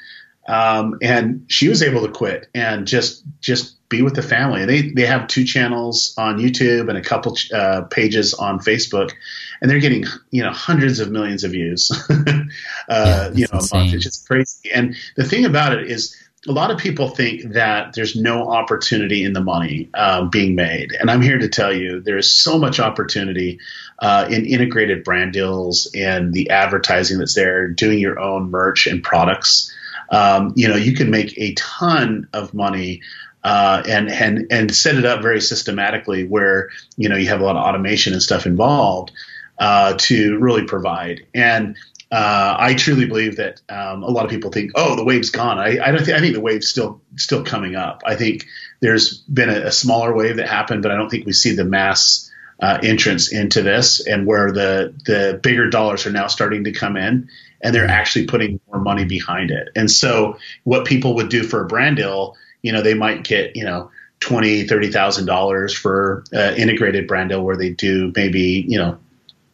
Um, 0.46 0.98
and 1.00 1.46
she 1.48 1.68
was 1.68 1.82
able 1.82 2.06
to 2.06 2.12
quit 2.12 2.48
and 2.54 2.86
just 2.86 3.24
just 3.40 3.74
be 3.88 4.02
with 4.02 4.14
the 4.14 4.22
family. 4.22 4.66
They 4.66 4.90
they 4.90 5.06
have 5.06 5.26
two 5.26 5.44
channels 5.44 6.14
on 6.18 6.38
YouTube 6.38 6.88
and 6.88 6.98
a 6.98 7.02
couple 7.02 7.36
uh, 7.52 7.82
pages 7.82 8.34
on 8.34 8.58
Facebook, 8.58 9.12
and 9.60 9.70
they're 9.70 9.80
getting 9.80 10.04
you 10.30 10.42
know 10.42 10.50
hundreds 10.50 11.00
of 11.00 11.10
millions 11.10 11.44
of 11.44 11.52
views, 11.52 11.90
uh, 12.10 12.44
yeah, 12.88 13.30
you 13.32 13.46
know, 13.52 13.60
a 13.60 13.74
month. 13.74 13.94
It's 13.94 14.04
just 14.04 14.26
crazy. 14.26 14.70
And 14.70 14.96
the 15.16 15.24
thing 15.24 15.46
about 15.46 15.72
it 15.78 15.90
is, 15.90 16.14
a 16.46 16.52
lot 16.52 16.70
of 16.70 16.76
people 16.76 17.08
think 17.08 17.52
that 17.52 17.94
there's 17.94 18.14
no 18.14 18.50
opportunity 18.50 19.24
in 19.24 19.32
the 19.32 19.40
money 19.40 19.88
um, 19.94 20.28
being 20.28 20.54
made, 20.54 20.92
and 20.92 21.10
I'm 21.10 21.22
here 21.22 21.38
to 21.38 21.48
tell 21.48 21.72
you 21.72 22.00
there 22.00 22.18
is 22.18 22.34
so 22.34 22.58
much 22.58 22.80
opportunity 22.80 23.60
uh, 23.98 24.26
in 24.30 24.46
integrated 24.46 25.04
brand 25.04 25.32
deals 25.32 25.90
and 25.94 26.32
the 26.32 26.50
advertising 26.50 27.18
that's 27.18 27.34
there, 27.34 27.68
doing 27.68 27.98
your 27.98 28.18
own 28.18 28.50
merch 28.50 28.86
and 28.86 29.02
products. 29.02 29.74
um, 30.10 30.52
you 30.56 30.68
know, 30.68 30.76
you 30.76 30.94
can 30.94 31.10
make 31.10 31.36
a 31.38 31.54
ton 31.54 32.28
of 32.32 32.54
money 32.54 33.02
uh, 33.42 33.82
and 33.86 34.10
and 34.10 34.46
and 34.50 34.74
set 34.74 34.96
it 34.96 35.04
up 35.04 35.22
very 35.22 35.40
systematically 35.40 36.24
where 36.24 36.70
you 36.96 37.08
know 37.08 37.16
you 37.16 37.28
have 37.28 37.40
a 37.40 37.44
lot 37.44 37.56
of 37.56 37.62
automation 37.62 38.12
and 38.12 38.22
stuff 38.22 38.46
involved 38.46 39.12
uh, 39.58 39.94
to 39.98 40.38
really 40.38 40.64
provide. 40.64 41.26
And 41.34 41.76
uh, 42.10 42.56
I 42.58 42.74
truly 42.74 43.06
believe 43.06 43.36
that 43.36 43.60
um, 43.68 44.02
a 44.02 44.10
lot 44.10 44.24
of 44.24 44.30
people 44.30 44.50
think, 44.50 44.72
oh, 44.74 44.94
the 44.96 45.04
wave's 45.04 45.30
gone. 45.30 45.58
I, 45.58 45.78
I 45.82 45.90
don't 45.90 46.04
think 46.04 46.16
I 46.16 46.20
think 46.20 46.34
the 46.34 46.40
wave's 46.40 46.68
still 46.68 47.00
still 47.16 47.44
coming 47.44 47.76
up. 47.76 48.02
I 48.06 48.16
think 48.16 48.46
there's 48.80 49.18
been 49.18 49.50
a, 49.50 49.66
a 49.66 49.72
smaller 49.72 50.14
wave 50.14 50.36
that 50.36 50.48
happened, 50.48 50.82
but 50.82 50.90
I 50.92 50.96
don't 50.96 51.10
think 51.10 51.26
we 51.26 51.32
see 51.32 51.54
the 51.54 51.64
mass 51.64 52.30
uh, 52.64 52.78
entrance 52.82 53.32
into 53.32 53.62
this 53.62 54.06
and 54.06 54.26
where 54.26 54.52
the 54.52 54.94
the 55.04 55.38
bigger 55.42 55.68
dollars 55.68 56.06
are 56.06 56.12
now 56.12 56.26
starting 56.26 56.64
to 56.64 56.72
come 56.72 56.96
in 56.96 57.28
and 57.60 57.74
they're 57.74 57.86
actually 57.86 58.26
putting 58.26 58.60
more 58.68 58.80
money 58.80 59.04
behind 59.04 59.50
it. 59.50 59.68
And 59.76 59.90
so 59.90 60.38
what 60.64 60.84
people 60.86 61.14
would 61.16 61.28
do 61.28 61.42
for 61.42 61.62
a 61.62 61.66
brand 61.66 61.96
deal 61.96 62.36
you 62.64 62.72
know, 62.72 62.80
they 62.80 62.94
might 62.94 63.22
get, 63.24 63.54
you 63.56 63.64
know, 63.64 63.90
twenty, 64.20 64.66
thirty 64.66 64.90
thousand 64.90 65.26
dollars 65.26 65.74
for 65.74 66.24
uh, 66.34 66.54
integrated 66.56 67.06
brand 67.06 67.28
deal 67.28 67.44
where 67.44 67.58
they 67.58 67.68
do 67.68 68.10
maybe, 68.16 68.64
you 68.66 68.78
know, 68.78 68.98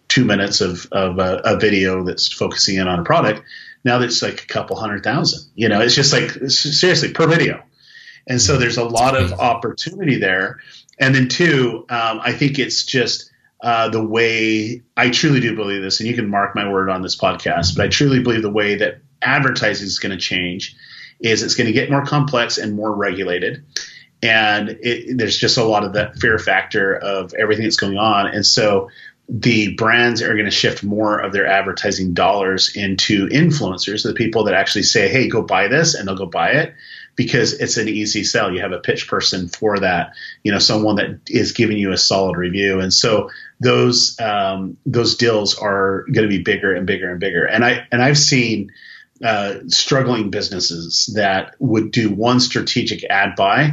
two 0.06 0.24
minutes 0.24 0.60
of, 0.60 0.86
of 0.92 1.18
a, 1.18 1.40
a, 1.44 1.58
video 1.58 2.04
that's 2.04 2.32
focusing 2.32 2.76
in 2.76 2.86
on 2.86 3.00
a 3.00 3.04
product. 3.04 3.42
Now 3.84 3.98
that's 3.98 4.22
like 4.22 4.44
a 4.44 4.46
couple 4.46 4.76
hundred 4.76 5.02
thousand. 5.02 5.50
You 5.56 5.68
know, 5.68 5.80
it's 5.80 5.96
just 5.96 6.12
like 6.12 6.30
seriously 6.50 7.12
per 7.12 7.26
video. 7.26 7.64
And 8.28 8.40
so 8.40 8.58
there's 8.58 8.76
a 8.76 8.84
lot 8.84 9.16
of 9.16 9.32
opportunity 9.32 10.18
there. 10.18 10.60
And 11.00 11.14
then 11.14 11.28
two, 11.28 11.86
um, 11.88 12.20
I 12.22 12.32
think 12.32 12.58
it's 12.58 12.84
just 12.84 13.30
uh, 13.62 13.88
the 13.88 14.04
way 14.04 14.82
I 14.96 15.10
truly 15.10 15.40
do 15.40 15.56
believe 15.56 15.82
this, 15.82 16.00
and 16.00 16.08
you 16.08 16.14
can 16.14 16.28
mark 16.28 16.54
my 16.54 16.70
word 16.70 16.90
on 16.90 17.02
this 17.02 17.16
podcast, 17.16 17.74
but 17.74 17.86
I 17.86 17.88
truly 17.88 18.22
believe 18.22 18.42
the 18.42 18.50
way 18.50 18.76
that 18.76 19.00
advertising 19.22 19.86
is 19.86 19.98
going 19.98 20.12
to 20.12 20.18
change 20.18 20.76
is 21.18 21.42
it's 21.42 21.54
going 21.54 21.66
to 21.66 21.72
get 21.72 21.90
more 21.90 22.04
complex 22.04 22.58
and 22.58 22.74
more 22.74 22.94
regulated. 22.94 23.64
And 24.22 24.78
it, 24.82 25.16
there's 25.16 25.38
just 25.38 25.56
a 25.56 25.64
lot 25.64 25.84
of 25.84 25.94
that 25.94 26.16
fear 26.16 26.38
factor 26.38 26.94
of 26.94 27.32
everything 27.34 27.64
that's 27.64 27.76
going 27.76 27.96
on. 27.96 28.26
And 28.26 28.44
so 28.44 28.90
the 29.28 29.74
brands 29.74 30.22
are 30.22 30.34
going 30.34 30.46
to 30.46 30.50
shift 30.50 30.82
more 30.82 31.18
of 31.18 31.32
their 31.32 31.46
advertising 31.46 32.14
dollars 32.14 32.74
into 32.74 33.28
influencers, 33.28 34.02
the 34.02 34.12
people 34.12 34.44
that 34.44 34.54
actually 34.54 34.82
say, 34.82 35.08
hey, 35.08 35.28
go 35.28 35.42
buy 35.42 35.68
this, 35.68 35.94
and 35.94 36.06
they'll 36.06 36.16
go 36.16 36.26
buy 36.26 36.50
it 36.50 36.74
because 37.20 37.52
it's 37.52 37.76
an 37.76 37.86
easy 37.86 38.24
sell. 38.24 38.50
You 38.50 38.62
have 38.62 38.72
a 38.72 38.78
pitch 38.78 39.06
person 39.06 39.48
for 39.50 39.78
that, 39.80 40.14
you 40.42 40.52
know, 40.52 40.58
someone 40.58 40.96
that 40.96 41.20
is 41.26 41.52
giving 41.52 41.76
you 41.76 41.92
a 41.92 41.98
solid 41.98 42.38
review. 42.38 42.80
And 42.80 42.94
so 42.94 43.28
those 43.60 44.18
um, 44.18 44.78
those 44.86 45.18
deals 45.18 45.54
are 45.58 46.04
going 46.04 46.26
to 46.26 46.34
be 46.34 46.42
bigger 46.42 46.74
and 46.74 46.86
bigger 46.86 47.10
and 47.10 47.20
bigger. 47.20 47.44
And 47.44 47.62
I 47.62 47.86
and 47.92 48.02
I've 48.02 48.16
seen 48.16 48.72
uh, 49.22 49.56
struggling 49.66 50.30
businesses 50.30 51.12
that 51.14 51.56
would 51.58 51.90
do 51.90 52.08
one 52.08 52.40
strategic 52.40 53.04
ad 53.04 53.36
buy 53.36 53.72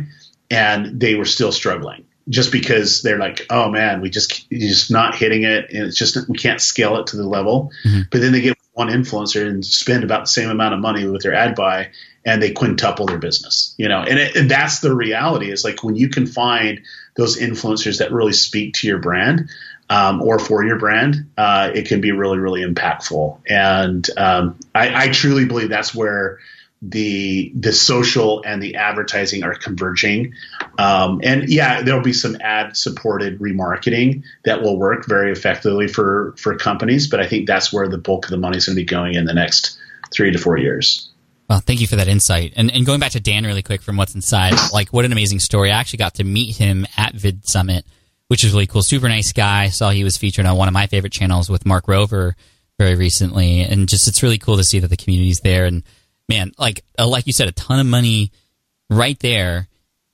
and 0.51 0.99
they 0.99 1.15
were 1.15 1.23
still 1.23 1.53
struggling 1.53 2.03
just 2.27 2.51
because 2.51 3.01
they're 3.01 3.17
like, 3.17 3.45
oh 3.49 3.69
man, 3.69 4.01
we 4.01 4.09
just 4.09 4.49
just 4.49 4.91
not 4.91 5.15
hitting 5.15 5.43
it, 5.43 5.71
and 5.71 5.83
it's 5.83 5.97
just 5.97 6.17
we 6.27 6.37
can't 6.37 6.59
scale 6.59 6.97
it 6.97 7.07
to 7.07 7.15
the 7.15 7.25
level. 7.25 7.71
Mm-hmm. 7.85 8.01
But 8.11 8.19
then 8.19 8.33
they 8.33 8.41
get 8.41 8.57
one 8.73 8.89
influencer 8.89 9.47
and 9.47 9.65
spend 9.65 10.03
about 10.03 10.23
the 10.23 10.27
same 10.27 10.49
amount 10.49 10.73
of 10.73 10.81
money 10.81 11.07
with 11.07 11.23
their 11.23 11.33
ad 11.33 11.55
buy, 11.55 11.89
and 12.27 12.43
they 12.43 12.51
quintuple 12.51 13.05
their 13.05 13.17
business. 13.17 13.73
You 13.77 13.87
know, 13.87 14.01
and, 14.01 14.19
it, 14.19 14.35
and 14.35 14.51
that's 14.51 14.81
the 14.81 14.93
reality. 14.93 15.49
Is 15.49 15.63
like 15.63 15.83
when 15.83 15.95
you 15.95 16.09
can 16.09 16.27
find 16.27 16.81
those 17.15 17.39
influencers 17.39 17.99
that 17.99 18.11
really 18.11 18.33
speak 18.33 18.73
to 18.75 18.87
your 18.87 18.99
brand 18.99 19.49
um, 19.89 20.21
or 20.21 20.37
for 20.37 20.63
your 20.63 20.77
brand, 20.77 21.31
uh, 21.37 21.71
it 21.73 21.87
can 21.87 22.01
be 22.01 22.11
really, 22.11 22.37
really 22.37 22.61
impactful. 22.61 23.39
And 23.47 24.07
um, 24.17 24.59
I, 24.75 25.05
I, 25.05 25.07
truly 25.09 25.45
believe 25.45 25.69
that's 25.69 25.95
where 25.95 26.39
the 26.81 27.51
the 27.55 27.71
social 27.71 28.43
and 28.45 28.61
the 28.61 28.75
advertising 28.75 29.43
are 29.43 29.55
converging. 29.55 30.33
Um, 30.77 31.21
and 31.23 31.47
yeah, 31.49 31.81
there'll 31.81 32.03
be 32.03 32.13
some 32.13 32.37
ad 32.41 32.75
supported 32.75 33.39
remarketing 33.39 34.23
that 34.43 34.61
will 34.61 34.77
work 34.77 35.07
very 35.07 35.31
effectively 35.31 35.87
for 35.87 36.35
for 36.37 36.57
companies. 36.57 37.07
But 37.07 37.21
I 37.21 37.25
think 37.25 37.47
that's 37.47 37.71
where 37.71 37.87
the 37.87 37.97
bulk 37.97 38.25
of 38.25 38.31
the 38.31 38.37
money 38.37 38.57
is 38.57 38.65
going 38.65 38.75
to 38.75 38.81
be 38.81 38.85
going 38.85 39.15
in 39.15 39.23
the 39.23 39.33
next 39.33 39.79
three 40.11 40.31
to 40.31 40.37
four 40.37 40.57
years. 40.57 41.09
Well, 41.49 41.59
thank 41.59 41.79
you 41.79 41.87
for 41.87 41.95
that 41.95 42.07
insight. 42.07 42.53
And, 42.57 42.69
and 42.71 42.85
going 42.85 42.99
back 42.99 43.13
to 43.13 43.21
Dan 43.21 43.45
really 43.45 43.63
quick 43.63 43.81
from 43.81 43.95
what's 43.95 44.15
inside, 44.15 44.53
like 44.73 44.89
what 44.89 45.05
an 45.05 45.13
amazing 45.13 45.39
story. 45.39 45.71
I 45.71 45.79
actually 45.79 45.97
got 45.97 46.15
to 46.15 46.23
meet 46.23 46.57
him 46.57 46.85
at 46.97 47.13
VidSummit 47.13 47.83
which 48.27 48.43
is 48.43 48.51
really 48.51 48.67
cool. 48.67 48.83
Super 48.83 49.09
nice 49.09 49.33
guy. 49.33 49.69
Saw 49.69 49.89
he 49.89 50.03
was 50.03 50.17
featured 50.17 50.45
on 50.45 50.57
one 50.57 50.67
of 50.67 50.73
my 50.73 50.87
favorite 50.87 51.13
channels 51.13 51.49
with 51.49 51.65
Mark 51.65 51.85
Rober 51.85 52.33
very 52.77 52.95
recently, 52.95 53.61
and 53.61 53.89
just 53.89 54.07
it's 54.07 54.21
really 54.21 54.37
cool 54.37 54.57
to 54.57 54.63
see 54.63 54.79
that 54.79 54.89
the 54.89 54.97
community's 54.97 55.39
there. 55.39 55.65
And 55.65 55.83
man, 56.29 56.51
like 56.57 56.83
uh, 56.99 57.07
like 57.07 57.27
you 57.27 57.33
said, 57.33 57.47
a 57.47 57.53
ton 57.53 57.79
of 57.79 57.85
money 57.85 58.31
right 58.89 59.17
there 59.19 59.67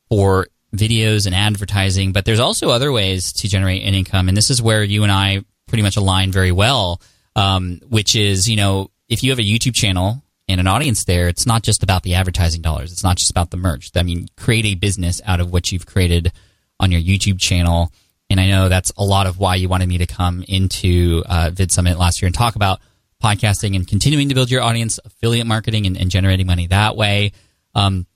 for 0.09 0.47
videos 0.75 1.25
and 1.25 1.35
advertising. 1.35 2.13
But 2.13 2.25
there's 2.25 2.39
also 2.39 2.69
other 2.69 2.91
ways 2.91 3.33
to 3.33 3.47
generate 3.47 3.83
an 3.83 3.93
income, 3.93 4.27
and 4.27 4.37
this 4.37 4.49
is 4.49 4.61
where 4.61 4.83
you 4.83 5.03
and 5.03 5.11
I 5.11 5.43
pretty 5.67 5.83
much 5.83 5.97
align 5.97 6.31
very 6.31 6.51
well. 6.51 7.01
Um, 7.35 7.81
which 7.89 8.15
is, 8.15 8.47
you 8.47 8.55
know, 8.55 8.91
if 9.09 9.23
you 9.23 9.31
have 9.31 9.39
a 9.39 9.43
YouTube 9.43 9.73
channel 9.73 10.22
and 10.47 10.59
an 10.59 10.67
audience 10.67 11.05
there, 11.05 11.27
it's 11.27 11.45
not 11.45 11.63
just 11.63 11.83
about 11.83 12.03
the 12.03 12.15
advertising 12.15 12.61
dollars. 12.61 12.91
It's 12.91 13.03
not 13.03 13.17
just 13.17 13.31
about 13.31 13.51
the 13.51 13.57
merch. 13.57 13.91
I 13.95 14.03
mean, 14.03 14.27
create 14.37 14.65
a 14.65 14.75
business 14.75 15.21
out 15.25 15.39
of 15.39 15.51
what 15.51 15.71
you've 15.71 15.85
created 15.85 16.31
on 16.79 16.91
your 16.91 17.01
YouTube 17.01 17.39
channel 17.39 17.91
and 18.33 18.39
I 18.39 18.47
know 18.47 18.67
that's 18.67 18.91
a 18.97 19.03
lot 19.03 19.27
of 19.27 19.37
why 19.37 19.55
you 19.55 19.69
wanted 19.69 19.87
me 19.87 19.99
to 19.99 20.07
come 20.07 20.43
into 20.47 21.23
uh, 21.27 21.51
VidSummit 21.53 21.99
last 21.99 22.19
year 22.19 22.25
and 22.25 22.35
talk 22.35 22.55
about 22.55 22.79
podcasting 23.23 23.75
and 23.75 23.87
continuing 23.87 24.29
to 24.29 24.35
build 24.35 24.49
your 24.49 24.63
audience, 24.63 24.99
affiliate 25.05 25.45
marketing, 25.45 25.85
and, 25.85 25.95
and 25.95 26.09
generating 26.09 26.47
money 26.47 26.65
that 26.65 26.95
way. 26.95 27.31
Um, 27.75 28.07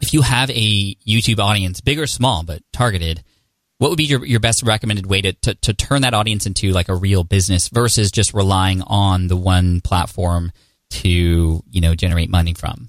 if 0.00 0.14
you 0.14 0.22
have 0.22 0.48
a 0.48 0.94
YouTube 1.06 1.40
audience, 1.40 1.82
big 1.82 1.98
or 1.98 2.06
small, 2.06 2.42
but 2.42 2.62
targeted, 2.72 3.22
what 3.76 3.90
would 3.90 3.98
be 3.98 4.04
your, 4.04 4.24
your 4.24 4.40
best 4.40 4.62
recommended 4.62 5.04
way 5.04 5.20
to, 5.20 5.34
to, 5.34 5.54
to 5.56 5.74
turn 5.74 6.02
that 6.02 6.14
audience 6.14 6.46
into 6.46 6.70
like 6.70 6.88
a 6.88 6.94
real 6.94 7.22
business 7.22 7.68
versus 7.68 8.10
just 8.10 8.32
relying 8.32 8.80
on 8.80 9.28
the 9.28 9.36
one 9.36 9.82
platform 9.82 10.52
to, 10.90 11.62
you 11.70 11.80
know, 11.80 11.94
generate 11.94 12.30
money 12.30 12.54
from? 12.54 12.88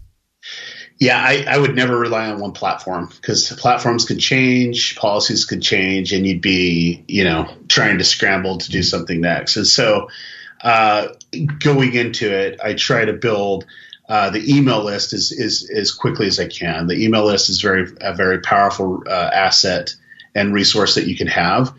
Yeah, 1.00 1.20
I, 1.20 1.46
I, 1.48 1.58
would 1.58 1.76
never 1.76 1.98
rely 1.98 2.30
on 2.30 2.40
one 2.40 2.52
platform 2.52 3.10
because 3.16 3.52
platforms 3.54 4.06
could 4.06 4.20
change, 4.20 4.96
policies 4.98 5.46
could 5.46 5.62
change, 5.62 6.14
and 6.14 6.28
you'd 6.28 6.42
be, 6.42 7.04
you 7.08 7.24
know, 7.24 7.52
trying 7.68 7.98
to 7.98 8.04
scramble 8.04 8.60
to 8.60 8.70
do 8.70 8.84
something 8.84 9.20
next. 9.20 9.58
And 9.58 9.66
so, 9.66 10.10
uh, 10.64 11.08
going 11.60 11.96
into 11.96 12.32
it, 12.32 12.60
I 12.64 12.76
try 12.76 13.06
to 13.06 13.14
build 13.14 13.66
uh, 14.08 14.30
the 14.30 14.56
email 14.56 14.84
list 14.84 15.14
as, 15.14 15.32
as 15.32 15.68
as 15.74 15.92
quickly 15.92 16.28
as 16.28 16.40
I 16.40 16.48
can. 16.48 16.86
The 16.86 17.04
email 17.04 17.26
list 17.26 17.50
is 17.50 17.62
very 17.62 17.88
a 18.00 18.14
very 18.14 18.42
powerful 18.42 19.04
uh, 19.08 19.32
asset 19.34 19.96
and 20.36 20.54
resource 20.54 20.96
that 20.96 21.08
you 21.08 21.16
can 21.16 21.28
have 21.28 21.74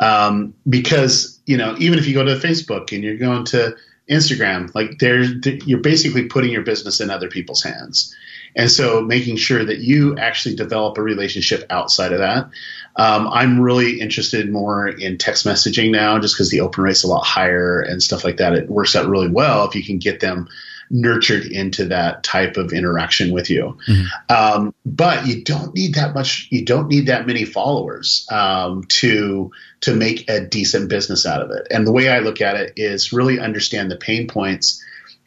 um, 0.00 0.54
because 0.68 1.40
you 1.46 1.56
know 1.56 1.76
even 1.78 1.98
if 1.98 2.06
you 2.06 2.14
go 2.14 2.24
to 2.24 2.36
Facebook 2.36 2.92
and 2.92 3.02
you're 3.02 3.16
going 3.16 3.44
to 3.46 3.76
Instagram, 4.10 4.74
like 4.74 4.98
there's 4.98 5.32
you're 5.66 5.80
basically 5.80 6.26
putting 6.26 6.50
your 6.50 6.62
business 6.62 7.00
in 7.00 7.10
other 7.10 7.28
people's 7.28 7.62
hands. 7.62 8.14
And 8.54 8.70
so 8.70 9.00
making 9.00 9.36
sure 9.36 9.64
that 9.64 9.78
you 9.78 10.18
actually 10.18 10.56
develop 10.56 10.98
a 10.98 11.02
relationship 11.02 11.64
outside 11.70 12.12
of 12.12 12.18
that. 12.18 12.50
Um, 12.96 13.26
I'm 13.28 13.60
really 13.60 14.00
interested 14.00 14.50
more 14.50 14.88
in 14.88 15.16
text 15.16 15.46
messaging 15.46 15.90
now 15.90 16.18
just 16.18 16.34
because 16.34 16.50
the 16.50 16.60
open 16.60 16.84
rate's 16.84 17.04
a 17.04 17.08
lot 17.08 17.24
higher 17.24 17.80
and 17.80 18.02
stuff 18.02 18.24
like 18.24 18.36
that. 18.38 18.52
It 18.52 18.68
works 18.68 18.94
out 18.94 19.08
really 19.08 19.28
well 19.28 19.66
if 19.66 19.74
you 19.74 19.82
can 19.82 19.98
get 19.98 20.20
them 20.20 20.48
nurtured 20.92 21.46
into 21.46 21.86
that 21.86 22.22
type 22.22 22.58
of 22.58 22.72
interaction 22.72 23.32
with 23.32 23.50
you. 23.50 23.76
Mm-hmm. 23.88 24.34
Um, 24.34 24.74
but 24.84 25.26
you 25.26 25.42
don't 25.42 25.74
need 25.74 25.94
that 25.94 26.14
much. 26.14 26.46
You 26.50 26.64
don't 26.64 26.88
need 26.88 27.06
that 27.06 27.26
many 27.26 27.44
followers 27.44 28.26
um, 28.30 28.84
to 28.84 29.50
to 29.80 29.96
make 29.96 30.28
a 30.28 30.44
decent 30.44 30.88
business 30.88 31.26
out 31.26 31.42
of 31.42 31.50
it. 31.50 31.66
And 31.70 31.86
the 31.86 31.92
way 31.92 32.08
I 32.08 32.20
look 32.20 32.40
at 32.40 32.56
it 32.56 32.74
is 32.76 33.12
really 33.12 33.40
understand 33.40 33.90
the 33.90 33.96
pain 33.96 34.28
points 34.28 34.84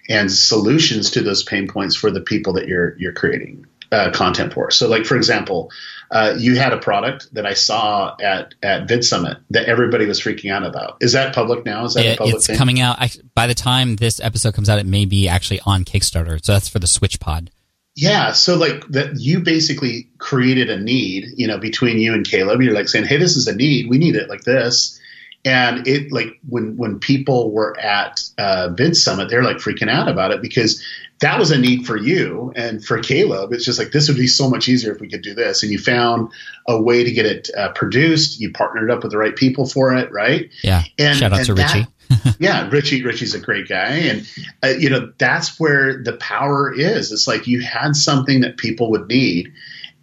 and 0.08 0.32
solutions 0.32 1.12
to 1.12 1.22
those 1.22 1.44
pain 1.44 1.68
points 1.68 1.96
for 1.96 2.12
the 2.12 2.22
people 2.22 2.54
that 2.54 2.68
you're 2.68 2.96
you're 2.98 3.14
creating 3.14 3.66
uh, 3.92 4.12
content 4.12 4.54
for. 4.54 4.72
So, 4.72 4.88
like 4.88 5.06
for 5.06 5.16
example, 5.16 5.72
uh, 6.12 6.36
you 6.38 6.56
had 6.56 6.74
a 6.74 6.78
product 6.78 7.34
that 7.34 7.46
I 7.46 7.54
saw 7.54 8.16
at 8.22 8.54
at 8.62 8.88
VidSummit 8.88 9.40
that 9.52 9.66
everybody 9.66 10.06
was 10.06 10.20
freaking 10.20 10.52
out 10.52 10.66
about. 10.66 10.98
Is 11.02 11.14
that 11.14 11.34
public 11.34 11.66
now? 11.66 11.86
Is 11.86 11.96
that 11.96 12.06
it, 12.06 12.18
public 12.18 12.36
it's 12.36 12.48
thing? 12.48 12.58
coming 12.58 12.80
out? 12.80 12.98
I, 13.00 13.10
by 13.34 13.48
the 13.48 13.56
time 13.56 13.96
this 13.96 14.20
episode 14.20 14.54
comes 14.54 14.70
out, 14.70 14.80
it 14.80 14.86
may 14.86 15.06
be 15.06 15.28
actually 15.28 15.62
on 15.66 15.84
Kickstarter. 15.84 16.44
So 16.44 16.54
that's 16.54 16.70
for 16.70 16.80
the 16.80 16.88
SwitchPod. 16.88 17.50
Yeah, 17.96 18.34
so 18.34 18.58
like 18.58 18.86
that, 18.90 19.18
you 19.18 19.40
basically 19.40 20.10
created 20.18 20.70
a 20.70 20.78
need, 20.78 21.28
you 21.38 21.48
know, 21.48 21.58
between 21.58 21.98
you 21.98 22.14
and 22.14 22.28
Caleb. 22.28 22.62
You're 22.62 22.74
like 22.74 22.90
saying, 22.90 23.06
"Hey, 23.06 23.18
this 23.18 23.38
is 23.38 23.48
a 23.48 23.56
need. 23.56 23.90
We 23.90 23.98
need 23.98 24.16
it 24.16 24.30
like 24.30 24.42
this." 24.42 25.00
And 25.46 25.88
it 25.88 26.12
like 26.12 26.40
when 26.50 26.76
when 26.76 27.00
people 27.00 27.52
were 27.52 27.80
at 27.80 28.22
uh, 28.38 28.70
VidSummit, 28.72 29.30
they're 29.30 29.44
like 29.44 29.58
freaking 29.58 29.90
out 29.90 30.10
about 30.10 30.32
it 30.32 30.42
because 30.42 30.84
that 31.20 31.40
was 31.40 31.52
a 31.52 31.58
need 31.58 31.86
for 31.86 31.96
you 31.96 32.52
and 32.56 32.84
for 32.84 33.00
Caleb. 33.00 33.54
It's 33.54 33.64
just 33.64 33.80
like 33.80 33.92
this 33.92 34.08
would 34.08 34.18
be 34.18 34.28
so 34.28 34.50
much 34.50 34.68
easier 34.68 34.94
if 34.94 35.00
we 35.00 35.08
could 35.08 35.22
do 35.22 35.34
this, 35.34 35.64
and 35.64 35.72
you 35.72 35.80
found 35.80 36.32
a 36.68 36.82
way 36.82 37.04
to 37.04 37.12
get 37.12 37.26
it 37.26 37.50
uh, 37.56 37.72
produced. 37.74 38.40
You 38.40 38.52
partnered 38.52 38.92
up 38.92 39.04
with 39.04 39.12
the 39.12 39.18
right 39.18 39.36
people 39.36 39.66
for 39.66 39.96
it, 39.96 40.12
right? 40.12 40.50
Yeah. 40.64 40.84
And 40.98 41.18
shout 41.18 41.32
out 41.32 41.40
and 41.40 41.46
to 41.48 41.54
that, 41.54 41.74
Richie. 41.74 41.88
yeah, 42.40 42.70
Richie. 42.70 43.04
Richie's 43.04 43.34
a 43.34 43.40
great 43.40 43.68
guy, 43.68 43.88
and 43.88 44.30
uh, 44.64 44.68
you 44.78 44.90
know 44.90 45.12
that's 45.18 45.60
where 45.60 46.04
the 46.04 46.14
power 46.14 46.74
is. 46.74 47.12
It's 47.12 47.28
like 47.28 47.48
you 47.48 47.62
had 47.62 47.96
something 47.96 48.42
that 48.42 48.58
people 48.58 48.92
would 48.92 49.08
need, 49.08 49.54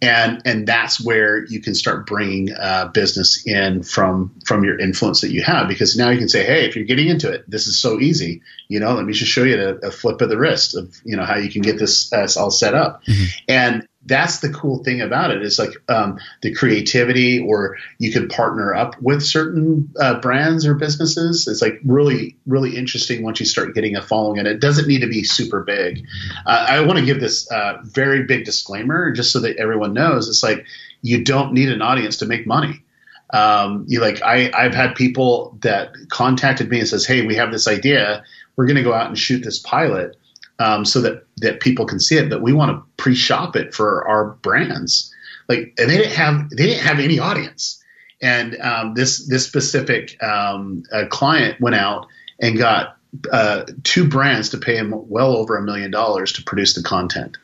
and 0.03 0.41
and 0.45 0.67
that's 0.67 1.03
where 1.03 1.45
you 1.45 1.61
can 1.61 1.73
start 1.73 2.05
bringing 2.05 2.53
uh, 2.53 2.89
business 2.93 3.47
in 3.47 3.83
from 3.83 4.35
from 4.45 4.65
your 4.65 4.77
influence 4.77 5.21
that 5.21 5.31
you 5.31 5.41
have. 5.41 5.69
Because 5.69 5.95
now 5.95 6.09
you 6.09 6.19
can 6.19 6.27
say, 6.27 6.45
hey, 6.45 6.65
if 6.65 6.75
you're 6.75 6.85
getting 6.85 7.07
into 7.07 7.31
it, 7.31 7.49
this 7.49 7.67
is 7.67 7.79
so 7.79 7.99
easy. 7.99 8.41
You 8.67 8.81
know, 8.81 8.93
let 8.93 9.05
me 9.05 9.13
just 9.13 9.31
show 9.31 9.43
you 9.43 9.79
a, 9.81 9.87
a 9.87 9.91
flip 9.91 10.21
of 10.21 10.29
the 10.29 10.37
wrist 10.37 10.75
of 10.75 10.93
you 11.05 11.15
know 11.15 11.23
how 11.23 11.37
you 11.37 11.49
can 11.49 11.61
get 11.61 11.79
this 11.79 12.11
uh, 12.11 12.27
all 12.37 12.51
set 12.51 12.75
up, 12.75 13.03
mm-hmm. 13.05 13.25
and 13.47 13.87
that's 14.05 14.39
the 14.39 14.49
cool 14.49 14.83
thing 14.83 15.01
about 15.01 15.31
it. 15.31 15.37
it 15.37 15.43
is 15.43 15.57
like 15.57 15.71
um, 15.87 16.19
the 16.41 16.53
creativity 16.53 17.39
or 17.39 17.77
you 17.99 18.11
can 18.11 18.27
partner 18.27 18.73
up 18.73 19.01
with 19.01 19.23
certain 19.23 19.93
uh, 19.99 20.19
brands 20.19 20.65
or 20.65 20.73
businesses. 20.73 21.47
It's 21.47 21.61
like 21.61 21.79
really 21.85 22.35
really 22.45 22.75
interesting 22.75 23.23
once 23.23 23.39
you 23.39 23.45
start 23.45 23.75
getting 23.75 23.95
a 23.95 24.01
following 24.01 24.39
and 24.39 24.47
it 24.47 24.59
doesn't 24.59 24.87
need 24.87 25.01
to 25.01 25.07
be 25.07 25.23
super 25.23 25.61
big. 25.61 26.05
Uh, 26.45 26.65
i 26.69 26.81
want 26.81 26.99
to 26.99 27.05
give 27.05 27.19
this 27.19 27.49
uh, 27.51 27.77
very 27.83 28.23
big 28.23 28.45
disclaimer 28.45 29.11
just 29.11 29.31
so 29.31 29.39
that 29.39 29.57
everyone 29.57 29.93
knows. 29.93 30.27
It's 30.27 30.43
like 30.43 30.65
you 31.01 31.23
don't 31.23 31.53
need 31.53 31.69
an 31.69 31.81
audience 31.81 32.17
to 32.17 32.25
make 32.25 32.45
money. 32.45 32.83
Um, 33.29 33.85
you 33.87 33.99
like 33.99 34.21
I, 34.21 34.51
i've 34.53 34.75
had 34.75 34.95
people 34.95 35.57
that 35.61 35.93
contacted 36.09 36.69
me 36.69 36.79
and 36.79 36.87
says 36.87 37.05
hey 37.05 37.25
we 37.25 37.35
have 37.35 37.51
this 37.51 37.67
idea. 37.67 38.23
We're 38.55 38.67
going 38.67 38.75
to 38.75 38.83
go 38.83 38.93
out 38.93 39.07
and 39.07 39.17
shoot 39.17 39.43
this 39.43 39.57
pilot 39.57 40.17
um, 40.59 40.85
so 40.85 41.01
that 41.01 41.25
that 41.37 41.59
people 41.59 41.85
can 41.85 41.99
see 41.99 42.17
it. 42.17 42.29
But 42.29 42.41
we 42.41 42.53
want 42.53 42.71
to 42.71 42.83
pre-shop 43.01 43.55
it 43.55 43.73
for 43.73 44.07
our 44.07 44.31
brands. 44.41 45.13
Like 45.49 45.73
and 45.77 45.89
they 45.89 45.97
didn't 45.97 46.13
have 46.13 46.49
they 46.51 46.67
didn't 46.67 46.85
have 46.85 46.99
any 46.99 47.19
audience, 47.19 47.83
and 48.21 48.59
um, 48.61 48.93
this 48.93 49.27
this 49.27 49.45
specific 49.45 50.21
um, 50.23 50.83
client 51.09 51.59
went 51.59 51.75
out 51.75 52.07
and 52.39 52.57
got 52.57 52.97
uh, 53.31 53.65
two 53.83 54.07
brands 54.07 54.49
to 54.49 54.57
pay 54.57 54.75
him 54.75 54.93
well 55.09 55.35
over 55.35 55.55
a 55.55 55.61
million 55.61 55.91
dollars 55.91 56.31
to 56.33 56.43
produce 56.43 56.73
the 56.73 56.83
content. 56.83 57.37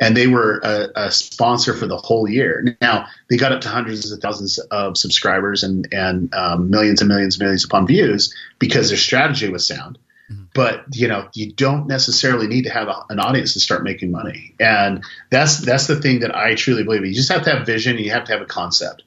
And 0.00 0.16
they 0.16 0.26
were 0.26 0.60
a, 0.64 0.88
a, 0.96 1.10
sponsor 1.10 1.74
for 1.74 1.86
the 1.86 1.98
whole 1.98 2.28
year. 2.28 2.76
Now 2.80 3.06
they 3.28 3.36
got 3.36 3.52
up 3.52 3.60
to 3.60 3.68
hundreds 3.68 4.10
of 4.10 4.20
thousands 4.20 4.58
of 4.58 4.96
subscribers 4.96 5.62
and 5.62 5.86
and 5.92 6.34
um, 6.34 6.70
millions 6.70 7.00
and 7.00 7.08
millions 7.08 7.36
and 7.36 7.42
millions 7.42 7.64
upon 7.64 7.86
views 7.86 8.34
because 8.58 8.88
their 8.88 8.98
strategy 8.98 9.48
was 9.48 9.66
sound. 9.66 9.98
But 10.54 10.84
you 10.92 11.08
know, 11.08 11.28
you 11.34 11.52
don't 11.52 11.86
necessarily 11.86 12.46
need 12.46 12.64
to 12.64 12.70
have 12.70 12.88
a, 12.88 12.94
an 13.08 13.18
audience 13.18 13.54
to 13.54 13.60
start 13.60 13.84
making 13.84 14.10
money, 14.10 14.54
and 14.60 15.02
that's 15.30 15.58
that's 15.58 15.86
the 15.86 16.00
thing 16.00 16.20
that 16.20 16.36
I 16.36 16.54
truly 16.54 16.84
believe. 16.84 17.04
You 17.04 17.14
just 17.14 17.32
have 17.32 17.44
to 17.44 17.50
have 17.50 17.66
vision. 17.66 17.96
and 17.96 18.04
you 18.04 18.10
have 18.10 18.24
to 18.24 18.32
have 18.32 18.42
a 18.42 18.46
concept, 18.46 19.02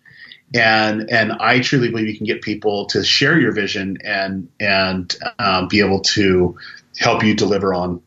and 0.53 1.09
and 1.09 1.33
I 1.33 1.59
truly 1.59 1.89
believe 1.89 2.07
you 2.07 2.17
can 2.17 2.25
get 2.25 2.41
people 2.41 2.87
to 2.87 3.03
share 3.03 3.39
your 3.39 3.51
vision 3.51 3.97
and 4.03 4.49
and 4.59 5.15
um, 5.39 5.67
be 5.67 5.81
able 5.81 6.01
to 6.01 6.57
help 6.97 7.23
you 7.23 7.35
deliver 7.35 7.73
on 7.73 8.01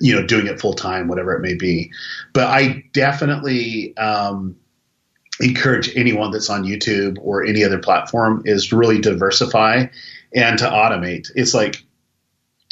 you 0.00 0.14
know 0.14 0.26
doing 0.26 0.46
it 0.46 0.60
full 0.60 0.74
time 0.74 1.08
whatever 1.08 1.34
it 1.34 1.40
may 1.40 1.54
be 1.54 1.92
but 2.32 2.48
i 2.48 2.84
definitely 2.92 3.96
um, 3.96 4.56
encourage 5.40 5.96
anyone 5.96 6.30
that's 6.30 6.50
on 6.50 6.64
youtube 6.64 7.18
or 7.20 7.44
any 7.44 7.64
other 7.64 7.78
platform 7.78 8.42
is 8.44 8.68
to 8.68 8.76
really 8.76 9.00
diversify 9.00 9.86
and 10.34 10.58
to 10.58 10.64
automate 10.64 11.30
it's 11.34 11.54
like 11.54 11.85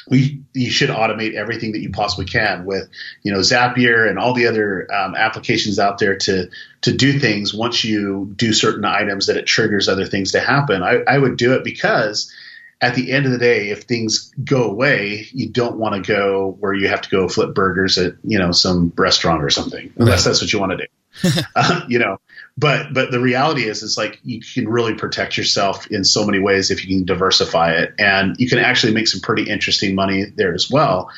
we 0.08 0.42
you 0.52 0.70
should 0.70 0.90
automate 0.90 1.34
everything 1.34 1.72
that 1.72 1.80
you 1.80 1.90
possibly 1.90 2.26
can 2.26 2.64
with 2.64 2.88
you 3.22 3.32
know 3.32 3.40
Zapier 3.40 4.08
and 4.08 4.18
all 4.18 4.34
the 4.34 4.46
other 4.46 4.92
um, 4.92 5.14
applications 5.14 5.78
out 5.78 5.98
there 5.98 6.16
to 6.16 6.50
to 6.82 6.92
do 6.92 7.18
things 7.18 7.54
once 7.54 7.84
you 7.84 8.32
do 8.36 8.52
certain 8.52 8.84
items 8.84 9.26
that 9.26 9.36
it 9.36 9.46
triggers 9.46 9.88
other 9.88 10.06
things 10.06 10.32
to 10.32 10.40
happen. 10.40 10.82
I, 10.82 11.02
I 11.06 11.18
would 11.18 11.36
do 11.36 11.54
it 11.54 11.64
because 11.64 12.32
at 12.80 12.94
the 12.94 13.12
end 13.12 13.24
of 13.24 13.32
the 13.32 13.38
day, 13.38 13.70
if 13.70 13.84
things 13.84 14.30
go 14.44 14.64
away, 14.64 15.26
you 15.32 15.48
don't 15.48 15.76
want 15.76 15.94
to 15.94 16.12
go 16.12 16.56
where 16.60 16.74
you 16.74 16.88
have 16.88 17.00
to 17.02 17.08
go 17.08 17.28
flip 17.28 17.54
burgers 17.54 17.96
at 17.98 18.14
you 18.24 18.38
know 18.38 18.52
some 18.52 18.92
restaurant 18.96 19.42
or 19.42 19.50
something, 19.50 19.92
unless 19.96 20.24
that's 20.24 20.40
what 20.40 20.52
you 20.52 20.60
want 20.60 20.72
to 20.72 20.86
do. 20.86 21.40
uh, 21.56 21.80
you 21.88 21.98
know, 21.98 22.18
but 22.56 22.94
but 22.94 23.10
the 23.10 23.20
reality 23.20 23.64
is, 23.64 23.82
is 23.82 23.96
like 23.96 24.20
you 24.22 24.40
can 24.40 24.68
really 24.68 24.94
protect 24.94 25.36
yourself 25.36 25.88
in 25.88 26.04
so 26.04 26.24
many 26.24 26.38
ways 26.38 26.70
if 26.70 26.86
you 26.86 26.96
can 26.96 27.04
diversify 27.04 27.72
it, 27.72 27.94
and 27.98 28.36
you 28.38 28.48
can 28.48 28.58
actually 28.58 28.94
make 28.94 29.08
some 29.08 29.20
pretty 29.20 29.50
interesting 29.50 29.94
money 29.94 30.24
there 30.36 30.54
as 30.54 30.70
well. 30.70 31.10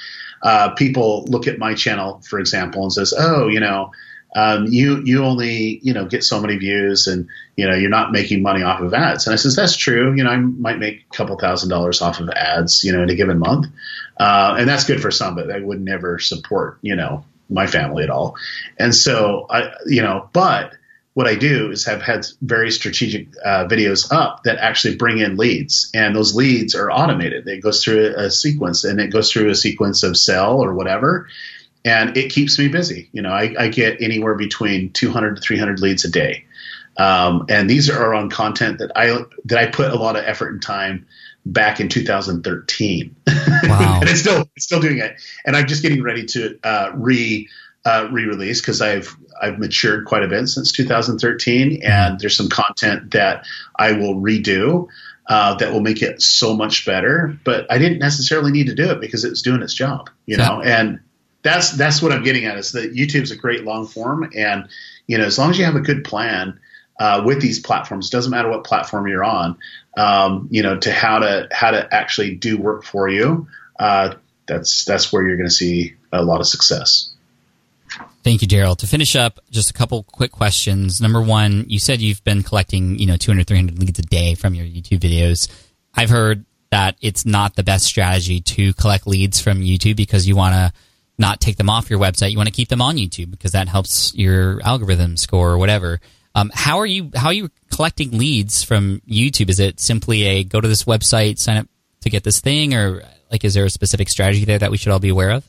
Uh, 0.42 0.70
people 0.70 1.24
look 1.28 1.46
at 1.46 1.58
my 1.58 1.74
channel, 1.74 2.22
for 2.28 2.38
example, 2.38 2.82
and 2.82 2.92
says, 2.92 3.14
"Oh, 3.16 3.48
you 3.48 3.60
know." 3.60 3.92
Um, 4.34 4.66
you 4.66 5.00
you 5.02 5.24
only 5.24 5.80
you 5.82 5.94
know 5.94 6.04
get 6.04 6.22
so 6.22 6.40
many 6.40 6.56
views 6.58 7.06
and 7.06 7.28
you 7.56 7.66
know 7.66 7.74
you're 7.74 7.88
not 7.88 8.12
making 8.12 8.42
money 8.42 8.62
off 8.62 8.80
of 8.80 8.92
ads 8.92 9.26
and 9.26 9.32
I 9.32 9.36
says 9.36 9.56
that's 9.56 9.76
true 9.76 10.14
you 10.14 10.24
know 10.24 10.30
I 10.30 10.36
might 10.36 10.78
make 10.78 11.06
a 11.10 11.16
couple 11.16 11.38
thousand 11.38 11.70
dollars 11.70 12.02
off 12.02 12.20
of 12.20 12.28
ads 12.28 12.84
you 12.84 12.92
know 12.92 13.02
in 13.02 13.08
a 13.08 13.14
given 13.14 13.38
month 13.38 13.66
uh, 14.18 14.56
and 14.58 14.68
that's 14.68 14.84
good 14.84 15.00
for 15.00 15.10
some 15.10 15.36
but 15.36 15.50
I 15.50 15.60
would 15.60 15.80
never 15.80 16.18
support 16.18 16.78
you 16.82 16.96
know 16.96 17.24
my 17.48 17.66
family 17.66 18.04
at 18.04 18.10
all. 18.10 18.36
And 18.78 18.94
so 18.94 19.46
I, 19.50 19.72
you 19.86 20.02
know, 20.02 20.28
but 20.32 20.75
what 21.16 21.26
I 21.26 21.34
do 21.34 21.70
is 21.70 21.86
have 21.86 22.02
had 22.02 22.26
very 22.42 22.70
strategic 22.70 23.28
uh, 23.42 23.66
videos 23.66 24.12
up 24.12 24.42
that 24.42 24.58
actually 24.58 24.96
bring 24.96 25.16
in 25.16 25.38
leads, 25.38 25.90
and 25.94 26.14
those 26.14 26.34
leads 26.34 26.74
are 26.74 26.90
automated. 26.90 27.48
It 27.48 27.62
goes 27.62 27.82
through 27.82 28.12
a, 28.18 28.30
sequence, 28.30 28.84
and 28.84 29.00
it 29.00 29.10
goes 29.10 29.32
through 29.32 29.48
a 29.48 29.54
sequence 29.54 30.02
of 30.02 30.14
sell 30.18 30.60
or 30.60 30.74
whatever, 30.74 31.26
and 31.86 32.18
it 32.18 32.32
keeps 32.32 32.58
me 32.58 32.68
busy. 32.68 33.08
You 33.12 33.22
know, 33.22 33.30
I, 33.30 33.54
I 33.58 33.68
get 33.68 34.02
anywhere 34.02 34.34
between 34.34 34.92
200 34.92 35.36
to 35.36 35.40
300 35.40 35.80
leads 35.80 36.04
a 36.04 36.10
day, 36.10 36.44
um, 36.98 37.46
and 37.48 37.70
these 37.70 37.88
are 37.88 38.12
on 38.12 38.28
content 38.28 38.80
that 38.80 38.92
I 38.94 39.18
that 39.46 39.58
I 39.58 39.70
put 39.70 39.92
a 39.92 39.96
lot 39.96 40.16
of 40.16 40.24
effort 40.26 40.52
and 40.52 40.60
time 40.60 41.06
back 41.46 41.80
in 41.80 41.88
2013. 41.88 43.16
Wow. 43.62 43.98
and 44.00 44.08
it's 44.08 44.20
still 44.20 44.48
it's 44.54 44.66
still 44.66 44.80
doing 44.80 44.98
it. 44.98 45.16
And 45.44 45.56
I'm 45.56 45.66
just 45.66 45.82
getting 45.82 46.02
ready 46.02 46.26
to 46.26 46.58
uh, 46.62 46.92
re 46.94 47.48
uh, 47.86 48.08
re-release 48.10 48.60
because 48.60 48.82
I've 48.82 49.16
I've 49.40 49.58
matured 49.58 50.06
quite 50.06 50.22
a 50.22 50.28
bit 50.28 50.48
since 50.48 50.72
2013, 50.72 51.82
and 51.82 52.18
there's 52.18 52.36
some 52.36 52.48
content 52.48 53.12
that 53.12 53.46
I 53.78 53.92
will 53.92 54.16
redo. 54.16 54.88
Uh, 55.28 55.54
that 55.54 55.72
will 55.72 55.80
make 55.80 56.02
it 56.02 56.22
so 56.22 56.54
much 56.54 56.86
better, 56.86 57.36
but 57.44 57.66
I 57.68 57.78
didn't 57.78 57.98
necessarily 57.98 58.52
need 58.52 58.68
to 58.68 58.76
do 58.76 58.92
it 58.92 59.00
because 59.00 59.24
it 59.24 59.30
was 59.30 59.42
doing 59.42 59.60
its 59.60 59.74
job, 59.74 60.08
you 60.24 60.36
know. 60.36 60.62
And 60.62 61.00
that's 61.42 61.72
that's 61.72 62.00
what 62.00 62.12
I'm 62.12 62.22
getting 62.22 62.44
at 62.44 62.58
is 62.58 62.70
that 62.72 62.94
YouTube's 62.94 63.32
a 63.32 63.36
great 63.36 63.64
long 63.64 63.88
form, 63.88 64.30
and 64.36 64.68
you 65.08 65.18
know, 65.18 65.24
as 65.24 65.36
long 65.36 65.50
as 65.50 65.58
you 65.58 65.64
have 65.64 65.74
a 65.74 65.80
good 65.80 66.04
plan, 66.04 66.60
uh, 66.98 67.22
with 67.24 67.40
these 67.40 67.58
platforms. 67.60 68.10
Doesn't 68.10 68.30
matter 68.30 68.48
what 68.48 68.64
platform 68.64 69.06
you're 69.08 69.24
on. 69.24 69.58
Um, 69.96 70.48
you 70.50 70.62
know, 70.62 70.78
to 70.78 70.92
how 70.92 71.18
to 71.20 71.48
how 71.50 71.70
to 71.70 71.92
actually 71.92 72.36
do 72.36 72.58
work 72.58 72.84
for 72.84 73.08
you. 73.08 73.48
Uh, 73.78 74.14
that's 74.46 74.84
that's 74.84 75.12
where 75.12 75.26
you're 75.26 75.36
going 75.36 75.48
to 75.48 75.54
see 75.54 75.94
a 76.12 76.22
lot 76.22 76.40
of 76.40 76.46
success. 76.46 77.12
Thank 78.22 78.42
you, 78.42 78.48
Derral. 78.48 78.76
To 78.78 78.86
finish 78.86 79.14
up, 79.14 79.38
just 79.50 79.70
a 79.70 79.72
couple 79.72 80.02
quick 80.02 80.32
questions. 80.32 81.00
Number 81.00 81.22
one, 81.22 81.64
you 81.68 81.78
said 81.78 82.00
you've 82.00 82.24
been 82.24 82.42
collecting, 82.42 82.98
you 82.98 83.06
know, 83.06 83.16
200, 83.16 83.46
300 83.46 83.78
leads 83.78 83.98
a 83.98 84.02
day 84.02 84.34
from 84.34 84.54
your 84.54 84.66
YouTube 84.66 84.98
videos. 84.98 85.48
I've 85.94 86.10
heard 86.10 86.44
that 86.70 86.96
it's 87.00 87.24
not 87.24 87.54
the 87.54 87.62
best 87.62 87.84
strategy 87.84 88.40
to 88.40 88.72
collect 88.74 89.06
leads 89.06 89.40
from 89.40 89.60
YouTube 89.60 89.96
because 89.96 90.26
you 90.26 90.36
want 90.36 90.54
to 90.54 90.72
not 91.18 91.40
take 91.40 91.56
them 91.56 91.70
off 91.70 91.88
your 91.88 91.98
website. 91.98 92.30
You 92.30 92.36
want 92.36 92.48
to 92.48 92.54
keep 92.54 92.68
them 92.68 92.82
on 92.82 92.96
YouTube 92.96 93.30
because 93.30 93.52
that 93.52 93.68
helps 93.68 94.14
your 94.14 94.60
algorithm 94.62 95.16
score 95.16 95.50
or 95.50 95.58
whatever. 95.58 96.00
Um, 96.34 96.50
how 96.52 96.78
are 96.78 96.86
you 96.86 97.10
how 97.14 97.28
are 97.28 97.32
you 97.32 97.50
collecting 97.70 98.18
leads 98.18 98.62
from 98.62 99.00
YouTube? 99.08 99.48
Is 99.48 99.58
it 99.58 99.80
simply 99.80 100.24
a 100.24 100.44
go 100.44 100.60
to 100.60 100.68
this 100.68 100.84
website, 100.84 101.38
sign 101.38 101.56
up 101.56 101.68
to 102.02 102.10
get 102.10 102.24
this 102.24 102.40
thing, 102.40 102.74
or 102.74 103.02
like 103.30 103.44
is 103.44 103.54
there 103.54 103.64
a 103.64 103.70
specific 103.70 104.10
strategy 104.10 104.44
there 104.44 104.58
that 104.58 104.70
we 104.70 104.76
should 104.76 104.92
all 104.92 104.98
be 104.98 105.08
aware 105.08 105.30
of? 105.30 105.46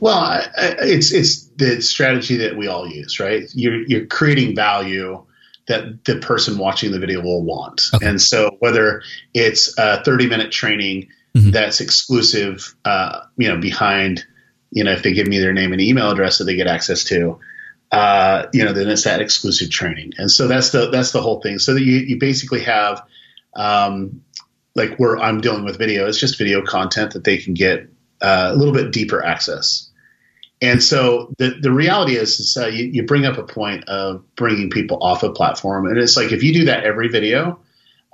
Well, 0.00 0.44
it's 0.58 1.12
it's 1.12 1.43
the 1.56 1.80
strategy 1.80 2.38
that 2.38 2.56
we 2.56 2.66
all 2.66 2.86
use, 2.86 3.20
right? 3.20 3.44
You're 3.54 3.82
you're 3.86 4.06
creating 4.06 4.56
value 4.56 5.24
that 5.66 6.04
the 6.04 6.16
person 6.16 6.58
watching 6.58 6.92
the 6.92 6.98
video 6.98 7.22
will 7.22 7.42
want, 7.42 7.82
okay. 7.94 8.06
and 8.06 8.20
so 8.20 8.56
whether 8.58 9.02
it's 9.32 9.76
a 9.78 10.02
30 10.04 10.28
minute 10.28 10.52
training 10.52 11.08
mm-hmm. 11.34 11.50
that's 11.50 11.80
exclusive, 11.80 12.74
uh, 12.84 13.20
you 13.36 13.48
know, 13.48 13.58
behind, 13.58 14.24
you 14.70 14.84
know, 14.84 14.92
if 14.92 15.02
they 15.02 15.14
give 15.14 15.26
me 15.26 15.38
their 15.38 15.52
name 15.52 15.72
and 15.72 15.80
email 15.80 16.10
address 16.10 16.38
that 16.38 16.44
they 16.44 16.56
get 16.56 16.66
access 16.66 17.04
to, 17.04 17.38
uh, 17.92 18.46
you 18.52 18.64
know, 18.64 18.72
then 18.72 18.88
it's 18.88 19.04
that 19.04 19.20
exclusive 19.20 19.70
training. 19.70 20.12
And 20.18 20.30
so 20.30 20.48
that's 20.48 20.70
the 20.70 20.90
that's 20.90 21.12
the 21.12 21.22
whole 21.22 21.40
thing. 21.40 21.58
So 21.58 21.74
that 21.74 21.82
you, 21.82 21.98
you 21.98 22.18
basically 22.18 22.64
have 22.64 23.02
um, 23.54 24.22
like 24.74 24.96
where 24.96 25.16
I'm 25.18 25.40
dealing 25.40 25.64
with 25.64 25.78
video, 25.78 26.08
it's 26.08 26.18
just 26.18 26.38
video 26.38 26.62
content 26.62 27.12
that 27.12 27.24
they 27.24 27.38
can 27.38 27.54
get 27.54 27.88
uh, 28.20 28.50
a 28.52 28.56
little 28.56 28.74
bit 28.74 28.92
deeper 28.92 29.24
access. 29.24 29.90
And 30.64 30.82
so 30.82 31.32
the 31.38 31.50
the 31.60 31.70
reality 31.70 32.16
is, 32.16 32.40
is 32.40 32.56
uh, 32.56 32.66
you, 32.66 32.86
you 32.86 33.02
bring 33.04 33.26
up 33.26 33.36
a 33.36 33.42
point 33.42 33.84
of 33.88 34.24
bringing 34.34 34.70
people 34.70 35.02
off 35.02 35.22
a 35.22 35.30
platform, 35.30 35.86
and 35.86 35.98
it's 35.98 36.16
like 36.16 36.32
if 36.32 36.42
you 36.42 36.54
do 36.54 36.64
that 36.64 36.84
every 36.84 37.08
video, 37.08 37.60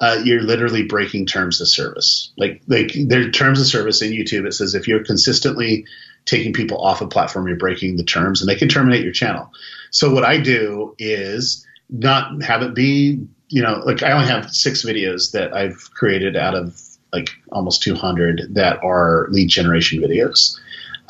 uh, 0.01 0.21
you're 0.25 0.43
literally 0.43 0.83
breaking 0.83 1.27
terms 1.27 1.61
of 1.61 1.69
service. 1.69 2.33
Like 2.37 2.63
like 2.67 2.93
their 2.95 3.31
terms 3.31 3.61
of 3.61 3.67
service 3.67 4.03
in 4.03 4.13
YouTube, 4.13 4.47
it 4.47 4.53
says 4.53 4.75
if 4.75 4.89
you're 4.89 5.05
consistently 5.05 5.87
taking 6.25 6.53
people 6.53 6.79
off 6.85 7.01
a 7.01 7.07
platform, 7.07 7.47
you're 7.47 7.57
breaking 7.57 7.97
the 7.97 8.05
terms, 8.05 8.41
and 8.41 8.49
they 8.49 8.57
can 8.57 8.69
terminate 8.69 9.05
your 9.05 9.13
channel. 9.13 9.51
So 9.91 10.13
what 10.13 10.25
I 10.25 10.39
do 10.39 10.95
is 10.99 11.65
not 11.89 12.43
have 12.43 12.63
it 12.63 12.75
be, 12.75 13.27
you 13.49 13.63
know, 13.63 13.83
like 13.85 14.03
I 14.03 14.13
only 14.13 14.27
have 14.27 14.51
six 14.51 14.85
videos 14.85 15.33
that 15.33 15.55
I've 15.55 15.89
created 15.95 16.37
out 16.37 16.55
of 16.55 16.81
like 17.13 17.31
almost 17.53 17.83
200 17.83 18.55
that 18.55 18.83
are 18.83 19.29
lead 19.31 19.49
generation 19.49 20.01
videos. 20.01 20.60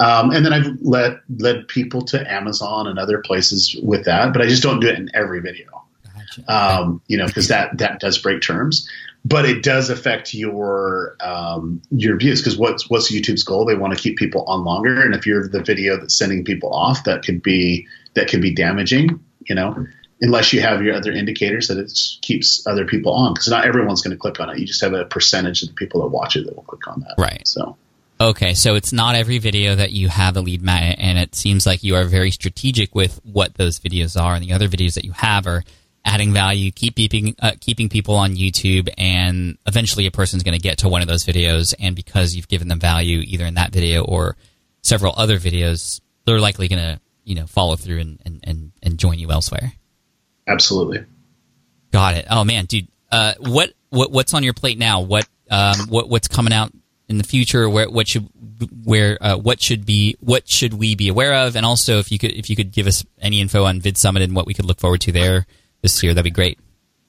Um, 0.00 0.30
and 0.30 0.46
then 0.46 0.52
I've 0.54 0.80
led 0.80 1.20
led 1.38 1.68
people 1.68 2.02
to 2.06 2.32
Amazon 2.32 2.86
and 2.86 2.98
other 2.98 3.18
places 3.18 3.76
with 3.82 4.06
that, 4.06 4.32
but 4.32 4.40
I 4.40 4.46
just 4.46 4.62
don't 4.62 4.80
do 4.80 4.88
it 4.88 4.98
in 4.98 5.10
every 5.12 5.40
video. 5.40 5.66
Um, 6.48 7.02
you 7.06 7.18
know, 7.18 7.26
because 7.26 7.48
that 7.48 7.76
that 7.78 8.00
does 8.00 8.16
break 8.16 8.40
terms, 8.40 8.88
but 9.24 9.44
it 9.44 9.62
does 9.62 9.90
affect 9.90 10.32
your 10.32 11.16
um, 11.20 11.82
your 11.90 12.16
views. 12.16 12.40
Because 12.40 12.56
what's 12.56 12.88
what's 12.88 13.12
YouTube's 13.12 13.42
goal? 13.42 13.66
They 13.66 13.74
want 13.74 13.92
to 13.92 13.98
keep 14.00 14.16
people 14.16 14.44
on 14.44 14.64
longer, 14.64 15.02
and 15.02 15.14
if 15.14 15.26
you're 15.26 15.46
the 15.46 15.62
video 15.62 15.98
that's 15.98 16.16
sending 16.16 16.44
people 16.44 16.72
off, 16.72 17.04
that 17.04 17.22
could 17.22 17.42
be 17.42 17.86
that 18.14 18.28
could 18.28 18.40
be 18.40 18.54
damaging. 18.54 19.20
You 19.46 19.54
know, 19.54 19.86
unless 20.22 20.52
you 20.52 20.62
have 20.62 20.82
your 20.82 20.94
other 20.94 21.12
indicators 21.12 21.68
that 21.68 21.76
it 21.76 21.92
keeps 22.22 22.66
other 22.66 22.86
people 22.86 23.12
on, 23.12 23.34
because 23.34 23.48
not 23.48 23.66
everyone's 23.66 24.00
going 24.00 24.16
to 24.16 24.20
click 24.20 24.40
on 24.40 24.48
it. 24.48 24.58
You 24.58 24.66
just 24.66 24.80
have 24.80 24.94
a 24.94 25.04
percentage 25.04 25.62
of 25.62 25.68
the 25.68 25.74
people 25.74 26.00
that 26.00 26.08
watch 26.08 26.36
it 26.36 26.46
that 26.46 26.56
will 26.56 26.62
click 26.62 26.88
on 26.88 27.00
that. 27.00 27.16
Right. 27.18 27.46
So. 27.46 27.76
Okay, 28.20 28.52
so 28.52 28.74
it's 28.74 28.92
not 28.92 29.14
every 29.14 29.38
video 29.38 29.74
that 29.74 29.92
you 29.92 30.08
have 30.08 30.36
a 30.36 30.42
lead 30.42 30.60
magnet, 30.60 30.98
and 31.00 31.18
it 31.18 31.34
seems 31.34 31.64
like 31.64 31.82
you 31.82 31.96
are 31.96 32.04
very 32.04 32.30
strategic 32.30 32.94
with 32.94 33.18
what 33.24 33.54
those 33.54 33.78
videos 33.78 34.20
are, 34.20 34.34
and 34.34 34.44
the 34.44 34.52
other 34.52 34.68
videos 34.68 34.94
that 34.94 35.06
you 35.06 35.12
have 35.12 35.46
are 35.46 35.64
adding 36.04 36.30
value, 36.30 36.70
keep 36.70 36.96
keeping 36.96 37.34
uh, 37.40 37.52
keeping 37.60 37.88
people 37.88 38.16
on 38.16 38.34
YouTube, 38.34 38.90
and 38.98 39.56
eventually 39.66 40.04
a 40.04 40.10
person's 40.10 40.42
going 40.42 40.56
to 40.56 40.60
get 40.60 40.78
to 40.78 40.88
one 40.88 41.00
of 41.00 41.08
those 41.08 41.24
videos, 41.24 41.72
and 41.80 41.96
because 41.96 42.34
you've 42.34 42.48
given 42.48 42.68
them 42.68 42.78
value 42.78 43.20
either 43.24 43.46
in 43.46 43.54
that 43.54 43.72
video 43.72 44.04
or 44.04 44.36
several 44.82 45.14
other 45.16 45.38
videos, 45.38 46.02
they're 46.26 46.40
likely 46.40 46.68
going 46.68 46.78
to 46.78 47.00
you 47.24 47.34
know 47.34 47.46
follow 47.46 47.76
through 47.76 48.00
and, 48.00 48.20
and, 48.26 48.40
and, 48.44 48.72
and 48.82 48.98
join 48.98 49.18
you 49.18 49.30
elsewhere. 49.30 49.72
Absolutely. 50.46 51.06
Got 51.90 52.16
it. 52.16 52.26
Oh 52.28 52.44
man, 52.44 52.66
dude, 52.66 52.88
uh, 53.10 53.32
what 53.38 53.72
what 53.88 54.12
what's 54.12 54.34
on 54.34 54.42
your 54.42 54.52
plate 54.52 54.76
now? 54.76 55.00
What 55.00 55.26
um, 55.50 55.88
what 55.88 56.10
what's 56.10 56.28
coming 56.28 56.52
out 56.52 56.70
in 57.10 57.18
the 57.18 57.24
future? 57.24 57.68
Where 57.68 57.90
what 57.90 58.08
should 58.08 58.28
where 58.84 59.18
uh, 59.20 59.36
what 59.36 59.60
should 59.60 59.84
be 59.84 60.16
what 60.20 60.48
should 60.48 60.74
we 60.74 60.94
be 60.94 61.08
aware 61.08 61.34
of? 61.34 61.56
And 61.56 61.66
also, 61.66 61.98
if 61.98 62.10
you 62.10 62.18
could 62.18 62.32
if 62.32 62.48
you 62.48 62.56
could 62.56 62.72
give 62.72 62.86
us 62.86 63.04
any 63.20 63.40
info 63.40 63.64
on 63.64 63.80
VidSummit 63.80 64.22
and 64.22 64.34
what 64.34 64.46
we 64.46 64.54
could 64.54 64.64
look 64.64 64.80
forward 64.80 65.02
to 65.02 65.12
there 65.12 65.46
this 65.82 66.02
year, 66.02 66.14
that'd 66.14 66.24
be 66.24 66.30
great. 66.30 66.58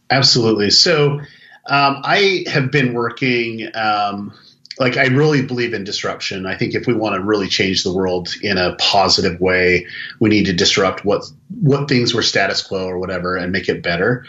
Absolutely. 0.10 0.72
So, 0.72 1.22
um, 1.70 2.02
I 2.04 2.44
have 2.48 2.72
been 2.72 2.94
working. 2.94 3.70
Um, 3.74 4.34
like 4.80 4.98
I 4.98 5.08
really 5.08 5.44
believe 5.44 5.76
in 5.76 5.84
disruption. 5.84 6.48
I 6.48 6.56
think 6.56 6.74
if 6.74 6.88
we 6.88 6.94
want 6.94 7.14
to 7.14 7.22
really 7.22 7.48
change 7.48 7.84
the 7.84 7.94
world 7.94 8.30
in 8.42 8.58
a 8.58 8.76
positive 8.78 9.40
way, 9.40 9.86
we 10.20 10.30
need 10.30 10.46
to 10.46 10.54
disrupt 10.54 11.06
what 11.06 11.24
what 11.62 11.88
things 11.88 12.16
were 12.16 12.24
status 12.24 12.64
quo 12.64 12.86
or 12.86 12.98
whatever 12.98 13.36
and 13.36 13.52
make 13.52 13.70
it 13.70 13.84
better. 13.84 14.26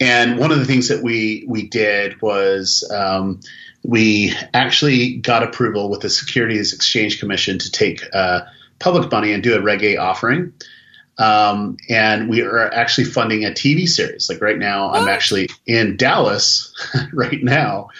And 0.00 0.38
one 0.38 0.50
of 0.50 0.58
the 0.58 0.64
things 0.64 0.88
that 0.88 1.02
we 1.02 1.44
we 1.46 1.68
did 1.68 2.22
was 2.22 2.88
um, 2.90 3.40
we 3.84 4.34
actually 4.54 5.16
got 5.16 5.42
approval 5.42 5.90
with 5.90 6.00
the 6.00 6.10
Securities 6.10 6.72
Exchange 6.72 7.18
Commission 7.18 7.58
to 7.58 7.70
take 7.70 8.02
uh, 8.12 8.42
public 8.78 9.10
money 9.10 9.32
and 9.32 9.42
do 9.42 9.56
a 9.56 9.60
Reg 9.60 9.82
A 9.82 9.96
offering. 9.96 10.52
Um, 11.18 11.76
and 11.88 12.28
we 12.28 12.42
are 12.42 12.72
actually 12.72 13.04
funding 13.04 13.44
a 13.44 13.50
TV 13.50 13.88
series. 13.88 14.28
Like 14.28 14.40
right 14.40 14.58
now, 14.58 14.88
what? 14.88 15.02
I'm 15.02 15.08
actually 15.08 15.50
in 15.66 15.96
Dallas 15.96 16.74
right 17.12 17.42
now, 17.42 17.90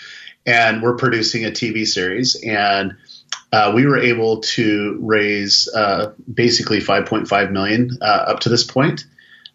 and 0.46 0.82
we're 0.82 0.96
producing 0.96 1.44
a 1.44 1.50
TV 1.50 1.86
series. 1.86 2.36
And 2.42 2.96
uh, 3.52 3.72
we 3.74 3.86
were 3.86 3.98
able 3.98 4.40
to 4.40 4.98
raise 5.00 5.68
uh, 5.74 6.12
basically 6.32 6.78
5.5 6.78 7.50
million 7.50 7.98
uh, 8.00 8.04
up 8.04 8.40
to 8.40 8.48
this 8.48 8.64
point. 8.64 9.04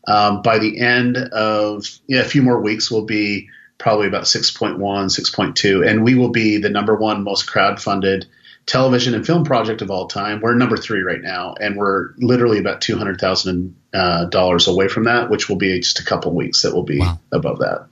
Um, 0.07 0.41
by 0.41 0.59
the 0.59 0.79
end 0.79 1.17
of 1.17 1.85
yeah, 2.07 2.21
a 2.21 2.25
few 2.25 2.41
more 2.41 2.61
weeks, 2.61 2.89
we'll 2.91 3.05
be 3.05 3.49
probably 3.77 4.07
about 4.07 4.23
6.1, 4.23 4.77
6.2, 4.77 5.87
and 5.87 6.03
we 6.03 6.15
will 6.15 6.29
be 6.29 6.57
the 6.57 6.69
number 6.69 6.95
one 6.95 7.23
most 7.23 7.47
crowd-funded 7.47 8.25
television 8.67 9.15
and 9.15 9.25
film 9.25 9.45
project 9.45 9.81
of 9.81 9.89
all 9.89 10.07
time. 10.07 10.41
We're 10.41 10.53
number 10.53 10.77
three 10.77 11.01
right 11.01 11.21
now, 11.21 11.55
and 11.59 11.77
we're 11.77 12.09
literally 12.17 12.59
about 12.59 12.81
two 12.81 12.97
hundred 12.97 13.19
thousand 13.19 13.75
uh, 13.93 14.25
dollars 14.25 14.67
away 14.67 14.89
from 14.89 15.05
that, 15.05 15.29
which 15.29 15.49
will 15.49 15.55
be 15.55 15.79
just 15.79 15.99
a 15.99 16.03
couple 16.03 16.35
weeks 16.35 16.61
that 16.61 16.75
will 16.75 16.83
be 16.83 16.99
wow. 16.99 17.19
above 17.31 17.59
that. 17.59 17.87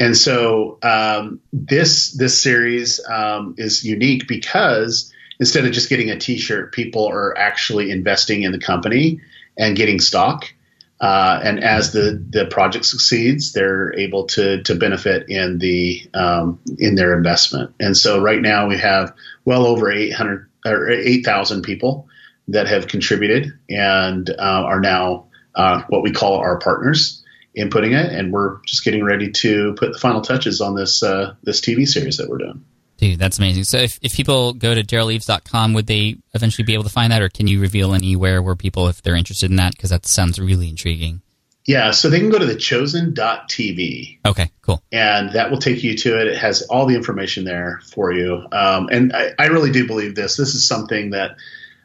And 0.00 0.16
so 0.16 0.78
um, 0.82 1.40
this 1.52 2.12
this 2.12 2.42
series 2.42 3.00
um, 3.06 3.54
is 3.58 3.84
unique 3.84 4.26
because 4.26 5.12
instead 5.38 5.66
of 5.66 5.72
just 5.72 5.88
getting 5.88 6.10
a 6.10 6.18
T-shirt, 6.18 6.72
people 6.72 7.06
are 7.06 7.36
actually 7.36 7.90
investing 7.90 8.42
in 8.42 8.52
the 8.52 8.58
company 8.58 9.20
and 9.56 9.76
getting 9.76 10.00
stock. 10.00 10.52
Uh, 11.00 11.40
and 11.44 11.62
as 11.62 11.92
the, 11.92 12.22
the 12.30 12.46
project 12.46 12.84
succeeds, 12.84 13.52
they're 13.52 13.94
able 13.98 14.26
to 14.26 14.62
to 14.64 14.74
benefit 14.74 15.28
in 15.28 15.58
the 15.58 16.08
um, 16.12 16.60
in 16.78 16.96
their 16.96 17.16
investment. 17.16 17.74
And 17.78 17.96
so 17.96 18.20
right 18.20 18.40
now 18.40 18.66
we 18.66 18.78
have 18.78 19.14
well 19.44 19.64
over 19.64 19.90
800 19.92 20.48
or 20.66 20.90
8,000 20.90 21.62
people 21.62 22.08
that 22.48 22.66
have 22.66 22.88
contributed 22.88 23.52
and 23.68 24.28
uh, 24.28 24.34
are 24.38 24.80
now 24.80 25.26
uh, 25.54 25.82
what 25.88 26.02
we 26.02 26.12
call 26.12 26.38
our 26.38 26.58
partners 26.58 27.22
in 27.54 27.70
putting 27.70 27.92
it, 27.92 28.12
and 28.12 28.32
we're 28.32 28.60
just 28.66 28.84
getting 28.84 29.04
ready 29.04 29.30
to 29.30 29.74
put 29.74 29.92
the 29.92 29.98
final 29.98 30.20
touches 30.20 30.60
on 30.60 30.74
this 30.74 31.02
uh, 31.02 31.34
this 31.42 31.60
TV 31.60 31.86
series 31.86 32.16
that 32.16 32.28
we're 32.28 32.38
doing. 32.38 32.64
Dude, 32.98 33.18
that's 33.18 33.38
amazing. 33.38 33.64
So 33.64 33.78
if, 33.78 33.98
if 34.02 34.14
people 34.14 34.52
go 34.52 34.74
to 34.74 34.82
derraleves.com, 34.82 35.72
would 35.72 35.86
they 35.86 36.16
eventually 36.34 36.64
be 36.64 36.74
able 36.74 36.82
to 36.82 36.90
find 36.90 37.12
that, 37.12 37.22
or 37.22 37.28
can 37.28 37.46
you 37.46 37.60
reveal 37.60 37.94
anywhere 37.94 38.42
where 38.42 38.56
people, 38.56 38.88
if 38.88 39.02
they're 39.02 39.14
interested 39.14 39.50
in 39.50 39.56
that? 39.56 39.72
Because 39.72 39.90
that 39.90 40.04
sounds 40.04 40.38
really 40.38 40.68
intriguing. 40.68 41.22
Yeah, 41.64 41.92
so 41.92 42.08
they 42.08 42.18
can 42.18 42.30
go 42.30 42.38
to 42.38 42.46
thechosen.tv. 42.46 44.18
Okay, 44.26 44.50
cool. 44.62 44.82
And 44.90 45.32
that 45.34 45.50
will 45.50 45.58
take 45.58 45.84
you 45.84 45.96
to 45.98 46.20
it. 46.20 46.26
It 46.26 46.38
has 46.38 46.62
all 46.62 46.86
the 46.86 46.96
information 46.96 47.44
there 47.44 47.80
for 47.92 48.10
you. 48.10 48.46
Um, 48.50 48.88
and 48.90 49.14
I, 49.14 49.32
I, 49.38 49.46
really 49.48 49.70
do 49.70 49.86
believe 49.86 50.14
this. 50.14 50.36
This 50.36 50.54
is 50.54 50.66
something 50.66 51.10
that 51.10 51.36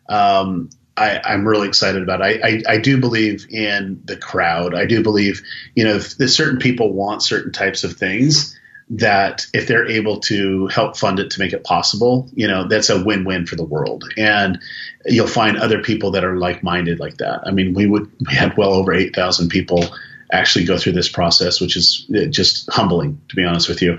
um, 0.08 0.70
I, 0.96 1.34
am 1.34 1.46
really 1.46 1.68
excited 1.68 2.02
about. 2.02 2.22
I, 2.22 2.40
I, 2.42 2.64
I, 2.68 2.78
do 2.78 2.98
believe 3.00 3.46
in 3.50 4.02
the 4.06 4.16
crowd. 4.16 4.74
I 4.74 4.86
do 4.86 5.04
believe, 5.04 5.42
you 5.76 5.84
know, 5.84 5.96
if, 5.96 6.20
if 6.20 6.32
certain 6.32 6.60
people 6.60 6.94
want 6.94 7.22
certain 7.22 7.52
types 7.52 7.84
of 7.84 7.98
things, 7.98 8.58
that 8.98 9.48
if 9.54 9.68
they're 9.68 9.88
able 9.88 10.20
to 10.20 10.68
help 10.68 10.98
fund 10.98 11.20
it 11.20 11.32
to 11.32 11.40
make 11.40 11.52
it 11.52 11.64
possible, 11.64 12.30
you 12.34 12.48
know, 12.48 12.68
that's 12.68 12.90
a 12.90 13.04
win-win 13.04 13.46
for 13.46 13.56
the 13.56 13.64
world. 13.64 14.04
And 14.18 14.60
you'll 15.06 15.28
find 15.28 15.58
other 15.58 15.82
people 15.82 16.12
that 16.12 16.24
are 16.24 16.38
like-minded 16.38 17.00
like 17.00 17.18
that. 17.18 17.42
I 17.46 17.52
mean, 17.52 17.74
we 17.74 17.88
would 17.88 18.12
we 18.28 18.34
had 18.34 18.56
well 18.56 18.74
over 18.74 18.94
8,000 18.94 19.50
people 19.50 19.86
actually 20.32 20.66
go 20.66 20.78
through 20.78 20.92
this 20.92 21.10
process, 21.10 21.60
which 21.60 21.76
is 21.76 22.06
just 22.30 22.72
humbling, 22.72 23.20
to 23.30 23.36
be 23.36 23.44
honest 23.44 23.68
with 23.68 23.82
you. 23.82 23.98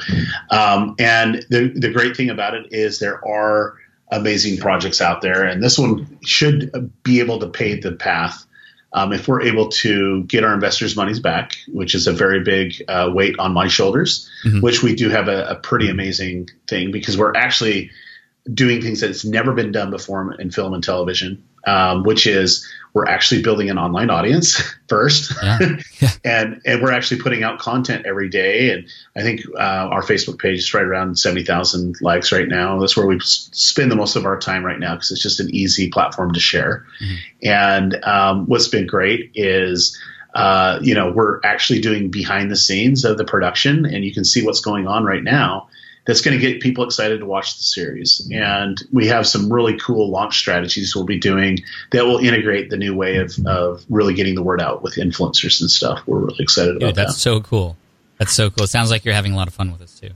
Um, 0.50 0.94
and 0.98 1.44
the 1.48 1.72
the 1.74 1.90
great 1.90 2.16
thing 2.16 2.30
about 2.30 2.54
it 2.54 2.66
is 2.72 2.98
there 2.98 3.26
are 3.26 3.74
amazing 4.12 4.58
projects 4.58 5.00
out 5.00 5.22
there, 5.22 5.44
and 5.44 5.62
this 5.62 5.78
one 5.78 6.18
should 6.24 6.92
be 7.02 7.20
able 7.20 7.40
to 7.40 7.48
pave 7.48 7.82
the 7.82 7.92
path 7.92 8.46
um, 8.94 9.12
if 9.12 9.26
we're 9.26 9.42
able 9.42 9.68
to 9.68 10.22
get 10.22 10.44
our 10.44 10.54
investors' 10.54 10.96
monies 10.96 11.18
back, 11.18 11.56
which 11.66 11.96
is 11.96 12.06
a 12.06 12.12
very 12.12 12.44
big 12.44 12.82
uh, 12.88 13.10
weight 13.12 13.36
on 13.40 13.52
my 13.52 13.66
shoulders, 13.66 14.30
mm-hmm. 14.44 14.60
which 14.60 14.84
we 14.84 14.94
do 14.94 15.10
have 15.10 15.26
a, 15.26 15.48
a, 15.48 15.54
pretty 15.56 15.90
amazing 15.90 16.48
thing 16.68 16.92
because 16.92 17.18
we're 17.18 17.34
actually 17.34 17.90
doing 18.52 18.80
things 18.80 19.00
that 19.00 19.10
it's 19.10 19.24
never 19.24 19.52
been 19.52 19.72
done 19.72 19.90
before 19.90 20.34
in 20.34 20.52
film 20.52 20.74
and 20.74 20.84
television, 20.84 21.42
um, 21.66 22.04
which 22.04 22.28
is 22.28 22.70
we're 22.94 23.06
actually 23.06 23.42
building 23.42 23.68
an 23.70 23.76
online 23.76 24.08
audience 24.08 24.62
first, 24.88 25.32
yeah. 25.42 25.58
Yeah. 26.00 26.10
and 26.24 26.62
and 26.64 26.82
we're 26.82 26.92
actually 26.92 27.20
putting 27.20 27.42
out 27.42 27.58
content 27.58 28.06
every 28.06 28.28
day. 28.28 28.70
And 28.70 28.86
I 29.16 29.22
think 29.22 29.42
uh, 29.54 29.58
our 29.58 30.02
Facebook 30.02 30.38
page 30.38 30.60
is 30.60 30.72
right 30.72 30.84
around 30.84 31.18
seventy 31.18 31.44
thousand 31.44 31.96
likes 32.00 32.32
right 32.32 32.48
now. 32.48 32.78
That's 32.78 32.96
where 32.96 33.06
we 33.06 33.18
spend 33.20 33.90
the 33.90 33.96
most 33.96 34.16
of 34.16 34.24
our 34.24 34.38
time 34.38 34.64
right 34.64 34.78
now 34.78 34.94
because 34.94 35.10
it's 35.10 35.22
just 35.22 35.40
an 35.40 35.54
easy 35.54 35.90
platform 35.90 36.32
to 36.32 36.40
share. 36.40 36.86
Mm-hmm. 37.02 37.48
And 37.48 38.04
um, 38.04 38.46
what's 38.46 38.68
been 38.68 38.86
great 38.86 39.32
is. 39.34 40.00
Uh, 40.34 40.80
you 40.82 40.96
know, 40.96 41.12
we're 41.12 41.38
actually 41.44 41.80
doing 41.80 42.10
behind 42.10 42.50
the 42.50 42.56
scenes 42.56 43.04
of 43.04 43.16
the 43.16 43.24
production, 43.24 43.86
and 43.86 44.04
you 44.04 44.12
can 44.12 44.24
see 44.24 44.44
what's 44.44 44.58
going 44.58 44.88
on 44.88 45.04
right 45.04 45.22
now 45.22 45.68
that's 46.06 46.20
going 46.20 46.38
to 46.38 46.40
get 46.40 46.60
people 46.60 46.84
excited 46.84 47.20
to 47.20 47.26
watch 47.26 47.56
the 47.56 47.62
series. 47.62 48.28
And 48.32 48.80
we 48.92 49.06
have 49.08 49.26
some 49.26 49.52
really 49.52 49.78
cool 49.78 50.10
launch 50.10 50.38
strategies 50.38 50.94
we'll 50.94 51.04
be 51.04 51.18
doing 51.18 51.60
that 51.92 52.04
will 52.04 52.18
integrate 52.18 52.70
the 52.70 52.76
new 52.76 52.94
way 52.94 53.16
of, 53.16 53.34
of 53.46 53.84
really 53.88 54.14
getting 54.14 54.34
the 54.34 54.42
word 54.42 54.60
out 54.60 54.82
with 54.82 54.96
influencers 54.96 55.60
and 55.60 55.70
stuff. 55.70 56.02
We're 56.06 56.18
really 56.18 56.42
excited 56.42 56.76
about 56.76 56.94
that's 56.94 57.14
that. 57.14 57.20
so 57.20 57.40
cool. 57.40 57.76
That's 58.18 58.32
so 58.32 58.50
cool. 58.50 58.64
It 58.64 58.68
sounds 58.68 58.90
like 58.90 59.04
you're 59.04 59.14
having 59.14 59.32
a 59.32 59.36
lot 59.36 59.48
of 59.48 59.54
fun 59.54 59.70
with 59.70 59.80
this 59.80 59.98
too. 59.98 60.10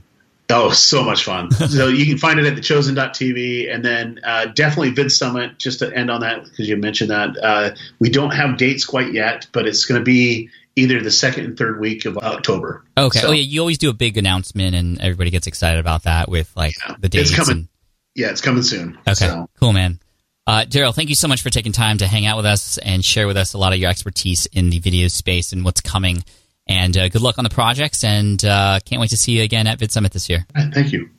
Oh, 0.51 0.71
so 0.71 1.03
much 1.03 1.23
fun. 1.23 1.51
so 1.69 1.87
you 1.87 2.05
can 2.05 2.17
find 2.17 2.39
it 2.39 2.45
at 2.45 2.53
thechosen.tv 2.53 3.73
and 3.73 3.85
then 3.85 4.19
uh, 4.23 4.45
definitely 4.45 4.91
VidSummit, 4.91 5.59
just 5.59 5.79
to 5.79 5.95
end 5.95 6.09
on 6.09 6.21
that, 6.21 6.43
because 6.43 6.67
you 6.67 6.75
mentioned 6.75 7.11
that. 7.11 7.37
Uh, 7.37 7.71
we 7.99 8.09
don't 8.09 8.31
have 8.31 8.57
dates 8.57 8.83
quite 8.83 9.13
yet, 9.13 9.45
but 9.51 9.67
it's 9.67 9.85
going 9.85 10.01
to 10.01 10.05
be 10.05 10.49
either 10.79 11.01
the 11.01 11.11
second 11.11 11.45
and 11.45 11.57
third 11.57 11.79
week 11.79 12.05
of 12.05 12.17
October. 12.17 12.85
Okay. 12.97 13.19
So, 13.19 13.29
oh 13.29 13.31
yeah, 13.31 13.43
you 13.43 13.59
always 13.59 13.77
do 13.77 13.89
a 13.89 13.93
big 13.93 14.17
announcement, 14.17 14.75
and 14.75 14.99
everybody 14.99 15.29
gets 15.29 15.47
excited 15.47 15.79
about 15.79 16.03
that 16.03 16.29
with 16.29 16.51
like 16.55 16.75
yeah, 16.79 16.95
the 16.99 17.09
dates. 17.09 17.29
It's 17.29 17.37
coming. 17.37 17.57
And... 17.57 17.67
Yeah, 18.15 18.31
it's 18.31 18.41
coming 18.41 18.63
soon. 18.63 18.97
Okay. 19.07 19.13
So. 19.13 19.49
Cool, 19.59 19.73
man. 19.73 19.99
Uh, 20.47 20.65
Derral, 20.67 20.95
thank 20.95 21.09
you 21.09 21.15
so 21.15 21.27
much 21.27 21.43
for 21.43 21.51
taking 21.51 21.71
time 21.71 21.99
to 21.99 22.07
hang 22.07 22.25
out 22.25 22.37
with 22.37 22.45
us 22.47 22.79
and 22.79 23.05
share 23.05 23.27
with 23.27 23.37
us 23.37 23.53
a 23.53 23.57
lot 23.59 23.71
of 23.71 23.79
your 23.79 23.89
expertise 23.89 24.47
in 24.47 24.71
the 24.71 24.79
video 24.79 25.07
space 25.07 25.53
and 25.53 25.63
what's 25.63 25.81
coming. 25.81 26.23
And 26.65 26.97
uh, 26.97 27.09
good 27.09 27.21
luck 27.21 27.37
on 27.37 27.43
the 27.43 27.49
projects, 27.49 28.03
and 28.03 28.43
uh, 28.43 28.79
can't 28.85 28.99
wait 28.99 29.11
to 29.11 29.17
see 29.17 29.33
you 29.33 29.43
again 29.43 29.67
at 29.67 29.79
VidSummit 29.79 30.11
this 30.11 30.29
year. 30.29 30.45
Thank 30.55 30.91
you. 30.91 31.09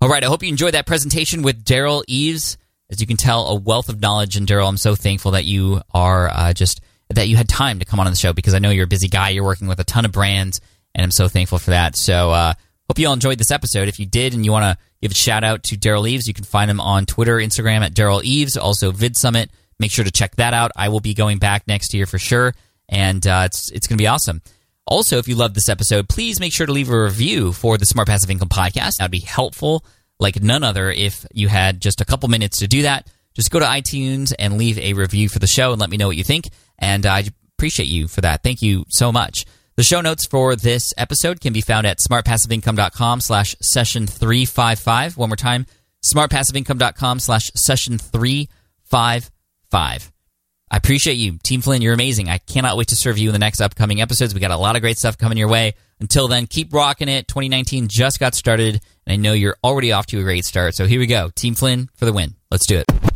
All 0.00 0.08
right. 0.08 0.22
I 0.22 0.26
hope 0.26 0.42
you 0.42 0.48
enjoyed 0.48 0.74
that 0.74 0.86
presentation 0.86 1.42
with 1.42 1.64
Derral 1.64 2.04
Eves. 2.06 2.58
As 2.90 3.00
you 3.00 3.06
can 3.06 3.16
tell, 3.16 3.48
a 3.48 3.54
wealth 3.54 3.88
of 3.88 4.00
knowledge. 4.00 4.36
And 4.36 4.46
Derral, 4.46 4.68
I'm 4.68 4.76
so 4.76 4.94
thankful 4.94 5.32
that 5.32 5.44
you 5.44 5.80
are 5.92 6.28
uh, 6.28 6.52
just 6.52 6.80
that 7.10 7.28
you 7.28 7.36
had 7.36 7.48
time 7.48 7.78
to 7.78 7.84
come 7.84 8.00
on 8.00 8.06
the 8.06 8.16
show 8.16 8.32
because 8.32 8.54
I 8.54 8.58
know 8.58 8.70
you're 8.70 8.84
a 8.84 8.88
busy 8.88 9.08
guy. 9.08 9.30
You're 9.30 9.44
working 9.44 9.68
with 9.68 9.80
a 9.80 9.84
ton 9.84 10.04
of 10.04 10.12
brands, 10.12 10.60
and 10.94 11.04
I'm 11.04 11.10
so 11.10 11.28
thankful 11.28 11.58
for 11.58 11.70
that. 11.70 11.96
So, 11.96 12.30
uh, 12.30 12.54
hope 12.88 12.98
you 12.98 13.06
all 13.06 13.14
enjoyed 13.14 13.38
this 13.38 13.50
episode. 13.50 13.88
If 13.88 13.98
you 13.98 14.06
did 14.06 14.34
and 14.34 14.44
you 14.44 14.52
want 14.52 14.64
to 14.64 14.84
give 15.00 15.12
a 15.12 15.14
shout 15.14 15.44
out 15.44 15.62
to 15.64 15.76
Derral 15.76 16.08
Eves, 16.08 16.26
you 16.26 16.34
can 16.34 16.44
find 16.44 16.70
him 16.70 16.80
on 16.80 17.06
Twitter, 17.06 17.36
Instagram 17.36 17.80
at 17.80 17.94
Derral 17.94 18.22
Eves, 18.22 18.56
also 18.56 18.92
VidSummit. 18.92 19.48
Make 19.78 19.90
sure 19.90 20.04
to 20.04 20.10
check 20.10 20.36
that 20.36 20.54
out. 20.54 20.72
I 20.74 20.88
will 20.88 21.00
be 21.00 21.14
going 21.14 21.38
back 21.38 21.66
next 21.66 21.94
year 21.94 22.06
for 22.06 22.18
sure, 22.18 22.54
and 22.88 23.26
uh, 23.26 23.42
it's 23.46 23.70
it's 23.70 23.86
going 23.86 23.98
to 23.98 24.02
be 24.02 24.08
awesome. 24.08 24.42
Also, 24.86 25.18
if 25.18 25.26
you 25.26 25.34
love 25.34 25.52
this 25.54 25.68
episode, 25.68 26.08
please 26.08 26.38
make 26.38 26.52
sure 26.52 26.66
to 26.66 26.72
leave 26.72 26.90
a 26.90 27.02
review 27.02 27.52
for 27.52 27.76
the 27.76 27.84
Smart 27.86 28.06
Passive 28.06 28.30
Income 28.30 28.50
podcast. 28.50 28.98
That'd 28.98 29.10
be 29.10 29.18
helpful, 29.18 29.84
like 30.20 30.40
none 30.40 30.62
other. 30.62 30.90
If 30.90 31.26
you 31.32 31.48
had 31.48 31.80
just 31.80 32.00
a 32.00 32.04
couple 32.04 32.28
minutes 32.28 32.58
to 32.58 32.68
do 32.68 32.82
that, 32.82 33.10
just 33.34 33.50
go 33.50 33.58
to 33.58 33.66
iTunes 33.66 34.32
and 34.38 34.56
leave 34.56 34.78
a 34.78 34.94
review 34.94 35.28
for 35.28 35.40
the 35.40 35.46
show 35.48 35.72
and 35.72 35.80
let 35.80 35.90
me 35.90 35.96
know 35.96 36.06
what 36.06 36.16
you 36.16 36.24
think. 36.24 36.48
And 36.78 37.06
I 37.06 37.24
appreciate 37.56 37.88
you 37.88 38.08
for 38.08 38.20
that. 38.20 38.42
Thank 38.42 38.62
you 38.62 38.84
so 38.88 39.12
much. 39.12 39.44
The 39.76 39.82
show 39.82 40.00
notes 40.00 40.24
for 40.24 40.56
this 40.56 40.94
episode 40.96 41.40
can 41.40 41.52
be 41.52 41.60
found 41.60 41.86
at 41.86 41.98
smartpassiveincome.com 41.98 43.20
slash 43.20 43.54
session 43.60 44.06
355. 44.06 45.18
One 45.18 45.28
more 45.28 45.36
time, 45.36 45.66
smartpassiveincome.com 46.04 47.20
slash 47.20 47.50
session 47.54 47.98
355. 47.98 50.12
I 50.68 50.76
appreciate 50.76 51.18
you. 51.18 51.38
Team 51.42 51.60
Flynn, 51.60 51.82
you're 51.82 51.94
amazing. 51.94 52.28
I 52.28 52.38
cannot 52.38 52.76
wait 52.76 52.88
to 52.88 52.96
serve 52.96 53.18
you 53.18 53.28
in 53.28 53.32
the 53.34 53.38
next 53.38 53.60
upcoming 53.60 54.00
episodes. 54.00 54.34
We 54.34 54.40
got 54.40 54.50
a 54.50 54.56
lot 54.56 54.76
of 54.76 54.82
great 54.82 54.98
stuff 54.98 55.18
coming 55.18 55.38
your 55.38 55.48
way. 55.48 55.74
Until 56.00 56.26
then, 56.26 56.46
keep 56.46 56.72
rocking 56.72 57.08
it. 57.08 57.28
2019 57.28 57.88
just 57.88 58.18
got 58.18 58.34
started, 58.34 58.80
and 59.06 59.12
I 59.12 59.16
know 59.16 59.32
you're 59.32 59.56
already 59.62 59.92
off 59.92 60.06
to 60.06 60.18
a 60.18 60.22
great 60.22 60.44
start. 60.44 60.74
So 60.74 60.86
here 60.86 61.00
we 61.00 61.06
go. 61.06 61.30
Team 61.34 61.54
Flynn 61.54 61.88
for 61.94 62.04
the 62.04 62.12
win. 62.12 62.34
Let's 62.50 62.66
do 62.66 62.78
it. 62.78 63.15